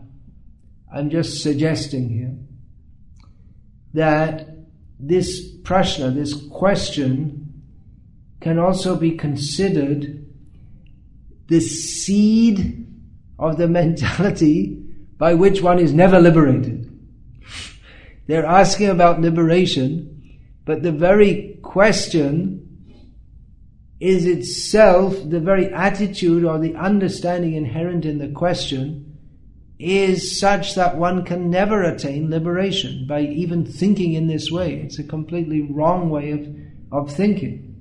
I'm 0.96 1.10
just 1.10 1.44
suggesting 1.44 2.08
here 2.08 2.38
that 3.94 4.48
this 4.98 5.58
prashna, 5.64 6.16
this 6.16 6.42
question, 6.48 7.64
can 8.40 8.60
also 8.60 8.96
be 8.96 9.12
considered 9.12 10.21
the 11.52 11.60
seed 11.60 12.88
of 13.38 13.58
the 13.58 13.68
mentality 13.82 14.78
by 15.18 15.34
which 15.34 15.62
one 15.62 15.78
is 15.78 15.94
never 15.94 16.20
liberated. 16.20 16.88
They're 18.28 18.46
asking 18.46 18.88
about 18.88 19.20
liberation, 19.20 20.40
but 20.66 20.82
the 20.82 20.94
very 20.94 21.60
question 21.62 22.58
is 24.00 24.26
itself 24.26 25.16
the 25.30 25.42
very 25.42 25.72
attitude 25.72 26.46
or 26.46 26.58
the 26.58 26.76
understanding 26.76 27.54
inherent 27.54 28.06
in 28.06 28.18
the 28.18 28.30
question 28.30 29.18
is 29.78 30.40
such 30.40 30.76
that 30.76 30.98
one 30.98 31.26
can 31.26 31.50
never 31.50 31.84
attain 31.84 32.30
liberation 32.30 33.06
by 33.08 33.22
even 33.22 33.66
thinking 33.66 34.14
in 34.14 34.28
this 34.28 34.50
way. 34.50 34.76
It's 34.76 35.00
a 35.00 35.04
completely 35.04 35.62
wrong 35.64 36.10
way 36.10 36.32
of, 36.32 36.48
of 36.92 37.14
thinking 37.14 37.76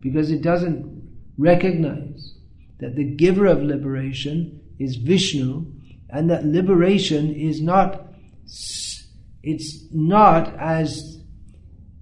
because 0.00 0.30
it 0.30 0.42
doesn't 0.42 0.86
recognize 1.36 2.35
that 2.78 2.96
the 2.96 3.04
giver 3.04 3.46
of 3.46 3.62
liberation 3.62 4.60
is 4.78 4.96
Vishnu 4.96 5.66
and 6.10 6.30
that 6.30 6.44
liberation 6.44 7.34
is 7.34 7.60
not, 7.60 8.14
it's 9.42 9.84
not 9.92 10.54
as 10.58 11.18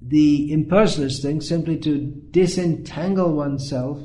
the 0.02 0.50
impersonalist 0.52 1.22
thing, 1.22 1.40
simply 1.40 1.78
to 1.78 1.98
disentangle 2.30 3.32
oneself 3.32 3.98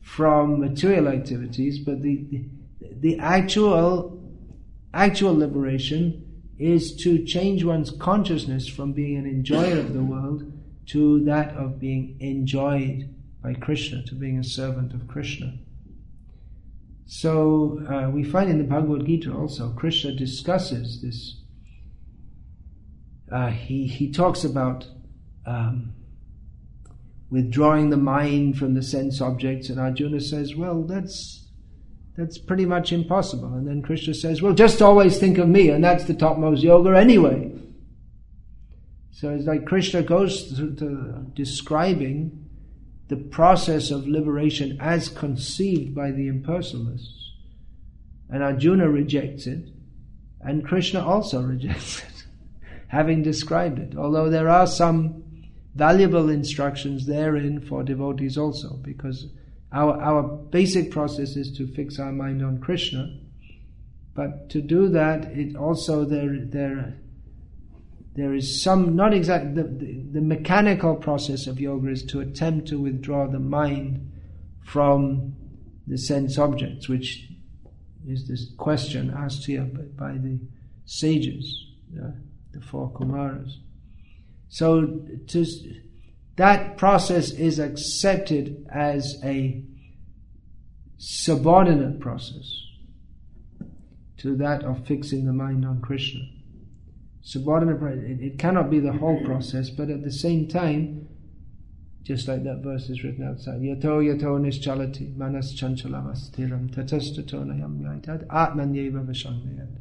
from 0.00 0.60
material 0.60 1.08
activities, 1.08 1.78
but 1.78 2.00
the, 2.00 2.46
the, 3.00 3.18
actual 3.18 4.18
Actual 4.94 5.36
liberation 5.36 6.24
is 6.58 6.96
to 6.96 7.24
change 7.24 7.62
one's 7.62 7.90
consciousness 7.90 8.66
from 8.66 8.92
being 8.92 9.16
an 9.16 9.26
enjoyer 9.26 9.78
of 9.78 9.92
the 9.92 10.02
world 10.02 10.50
to 10.86 11.22
that 11.24 11.54
of 11.54 11.78
being 11.78 12.16
enjoyed 12.20 13.14
by 13.42 13.52
Krishna, 13.52 14.02
to 14.04 14.14
being 14.14 14.38
a 14.38 14.44
servant 14.44 14.94
of 14.94 15.06
Krishna. 15.06 15.58
So 17.10 17.80
uh, 17.90 18.10
we 18.10 18.22
find 18.22 18.50
in 18.50 18.58
the 18.58 18.64
Bhagavad 18.64 19.06
Gita 19.06 19.34
also, 19.34 19.70
Krishna 19.70 20.12
discusses 20.12 21.00
this. 21.00 21.40
Uh, 23.32 23.48
he, 23.48 23.86
he 23.86 24.12
talks 24.12 24.44
about 24.44 24.86
um, 25.46 25.94
withdrawing 27.30 27.88
the 27.88 27.96
mind 27.96 28.58
from 28.58 28.74
the 28.74 28.82
sense 28.82 29.22
objects, 29.22 29.70
and 29.70 29.80
Arjuna 29.80 30.20
says, 30.20 30.54
well, 30.54 30.82
that's 30.82 31.46
that's 32.14 32.36
pretty 32.36 32.66
much 32.66 32.92
impossible. 32.92 33.54
And 33.54 33.66
then 33.66 33.80
Krishna 33.80 34.12
says, 34.12 34.42
well, 34.42 34.52
just 34.52 34.82
always 34.82 35.18
think 35.18 35.38
of 35.38 35.48
me, 35.48 35.70
and 35.70 35.82
that's 35.82 36.04
the 36.04 36.14
topmost 36.14 36.62
yoga 36.62 36.90
anyway. 36.98 37.50
So 39.12 39.30
it's 39.30 39.46
like 39.46 39.64
Krishna 39.64 40.02
goes 40.02 40.54
to, 40.56 40.74
to 40.74 41.26
describing 41.34 42.47
the 43.08 43.16
process 43.16 43.90
of 43.90 44.06
liberation 44.06 44.78
as 44.80 45.08
conceived 45.08 45.94
by 45.94 46.10
the 46.10 46.28
impersonalists. 46.28 47.30
And 48.30 48.42
Arjuna 48.42 48.88
rejects 48.90 49.46
it, 49.46 49.68
and 50.40 50.64
Krishna 50.64 51.04
also 51.04 51.42
rejects 51.54 52.02
it, 52.02 52.24
having 52.88 53.22
described 53.22 53.78
it. 53.78 53.96
Although 53.96 54.30
there 54.30 54.48
are 54.48 54.66
some 54.66 55.24
valuable 55.74 56.28
instructions 56.28 57.06
therein 57.06 57.60
for 57.60 57.82
devotees 57.82 58.36
also, 58.36 58.74
because 58.82 59.26
our, 59.72 60.00
our 60.00 60.22
basic 60.22 60.90
process 60.90 61.36
is 61.36 61.50
to 61.56 61.66
fix 61.66 61.98
our 61.98 62.12
mind 62.12 62.44
on 62.44 62.60
Krishna, 62.60 63.18
but 64.14 64.50
to 64.50 64.60
do 64.60 64.88
that, 64.88 65.26
it 65.26 65.56
also 65.56 66.04
there 66.04 66.36
there 66.40 66.98
there 68.18 68.34
is 68.34 68.62
some 68.62 68.96
not 68.96 69.14
exact 69.14 69.54
the, 69.54 69.62
the, 69.62 70.02
the 70.12 70.20
mechanical 70.20 70.96
process 70.96 71.46
of 71.46 71.60
yoga 71.60 71.90
is 71.90 72.02
to 72.06 72.20
attempt 72.20 72.68
to 72.68 72.80
withdraw 72.80 73.26
the 73.26 73.38
mind 73.38 74.10
from 74.64 75.34
the 75.86 75.96
sense 75.96 76.38
objects, 76.38 76.88
which 76.88 77.28
is 78.06 78.26
this 78.28 78.52
question 78.56 79.14
asked 79.16 79.46
here 79.46 79.62
by, 79.62 80.10
by 80.10 80.12
the 80.12 80.38
sages, 80.84 81.66
uh, 82.02 82.10
the 82.52 82.60
four 82.60 82.90
Kumaras. 82.92 83.52
So 84.48 85.00
to 85.28 85.46
that 86.36 86.76
process 86.76 87.30
is 87.30 87.58
accepted 87.58 88.66
as 88.72 89.20
a 89.22 89.62
subordinate 90.96 92.00
process 92.00 92.64
to 94.18 94.36
that 94.36 94.64
of 94.64 94.86
fixing 94.86 95.24
the 95.26 95.32
mind 95.32 95.64
on 95.64 95.80
Krishna. 95.80 96.20
Subordinate, 97.22 97.98
it, 98.04 98.20
it 98.20 98.38
cannot 98.38 98.70
be 98.70 98.80
the 98.80 98.92
whole 98.92 99.22
process, 99.24 99.70
but 99.70 99.90
at 99.90 100.02
the 100.02 100.12
same 100.12 100.48
time, 100.48 101.08
just 102.02 102.26
like 102.26 102.42
that 102.44 102.62
verse 102.62 102.88
is 102.88 103.04
written 103.04 103.28
outside, 103.28 103.60
yato 103.60 104.00
yato 104.02 104.38
nischalati 104.40 105.14
manas 105.14 105.54
chanchalamastiram 105.54 106.74
tatastatonayam 106.74 107.82
yaitad 107.82 108.26
atmanyeva 108.28 109.04
vashanmayad. 109.04 109.76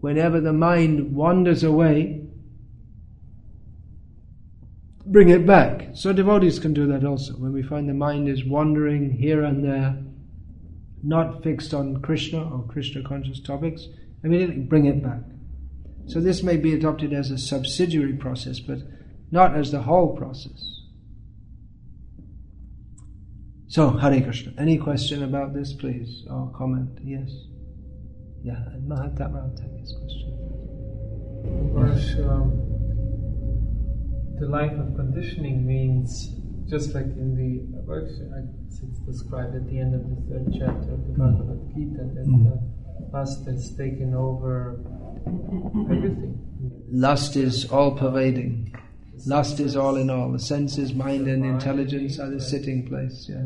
Whenever 0.00 0.40
the 0.40 0.52
mind 0.52 1.14
wanders 1.14 1.64
away, 1.64 2.22
bring 5.04 5.30
it 5.30 5.44
back. 5.44 5.88
So 5.94 6.12
devotees 6.12 6.60
can 6.60 6.74
do 6.74 6.86
that 6.86 7.04
also. 7.04 7.32
When 7.34 7.52
we 7.52 7.62
find 7.62 7.88
the 7.88 7.94
mind 7.94 8.28
is 8.28 8.44
wandering 8.44 9.10
here 9.10 9.42
and 9.42 9.64
there, 9.64 9.96
not 11.02 11.42
fixed 11.42 11.74
on 11.74 12.00
Krishna 12.02 12.42
or 12.42 12.64
Krishna 12.68 13.02
conscious 13.02 13.40
topics, 13.40 13.88
immediately 14.22 14.58
bring 14.58 14.86
it 14.86 15.02
back. 15.02 15.22
So 16.06 16.20
this 16.20 16.42
may 16.42 16.56
be 16.56 16.74
adopted 16.74 17.12
as 17.12 17.30
a 17.30 17.38
subsidiary 17.38 18.14
process, 18.14 18.60
but 18.60 18.78
not 19.30 19.56
as 19.56 19.70
the 19.70 19.82
whole 19.82 20.16
process. 20.16 20.72
So, 23.68 23.88
Hare 23.90 24.20
Krishna. 24.20 24.52
Any 24.58 24.76
question 24.76 25.22
about 25.22 25.54
this, 25.54 25.72
please, 25.72 26.24
or 26.28 26.52
comment? 26.54 26.98
Yes. 27.02 27.30
Yeah, 28.42 28.62
and 28.72 28.86
Mahatma 28.86 29.48
will 29.48 29.56
take 29.56 29.80
this 29.80 29.94
question. 29.98 30.32
Verse, 31.72 32.16
um, 32.28 32.52
the 34.38 34.46
life 34.46 34.72
of 34.72 34.94
conditioning 34.94 35.66
means, 35.66 36.34
just 36.68 36.94
like 36.94 37.04
in 37.04 37.34
the 37.34 37.82
verse 37.86 38.20
it's 38.82 38.98
described 39.00 39.54
at 39.54 39.66
the 39.70 39.78
end 39.78 39.94
of 39.94 40.02
the 40.02 40.16
third 40.28 40.52
chapter 40.52 40.92
of 40.92 41.06
the 41.06 41.14
mm. 41.14 41.38
Bhagavad 41.38 41.74
Gita, 41.74 42.04
that 42.14 42.26
mm. 42.26 43.12
lust 43.12 43.46
has 43.46 43.74
taken 43.76 44.14
over 44.14 44.80
everything. 45.26 46.38
Lust 46.90 47.36
is 47.36 47.70
all 47.70 47.96
pervading. 47.96 48.74
Lust 49.26 49.60
is 49.60 49.76
all 49.76 49.96
in 49.96 50.10
all. 50.10 50.32
The 50.32 50.38
senses, 50.38 50.92
mind, 50.92 51.28
and 51.28 51.44
intelligence 51.44 52.18
are 52.18 52.30
the 52.30 52.40
sitting 52.40 52.86
place. 52.86 53.26
Yeah. 53.28 53.44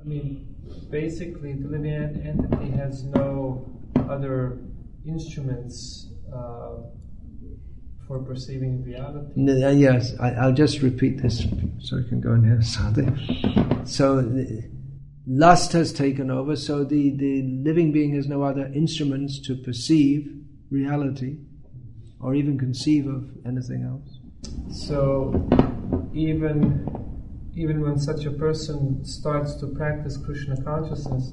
I 0.00 0.04
mean, 0.04 0.54
basically, 0.90 1.52
the 1.52 1.68
living 1.68 1.92
entity 1.92 2.70
has 2.70 3.04
no 3.04 3.68
other 4.08 4.58
instruments. 5.06 6.08
Uh, 6.34 6.76
for 8.10 8.18
perceiving 8.18 8.82
reality? 8.82 9.30
Uh, 9.36 9.68
yes, 9.68 10.18
I, 10.18 10.44
will 10.46 10.52
just 10.52 10.82
repeat 10.82 11.22
this 11.22 11.46
so 11.78 11.96
I 11.96 12.08
can 12.08 12.20
go 12.20 12.32
in 12.32 12.42
here. 12.42 12.60
So, 13.86 14.28
lust 15.28 15.72
has 15.74 15.92
taken 15.92 16.28
over, 16.28 16.56
so 16.56 16.82
the, 16.82 17.10
the 17.16 17.42
living 17.42 17.92
being 17.92 18.16
has 18.16 18.26
no 18.26 18.42
other 18.42 18.66
instruments 18.74 19.38
to 19.46 19.54
perceive 19.54 20.28
reality 20.70 21.38
or 22.20 22.34
even 22.34 22.58
conceive 22.58 23.06
of 23.06 23.28
anything 23.46 23.82
else. 23.82 24.18
So, 24.86 25.48
even 26.14 26.86
even 27.56 27.80
when 27.80 27.98
such 27.98 28.24
a 28.24 28.30
person 28.30 29.04
starts 29.04 29.54
to 29.56 29.66
practice 29.66 30.16
Krishna 30.16 30.62
consciousness, 30.62 31.32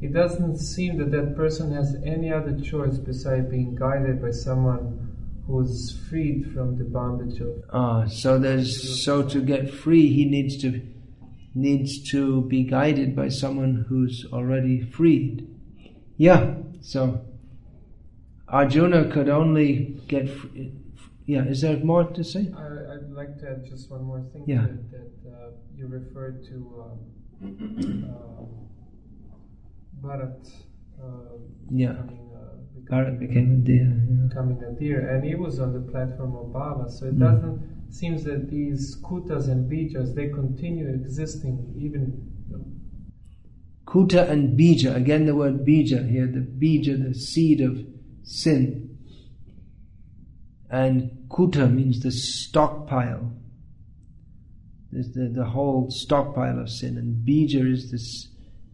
it 0.00 0.12
doesn't 0.14 0.58
seem 0.58 0.96
that 0.98 1.10
that 1.10 1.36
person 1.36 1.72
has 1.72 1.96
any 2.04 2.32
other 2.32 2.58
choice 2.58 2.96
besides 2.96 3.50
being 3.50 3.74
guided 3.74 4.22
by 4.22 4.30
someone 4.30 5.08
who's 5.46 6.00
freed 6.08 6.50
from 6.52 6.78
the 6.78 6.84
bondage 6.84 7.40
of. 7.40 7.62
Ah, 7.72 8.06
so 8.06 8.38
there's 8.38 9.04
so 9.04 9.22
to 9.22 9.42
get 9.42 9.70
free, 9.70 10.08
he 10.08 10.24
needs 10.24 10.56
to 10.62 10.80
needs 11.54 12.08
to 12.10 12.42
be 12.42 12.62
guided 12.62 13.14
by 13.14 13.28
someone 13.28 13.84
who's 13.88 14.24
already 14.32 14.80
freed. 14.80 15.46
Yeah, 16.16 16.54
so 16.80 17.24
Arjuna 18.50 19.10
could 19.12 19.28
only 19.28 20.00
get. 20.08 20.28
Yeah, 21.26 21.44
is 21.44 21.60
there 21.60 21.78
more 21.78 22.04
to 22.04 22.24
say? 22.24 22.50
I, 22.56 22.96
would 22.96 23.12
like 23.12 23.38
to 23.40 23.50
add 23.50 23.64
just 23.64 23.90
one 23.90 24.02
more 24.02 24.22
thing. 24.32 24.44
Yeah. 24.46 24.62
That, 24.62 24.90
that 24.90 25.30
uh, 25.30 25.50
you 25.76 25.86
referred 25.86 26.44
to 26.46 26.84
um, 26.84 26.98
uh, 28.10 30.06
Bharat 30.06 30.50
uh, 31.00 31.38
Yeah. 31.70 31.92
becoming, 31.92 32.30
uh, 32.34 32.90
Bharat 32.90 33.18
becoming, 33.20 33.28
became 33.28 33.52
a 33.52 33.56
deer. 33.56 34.06
Yeah. 34.08 34.28
becoming 34.28 34.62
a 34.64 34.72
deer, 34.72 35.08
and 35.08 35.24
he 35.24 35.36
was 35.36 35.60
on 35.60 35.72
the 35.72 35.80
platform 35.92 36.34
of 36.34 36.46
Bhava. 36.46 36.90
So 36.90 37.06
it 37.06 37.16
Mm. 37.16 37.20
doesn't 37.20 37.92
seems 37.92 38.24
that 38.24 38.50
these 38.50 38.96
kutas 39.02 39.48
and 39.48 39.70
bijas 39.70 40.14
they 40.14 40.28
continue 40.28 40.88
existing 40.88 41.74
even. 41.76 42.26
Kuta 43.86 44.28
and 44.30 44.56
bija, 44.56 44.94
again 44.94 45.26
the 45.26 45.34
word 45.34 45.64
bija 45.66 46.08
here, 46.08 46.26
the 46.26 46.38
bija, 46.40 46.96
the 47.08 47.12
seed 47.12 47.60
of 47.60 47.84
sin. 48.30 48.96
And 50.70 51.10
kuta 51.28 51.68
means 51.68 52.00
the 52.00 52.12
stockpile. 52.12 53.32
There's 54.92 55.10
the, 55.12 55.28
the 55.28 55.44
whole 55.44 55.90
stockpile 55.90 56.58
of 56.60 56.68
sin, 56.68 56.96
and 56.96 57.26
bija 57.26 57.70
is 57.72 57.90
this 57.90 58.28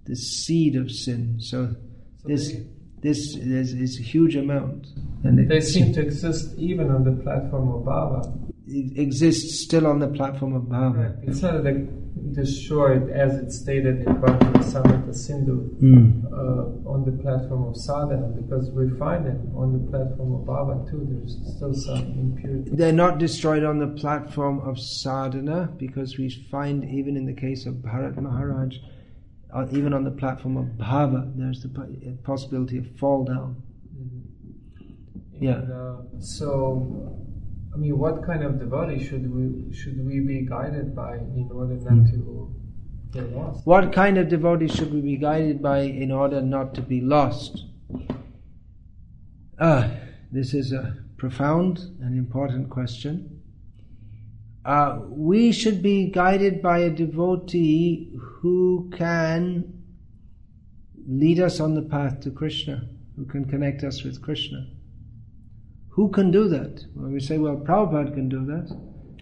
the 0.04 0.16
seed 0.16 0.76
of 0.76 0.90
sin. 0.90 1.36
So, 1.40 1.74
So 2.18 2.28
this 2.28 2.52
they, 2.52 2.66
this 3.00 3.36
is, 3.36 3.72
is 3.72 3.98
a 3.98 4.02
huge 4.02 4.36
amount, 4.36 4.86
and 5.24 5.48
they 5.48 5.60
seem 5.60 5.92
to 5.94 6.00
exist 6.00 6.54
even 6.58 6.90
on 6.90 7.04
the 7.04 7.22
platform 7.22 7.70
of 7.70 7.82
Bhava. 7.82 8.45
It 8.66 8.98
exists 8.98 9.62
still 9.64 9.86
on 9.86 10.00
the 10.00 10.08
platform 10.08 10.54
of 10.54 10.62
bhava. 10.62 11.16
It's 11.28 11.42
not 11.42 11.62
like 11.62 12.34
destroyed 12.34 13.10
as 13.10 13.34
it's 13.36 13.58
stated 13.58 14.06
in 14.06 14.20
Bhakti 14.20 14.46
Rasamrita 14.46 15.14
Sindhu. 15.14 15.70
Mm. 15.80 16.26
uh, 16.36 16.88
on 16.88 17.04
the 17.04 17.22
platform 17.22 17.64
of 17.64 17.76
sadhana 17.76 18.28
because 18.28 18.70
we 18.70 18.88
find 18.98 19.26
them 19.26 19.52
on 19.56 19.72
the 19.72 19.90
platform 19.90 20.34
of 20.34 20.40
bhava 20.46 20.88
too. 20.90 21.06
There's 21.10 21.36
still 21.56 21.74
some 21.74 22.04
impurity. 22.18 22.70
They're 22.72 22.92
not 22.92 23.18
destroyed 23.18 23.64
on 23.64 23.78
the 23.78 23.88
platform 23.88 24.60
of 24.60 24.78
sadhana 24.78 25.70
because 25.78 26.18
we 26.18 26.28
find 26.50 26.84
even 26.84 27.16
in 27.16 27.26
the 27.26 27.32
case 27.32 27.66
of 27.66 27.74
Bharat 27.76 28.16
Maharaj, 28.16 28.76
uh, 29.52 29.66
even 29.70 29.92
on 29.92 30.04
the 30.04 30.10
platform 30.10 30.56
of 30.56 30.66
bhava, 30.78 31.32
there's 31.36 31.62
the 31.62 31.70
possibility 32.22 32.78
of 32.78 32.86
fall 32.98 33.24
down. 33.24 33.62
Yeah. 35.38 35.56
And, 35.56 35.72
uh, 35.72 35.96
so, 36.18 37.18
I 37.76 37.78
mean, 37.78 37.98
what 37.98 38.24
kind 38.24 38.42
of 38.42 38.58
devotee 38.58 39.04
should 39.04 39.30
we 39.30 39.70
should 39.74 40.02
we 40.06 40.20
be 40.20 40.46
guided 40.46 40.96
by 40.96 41.16
in 41.16 41.50
order 41.52 41.74
not 41.74 42.06
to 42.06 42.50
get 43.12 43.30
lost? 43.36 43.66
What 43.66 43.92
kind 43.92 44.16
of 44.16 44.30
devotee 44.30 44.68
should 44.68 44.94
we 44.94 45.02
be 45.02 45.18
guided 45.18 45.60
by 45.60 45.80
in 45.80 46.10
order 46.10 46.40
not 46.40 46.74
to 46.76 46.80
be 46.80 47.02
lost? 47.02 47.66
Ah, 49.60 49.90
this 50.32 50.54
is 50.54 50.72
a 50.72 50.96
profound 51.18 51.80
and 52.00 52.16
important 52.16 52.70
question. 52.70 53.42
Uh, 54.64 55.00
we 55.10 55.52
should 55.52 55.82
be 55.82 56.10
guided 56.10 56.62
by 56.62 56.78
a 56.78 56.88
devotee 56.88 58.10
who 58.18 58.90
can 58.96 59.82
lead 61.06 61.40
us 61.40 61.60
on 61.60 61.74
the 61.74 61.82
path 61.82 62.20
to 62.20 62.30
Krishna, 62.30 62.88
who 63.16 63.26
can 63.26 63.44
connect 63.44 63.84
us 63.84 64.02
with 64.02 64.22
Krishna. 64.22 64.66
Who 65.96 66.10
can 66.10 66.30
do 66.30 66.46
that? 66.48 66.84
Well, 66.94 67.10
we 67.10 67.20
say, 67.20 67.38
well, 67.38 67.56
Prabhupada 67.56 68.12
can 68.12 68.28
do 68.28 68.44
that. 68.44 68.70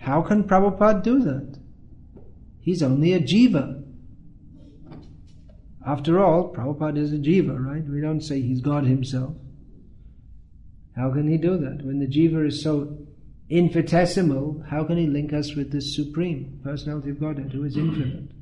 How 0.01 0.23
can 0.23 0.43
Prabhupada 0.43 1.05
do 1.05 1.21
that? 1.21 1.57
He's 2.61 2.83
only 2.83 3.13
a 3.13 3.21
jiva. 3.21 3.81
After 5.87 6.19
all, 6.19 6.53
Prabhupada 6.53 6.99
is 6.99 7.13
a 7.13 7.19
jiva, 7.19 7.65
right? 7.65 7.85
We 7.85 8.01
don't 8.01 8.21
say 8.21 8.41
he's 8.41 8.61
God 8.61 8.87
himself. 8.87 9.37
How 10.97 11.13
can 11.13 11.29
he 11.29 11.37
do 11.37 11.57
that? 11.59 11.85
When 11.85 12.01
the 12.01 12.09
jiva 12.09 12.45
is 12.45 12.61
so 12.61 12.99
infinitesimal, 13.49 14.65
how 14.69 14.83
can 14.83 14.99
he 14.99 15.07
link 15.07 15.33
us 15.33 15.55
with 15.55 15.71
the 15.71 15.81
Supreme 15.81 16.59
Personality 16.65 17.11
of 17.11 17.21
Godhead 17.21 17.53
who 17.53 17.63
is 17.63 17.77
infinite? 17.77 18.33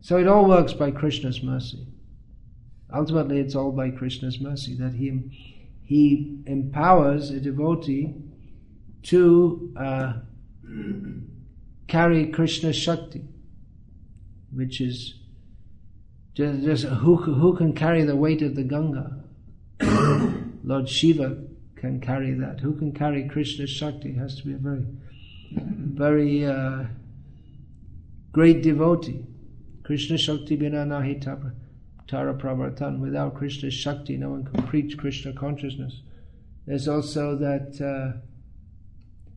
So 0.00 0.16
it 0.16 0.28
all 0.28 0.46
works 0.46 0.72
by 0.72 0.92
Krishna's 0.92 1.42
mercy. 1.42 1.86
Ultimately, 2.94 3.38
it's 3.40 3.54
all 3.54 3.72
by 3.72 3.90
Krishna's 3.90 4.40
mercy 4.40 4.74
that 4.76 4.94
he, 4.94 5.55
he 5.86 6.42
empowers 6.46 7.30
a 7.30 7.40
devotee 7.40 8.14
to 9.04 9.72
uh, 9.78 10.14
carry 11.86 12.26
Krishna 12.26 12.72
Shakti, 12.72 13.22
which 14.52 14.80
is 14.80 15.14
just, 16.34 16.62
just 16.62 16.84
who, 16.84 17.16
who 17.16 17.56
can 17.56 17.72
carry 17.72 18.02
the 18.02 18.16
weight 18.16 18.42
of 18.42 18.56
the 18.56 18.64
Ganga? 18.64 19.22
Lord 20.64 20.88
Shiva 20.88 21.38
can 21.76 22.00
carry 22.00 22.32
that. 22.34 22.58
Who 22.60 22.74
can 22.74 22.92
carry 22.92 23.28
Krishna 23.28 23.68
Shakti? 23.68 24.10
It 24.10 24.18
has 24.18 24.34
to 24.40 24.44
be 24.44 24.54
a 24.54 24.58
very, 24.58 24.86
very 25.52 26.44
uh, 26.44 26.84
great 28.32 28.64
devotee. 28.64 29.24
Krishna 29.84 30.18
Shakti 30.18 30.56
bina 30.56 30.84
nahi 30.84 31.20
tara, 31.20 31.52
tara 32.06 32.34
pravartan. 32.34 33.00
Without 33.00 33.34
Krishna's 33.34 33.74
Shakti, 33.74 34.16
no 34.16 34.30
one 34.30 34.44
can 34.44 34.62
preach 34.64 34.96
Krishna 34.96 35.32
consciousness. 35.32 36.00
There's 36.66 36.88
also 36.88 37.36
that, 37.36 37.80
uh, 37.80 38.18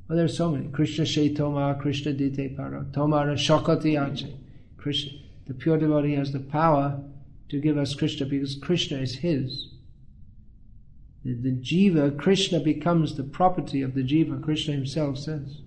well, 0.07 0.17
there's 0.17 0.35
so 0.35 0.51
many. 0.51 0.67
Krishna 0.69 1.05
Shaitoma, 1.05 1.79
Krishna 1.79 2.13
Dite 2.13 2.55
Para, 2.55 2.85
Tomara 2.91 3.35
Shakati 3.35 3.99
Ache. 3.99 4.35
Krishna, 4.77 5.11
the 5.47 5.53
pure 5.53 5.77
devotee 5.77 6.15
has 6.15 6.31
the 6.31 6.39
power 6.39 6.99
to 7.49 7.59
give 7.59 7.77
us 7.77 7.93
Krishna 7.93 8.25
because 8.25 8.55
Krishna 8.55 8.97
is 8.97 9.15
his. 9.17 9.69
The, 11.23 11.33
the 11.33 11.51
jiva, 11.51 12.17
Krishna 12.17 12.59
becomes 12.59 13.15
the 13.15 13.23
property 13.23 13.81
of 13.81 13.93
the 13.93 14.03
jiva. 14.03 14.41
Krishna 14.41 14.73
himself 14.73 15.17
says, 15.17 15.61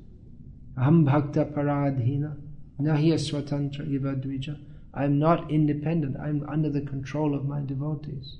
Aham 0.78 1.04
bhakta 1.04 1.44
paradhina, 1.44 2.36
nahi 2.80 3.12
swatantra 3.14 3.86
iva 3.88 4.14
dvija. 4.14 4.58
I 4.94 5.04
am 5.04 5.18
not 5.18 5.50
independent. 5.50 6.16
I 6.20 6.28
am 6.28 6.46
under 6.48 6.68
the 6.68 6.82
control 6.82 7.34
of 7.34 7.46
my 7.46 7.60
devotees. 7.64 8.38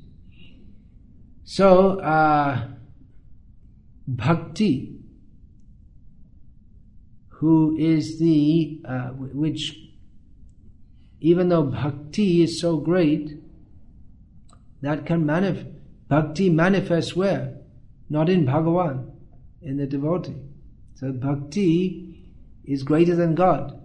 So, 1.45 1.99
uh, 2.01 2.69
bhakti, 4.07 4.99
who 7.29 7.77
is 7.77 8.19
the, 8.19 8.81
uh, 8.85 9.09
which, 9.09 9.77
even 11.21 11.49
though 11.49 11.65
bhakti 11.65 12.43
is 12.43 12.61
so 12.61 12.77
great, 12.77 13.39
that 14.83 15.07
can 15.07 15.25
manifest, 15.25 15.67
bhakti 16.09 16.51
manifests 16.51 17.17
where? 17.17 17.59
Not 18.11 18.29
in 18.29 18.45
Bhagavan, 18.45 19.11
in 19.63 19.79
the 19.79 19.87
devotee. 19.87 20.37
So 20.95 21.13
bhakti 21.13 22.31
is 22.65 22.83
greater 22.83 23.17
than 23.17 23.35
God. 23.35 23.82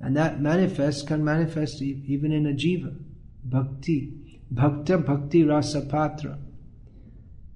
And 0.00 0.16
that 0.16 0.40
manifests, 0.40 1.02
can 1.02 1.24
manifest 1.24 1.82
even 1.82 2.32
in 2.32 2.46
a 2.46 2.52
jiva. 2.52 2.96
Bhakti. 3.44 4.12
Bhakta 4.50 4.98
bhakti 4.98 5.44
rasa 5.44 5.82
patra. 5.82 6.38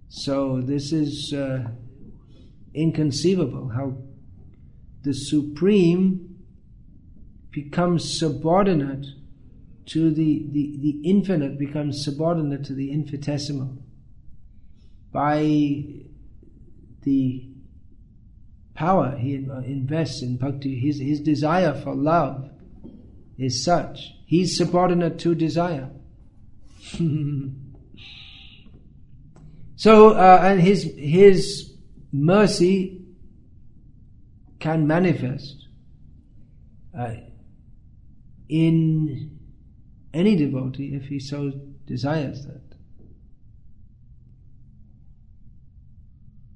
So 0.08 0.60
this 0.60 0.92
is 0.92 1.32
uh, 1.32 1.68
inconceivable 2.74 3.70
how 3.74 3.96
the 5.02 5.14
supreme 5.14 6.36
becomes 7.50 8.18
subordinate 8.18 9.06
to 9.86 10.10
the, 10.10 10.46
the, 10.50 10.78
the 10.80 11.00
infinite 11.04 11.58
becomes 11.58 12.04
subordinate 12.04 12.64
to 12.64 12.74
the 12.74 12.92
infinitesimal 12.92 13.78
by 15.12 15.40
the 17.02 17.51
power 18.82 19.08
he 19.16 19.34
invests 19.34 20.22
in 20.22 20.36
bhakti 20.36 20.72
his, 20.78 20.98
his 20.98 21.20
desire 21.20 21.74
for 21.82 21.94
love 21.94 22.50
is 23.38 23.64
such 23.64 24.14
he's 24.26 24.56
subordinate 24.56 25.18
to 25.18 25.34
desire 25.34 25.88
so 29.76 29.92
uh, 30.10 30.40
and 30.42 30.60
his 30.60 30.92
his 30.96 31.72
mercy 32.12 32.76
can 34.58 34.86
manifest 34.86 35.66
uh, 36.98 37.14
in 38.48 39.38
any 40.14 40.36
devotee 40.36 40.94
if 40.94 41.06
he 41.06 41.18
so 41.18 41.52
desires 41.86 42.46
that. 42.46 42.60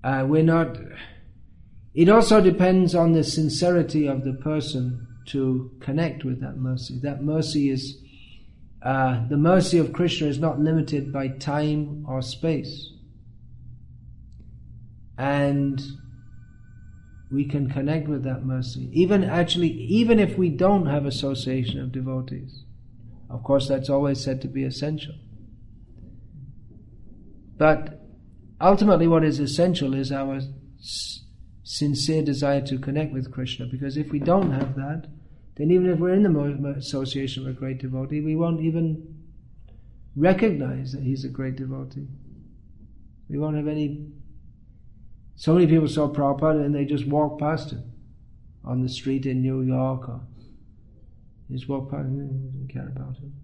Uh, 0.04 0.24
we're 0.26 0.42
not. 0.42 0.76
It 1.96 2.10
also 2.10 2.42
depends 2.42 2.94
on 2.94 3.12
the 3.12 3.24
sincerity 3.24 4.06
of 4.06 4.22
the 4.22 4.34
person 4.34 5.06
to 5.28 5.70
connect 5.80 6.24
with 6.24 6.42
that 6.42 6.58
mercy. 6.58 7.00
That 7.02 7.22
mercy 7.22 7.70
is. 7.70 8.02
Uh, 8.82 9.26
the 9.28 9.38
mercy 9.38 9.78
of 9.78 9.94
Krishna 9.94 10.28
is 10.28 10.38
not 10.38 10.60
limited 10.60 11.10
by 11.10 11.28
time 11.28 12.04
or 12.06 12.20
space. 12.20 12.92
And 15.16 15.82
we 17.32 17.48
can 17.48 17.70
connect 17.70 18.06
with 18.06 18.22
that 18.24 18.44
mercy. 18.44 18.90
Even 18.92 19.24
actually, 19.24 19.70
even 19.70 20.20
if 20.20 20.36
we 20.36 20.50
don't 20.50 20.86
have 20.86 21.06
association 21.06 21.80
of 21.80 21.92
devotees. 21.92 22.62
Of 23.30 23.42
course, 23.42 23.68
that's 23.68 23.88
always 23.88 24.22
said 24.22 24.42
to 24.42 24.48
be 24.48 24.64
essential. 24.64 25.14
But 27.56 28.02
ultimately, 28.60 29.08
what 29.08 29.24
is 29.24 29.40
essential 29.40 29.94
is 29.94 30.12
our 30.12 30.40
sincere 31.66 32.22
desire 32.22 32.60
to 32.60 32.78
connect 32.78 33.12
with 33.12 33.32
Krishna. 33.32 33.66
Because 33.66 33.96
if 33.96 34.12
we 34.12 34.20
don't 34.20 34.52
have 34.52 34.76
that, 34.76 35.08
then 35.56 35.72
even 35.72 35.90
if 35.90 35.98
we're 35.98 36.14
in 36.14 36.22
the 36.22 36.74
association 36.78 37.42
of 37.42 37.48
a 37.48 37.58
great 37.58 37.78
devotee, 37.78 38.20
we 38.20 38.36
won't 38.36 38.60
even 38.60 39.16
recognize 40.14 40.92
that 40.92 41.02
he's 41.02 41.24
a 41.24 41.28
great 41.28 41.56
devotee. 41.56 42.06
We 43.28 43.38
won't 43.38 43.56
have 43.56 43.66
any. 43.66 44.06
So 45.34 45.54
many 45.54 45.66
people 45.66 45.88
saw 45.88 46.08
Prabhupada 46.08 46.64
and 46.64 46.72
they 46.72 46.84
just 46.84 47.06
walked 47.06 47.40
past 47.40 47.72
him 47.72 47.82
on 48.64 48.82
the 48.82 48.88
street 48.88 49.26
in 49.26 49.42
New 49.42 49.62
York 49.62 50.08
or 50.08 50.20
just 51.50 51.68
walked 51.68 51.90
past 51.90 52.06
him, 52.06 52.16
didn't 52.16 52.70
care 52.72 52.88
about 52.94 53.16
him. 53.16 53.34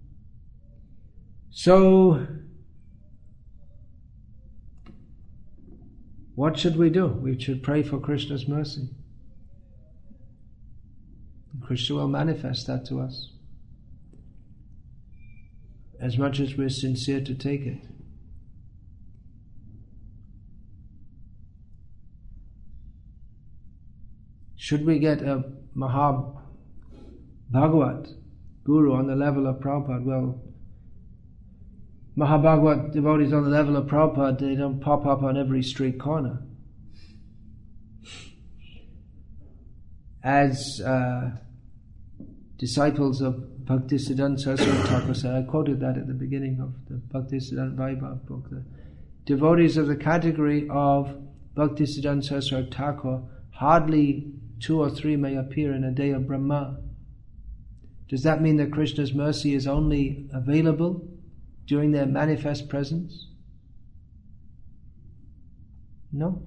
So, 1.51 2.25
what 6.43 6.59
should 6.59 6.75
we 6.75 6.89
do? 6.89 7.07
We 7.07 7.39
should 7.39 7.63
pray 7.63 7.83
for 7.83 8.01
Krishna's 8.01 8.49
mercy. 8.49 8.89
Krishna 11.61 11.95
will 11.95 12.09
manifest 12.09 12.67
that 12.67 12.85
to 12.87 12.99
us 12.99 13.31
as 16.01 16.17
much 16.17 16.41
as 16.41 16.57
we're 16.57 16.67
sincere 16.67 17.21
to 17.21 17.33
take 17.33 17.61
it. 17.61 17.77
Should 24.57 24.85
we 24.85 24.99
get 24.99 25.21
a 25.21 25.45
Maha 25.73 26.29
Bhagavat 27.51 28.09
Guru 28.65 28.93
on 28.93 29.07
the 29.07 29.15
level 29.15 29.47
of 29.47 29.61
Prabhupada? 29.61 30.03
Well, 30.03 30.41
Mahabhagavat 32.17 32.91
devotees 32.91 33.33
on 33.33 33.43
the 33.43 33.49
level 33.49 33.75
of 33.75 33.87
Prabhupada, 33.87 34.39
they 34.39 34.55
don't 34.55 34.79
pop 34.79 35.05
up 35.05 35.23
on 35.23 35.35
every 35.35 35.63
street 35.63 35.99
corner. 35.99 36.43
As 40.23 40.79
uh, 40.85 41.31
disciples 42.57 43.21
of 43.21 43.35
Bhaktisiddhanta 43.63 44.39
Saraswati 44.39 44.87
Thakur 44.87 45.13
said, 45.13 45.35
I 45.35 45.41
quoted 45.41 45.79
that 45.79 45.97
at 45.97 46.07
the 46.07 46.13
beginning 46.13 46.59
of 46.61 46.75
the 46.87 47.01
Bhaktisiddhanta 47.13 47.75
Vaibhav 47.75 48.25
book. 48.27 48.49
The 48.49 48.63
devotees 49.25 49.77
of 49.77 49.87
the 49.87 49.95
category 49.95 50.67
of 50.69 51.17
Bhaktisiddhanta 51.57 52.25
Saraswati 52.25 52.69
Thakur, 52.69 53.23
hardly 53.51 54.33
two 54.59 54.79
or 54.79 54.89
three 54.89 55.15
may 55.15 55.35
appear 55.35 55.73
in 55.73 55.83
a 55.83 55.91
day 55.91 56.11
of 56.11 56.27
Brahma. 56.27 56.77
Does 58.07 58.21
that 58.23 58.41
mean 58.41 58.57
that 58.57 58.71
Krishna's 58.71 59.13
mercy 59.13 59.55
is 59.55 59.65
only 59.65 60.29
available 60.31 61.12
during 61.65 61.91
their 61.91 62.05
manifest 62.05 62.69
presence? 62.69 63.27
No. 66.11 66.43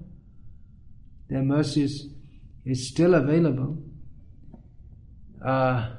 Their 1.29 1.43
mercy 1.43 1.83
is, 1.83 2.07
is 2.65 2.87
still 2.87 3.13
available. 3.15 3.77
Uh, 5.45 5.91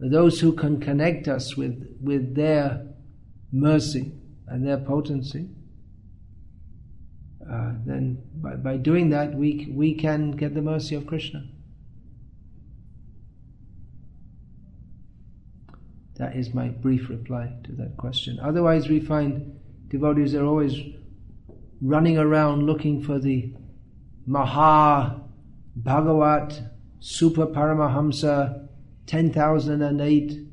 those 0.00 0.40
who 0.40 0.52
can 0.52 0.80
connect 0.80 1.28
us 1.28 1.56
with, 1.56 1.96
with 2.00 2.34
their 2.34 2.86
mercy 3.52 4.12
and 4.46 4.66
their 4.66 4.78
potency, 4.78 5.48
uh, 7.50 7.72
then 7.86 8.22
by, 8.34 8.54
by 8.56 8.76
doing 8.76 9.10
that, 9.10 9.34
we, 9.34 9.68
we 9.72 9.94
can 9.94 10.32
get 10.32 10.54
the 10.54 10.62
mercy 10.62 10.94
of 10.94 11.06
Krishna. 11.06 11.44
That 16.18 16.36
is 16.36 16.52
my 16.52 16.68
brief 16.68 17.08
reply 17.08 17.52
to 17.64 17.72
that 17.72 17.96
question. 17.96 18.38
Otherwise, 18.42 18.88
we 18.88 19.00
find 19.00 19.58
devotees 19.88 20.34
are 20.34 20.44
always 20.44 20.76
running 21.80 22.18
around 22.18 22.66
looking 22.66 23.02
for 23.02 23.18
the 23.18 23.52
Maha 24.26 25.20
Bhagavat 25.76 26.60
Super 27.00 27.46
Paramahamsa 27.46 28.68
10,008 29.06 30.46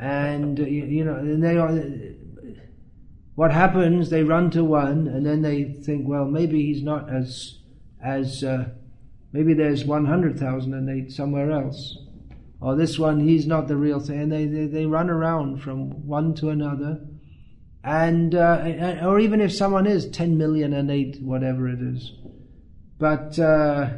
and 0.00 0.58
you, 0.58 1.04
know 1.04 1.14
and 1.14 1.42
they 1.42 1.56
are 1.56 1.72
what 3.34 3.50
happens 3.52 4.10
they 4.10 4.22
run 4.22 4.50
to 4.50 4.62
one 4.62 5.08
and 5.08 5.24
then 5.24 5.42
they 5.42 5.64
think 5.64 6.06
well 6.06 6.24
maybe 6.24 6.66
he's 6.66 6.82
not 6.82 7.08
as 7.08 7.58
as 8.02 8.44
uh, 8.44 8.68
maybe 9.32 9.54
there's 9.54 9.84
100,008 9.84 11.10
somewhere 11.10 11.50
else 11.50 11.98
or 12.60 12.76
this 12.76 12.98
one 12.98 13.20
he's 13.20 13.46
not 13.46 13.68
the 13.68 13.76
real 13.76 14.00
thing 14.00 14.20
and 14.20 14.32
they, 14.32 14.46
they, 14.46 14.66
they 14.66 14.86
run 14.86 15.10
around 15.10 15.62
from 15.62 16.06
one 16.06 16.34
to 16.34 16.50
another 16.50 17.00
and 17.84 18.34
uh, 18.34 18.98
or 19.02 19.20
even 19.20 19.40
if 19.40 19.52
someone 19.52 19.86
is 19.86 20.08
10 20.10 20.36
million 20.36 20.72
and 20.72 20.90
8 20.90 21.22
whatever 21.22 21.68
it 21.68 21.80
is 21.80 22.12
but 22.98 23.38
uh, 23.38 23.90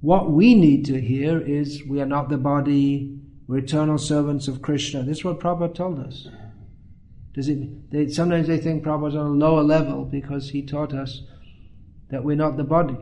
what 0.00 0.30
we 0.30 0.54
need 0.54 0.84
to 0.86 1.00
hear 1.00 1.40
is 1.40 1.82
we 1.84 2.00
are 2.00 2.06
not 2.06 2.28
the 2.28 2.36
body, 2.36 3.18
we're 3.48 3.58
eternal 3.58 3.98
servants 3.98 4.46
of 4.48 4.62
Krishna. 4.62 5.02
This 5.02 5.18
is 5.18 5.24
what 5.24 5.40
Prabhupada 5.40 5.74
told 5.74 5.98
us. 5.98 6.28
Does 7.34 7.48
it, 7.48 7.90
they, 7.90 8.08
sometimes 8.08 8.46
they 8.46 8.58
think 8.58 8.84
Prabhupada's 8.84 9.16
on 9.16 9.26
a 9.26 9.30
lower 9.30 9.62
level 9.62 10.04
because 10.04 10.50
he 10.50 10.64
taught 10.64 10.92
us 10.92 11.22
that 12.10 12.22
we're 12.22 12.36
not 12.36 12.56
the 12.56 12.64
body. 12.64 12.96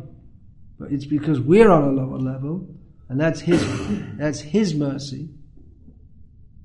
But 0.78 0.92
it's 0.92 1.06
because 1.06 1.40
we're 1.40 1.70
on 1.70 1.84
a 1.84 1.92
lower 1.92 2.18
level, 2.18 2.68
and 3.08 3.20
that's 3.20 3.40
his, 3.40 3.64
that's 4.16 4.40
his 4.40 4.74
mercy. 4.74 5.28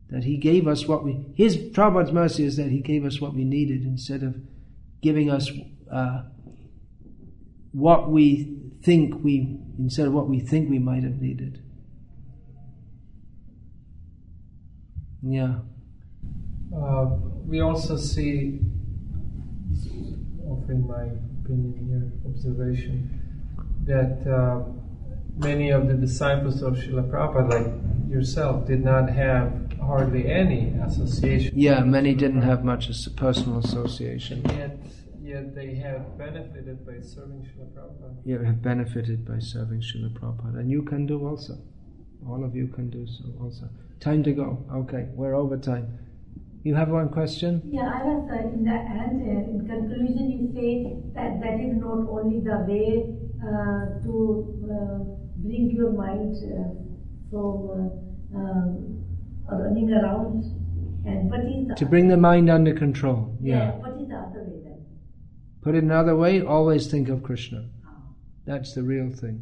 That 0.09 0.23
he 0.23 0.37
gave 0.37 0.67
us 0.67 0.87
what 0.87 1.03
we, 1.03 1.25
his, 1.35 1.55
Prabhupada's 1.55 2.11
mercy 2.11 2.43
is 2.43 2.57
that 2.57 2.69
he 2.69 2.79
gave 2.79 3.05
us 3.05 3.21
what 3.21 3.35
we 3.35 3.43
needed 3.43 3.83
instead 3.83 4.23
of 4.23 4.35
giving 5.01 5.29
us 5.29 5.51
uh, 5.91 6.23
what 7.71 8.09
we 8.09 8.57
think 8.81 9.23
we, 9.23 9.59
instead 9.77 10.07
of 10.07 10.13
what 10.13 10.27
we 10.27 10.39
think 10.39 10.69
we 10.69 10.79
might 10.79 11.03
have 11.03 11.21
needed. 11.21 11.61
Yeah. 15.21 15.59
Uh, 16.75 17.05
we 17.45 17.61
also 17.61 17.97
see, 17.97 18.59
offering 20.47 20.87
my 20.87 21.09
opinion 21.43 21.85
here, 21.87 22.31
observation, 22.31 23.19
that 23.85 24.25
uh, 24.31 24.63
many 25.39 25.69
of 25.69 25.87
the 25.87 25.93
disciples 25.93 26.61
of 26.61 26.73
Srila 26.75 27.09
Prabhupada, 27.09 27.49
like 27.49 28.11
yourself, 28.11 28.67
did 28.67 28.83
not 28.83 29.09
have 29.09 29.71
hardly 29.81 30.29
any 30.29 30.75
association. 30.85 31.53
Yeah, 31.55 31.79
many 31.81 32.13
didn't 32.13 32.41
have 32.41 32.63
much 32.63 32.89
as 32.89 33.07
a 33.07 33.11
personal 33.11 33.59
association. 33.59 34.43
Yet, 34.45 34.77
yet 35.21 35.55
they 35.55 35.75
have 35.75 36.17
benefited 36.17 36.85
by 36.85 36.99
serving 37.01 37.47
Srila 37.47 37.71
Prabhupada. 37.73 38.15
You 38.25 38.39
have 38.39 38.61
benefited 38.61 39.25
by 39.25 39.39
serving 39.39 39.81
Srila 39.81 40.11
Prabhupada, 40.19 40.59
and 40.59 40.69
you 40.69 40.83
can 40.83 41.05
do 41.05 41.25
also. 41.25 41.57
All 42.27 42.43
of 42.43 42.53
you 42.53 42.67
can 42.67 42.89
do 42.89 43.07
so 43.07 43.23
also. 43.41 43.69
Time 44.01 44.23
to 44.23 44.33
go. 44.33 44.65
Okay, 44.73 45.07
we're 45.13 45.35
over 45.35 45.57
time. 45.57 45.99
You 46.63 46.75
have 46.75 46.89
one 46.89 47.07
question? 47.07 47.61
Yeah, 47.65 47.87
I 47.87 48.03
was 48.03 48.29
uh, 48.29 48.47
in 48.49 48.65
the 48.65 48.75
end, 48.75 49.23
uh, 49.23 49.49
in 49.49 49.65
conclusion, 49.65 50.29
you 50.29 50.51
say 50.53 50.99
that 51.15 51.39
that 51.39 51.55
is 51.63 51.79
not 51.79 52.03
only 52.09 52.41
the 52.41 52.59
way 52.67 53.15
uh, 53.39 54.03
to 54.03 54.43
uh, 54.67 55.18
bring 55.43 55.65
your 55.79 55.91
mind 55.91 56.35
uh, 56.35 56.69
from 57.29 57.55
uh, 58.35 58.37
um, 58.39 58.69
running 59.63 59.89
around, 59.99 60.43
and 61.05 61.29
what 61.31 61.41
is 61.41 61.67
the 61.67 61.75
To 61.75 61.85
bring 61.85 62.07
the 62.07 62.17
mind 62.17 62.49
under 62.49 62.73
control. 62.73 63.19
yeah, 63.41 63.55
Yeah. 63.55 63.71
what 63.83 63.93
is 64.01 64.07
the 64.07 64.15
other 64.15 64.43
way 64.47 64.59
then? 64.65 64.79
Put 65.61 65.75
it 65.75 65.83
another 65.83 66.15
way, 66.15 66.41
always 66.41 66.83
think 66.91 67.09
of 67.09 67.23
Krishna. 67.23 67.61
That's 68.45 68.73
the 68.73 68.83
real 68.83 69.09
thing. 69.21 69.37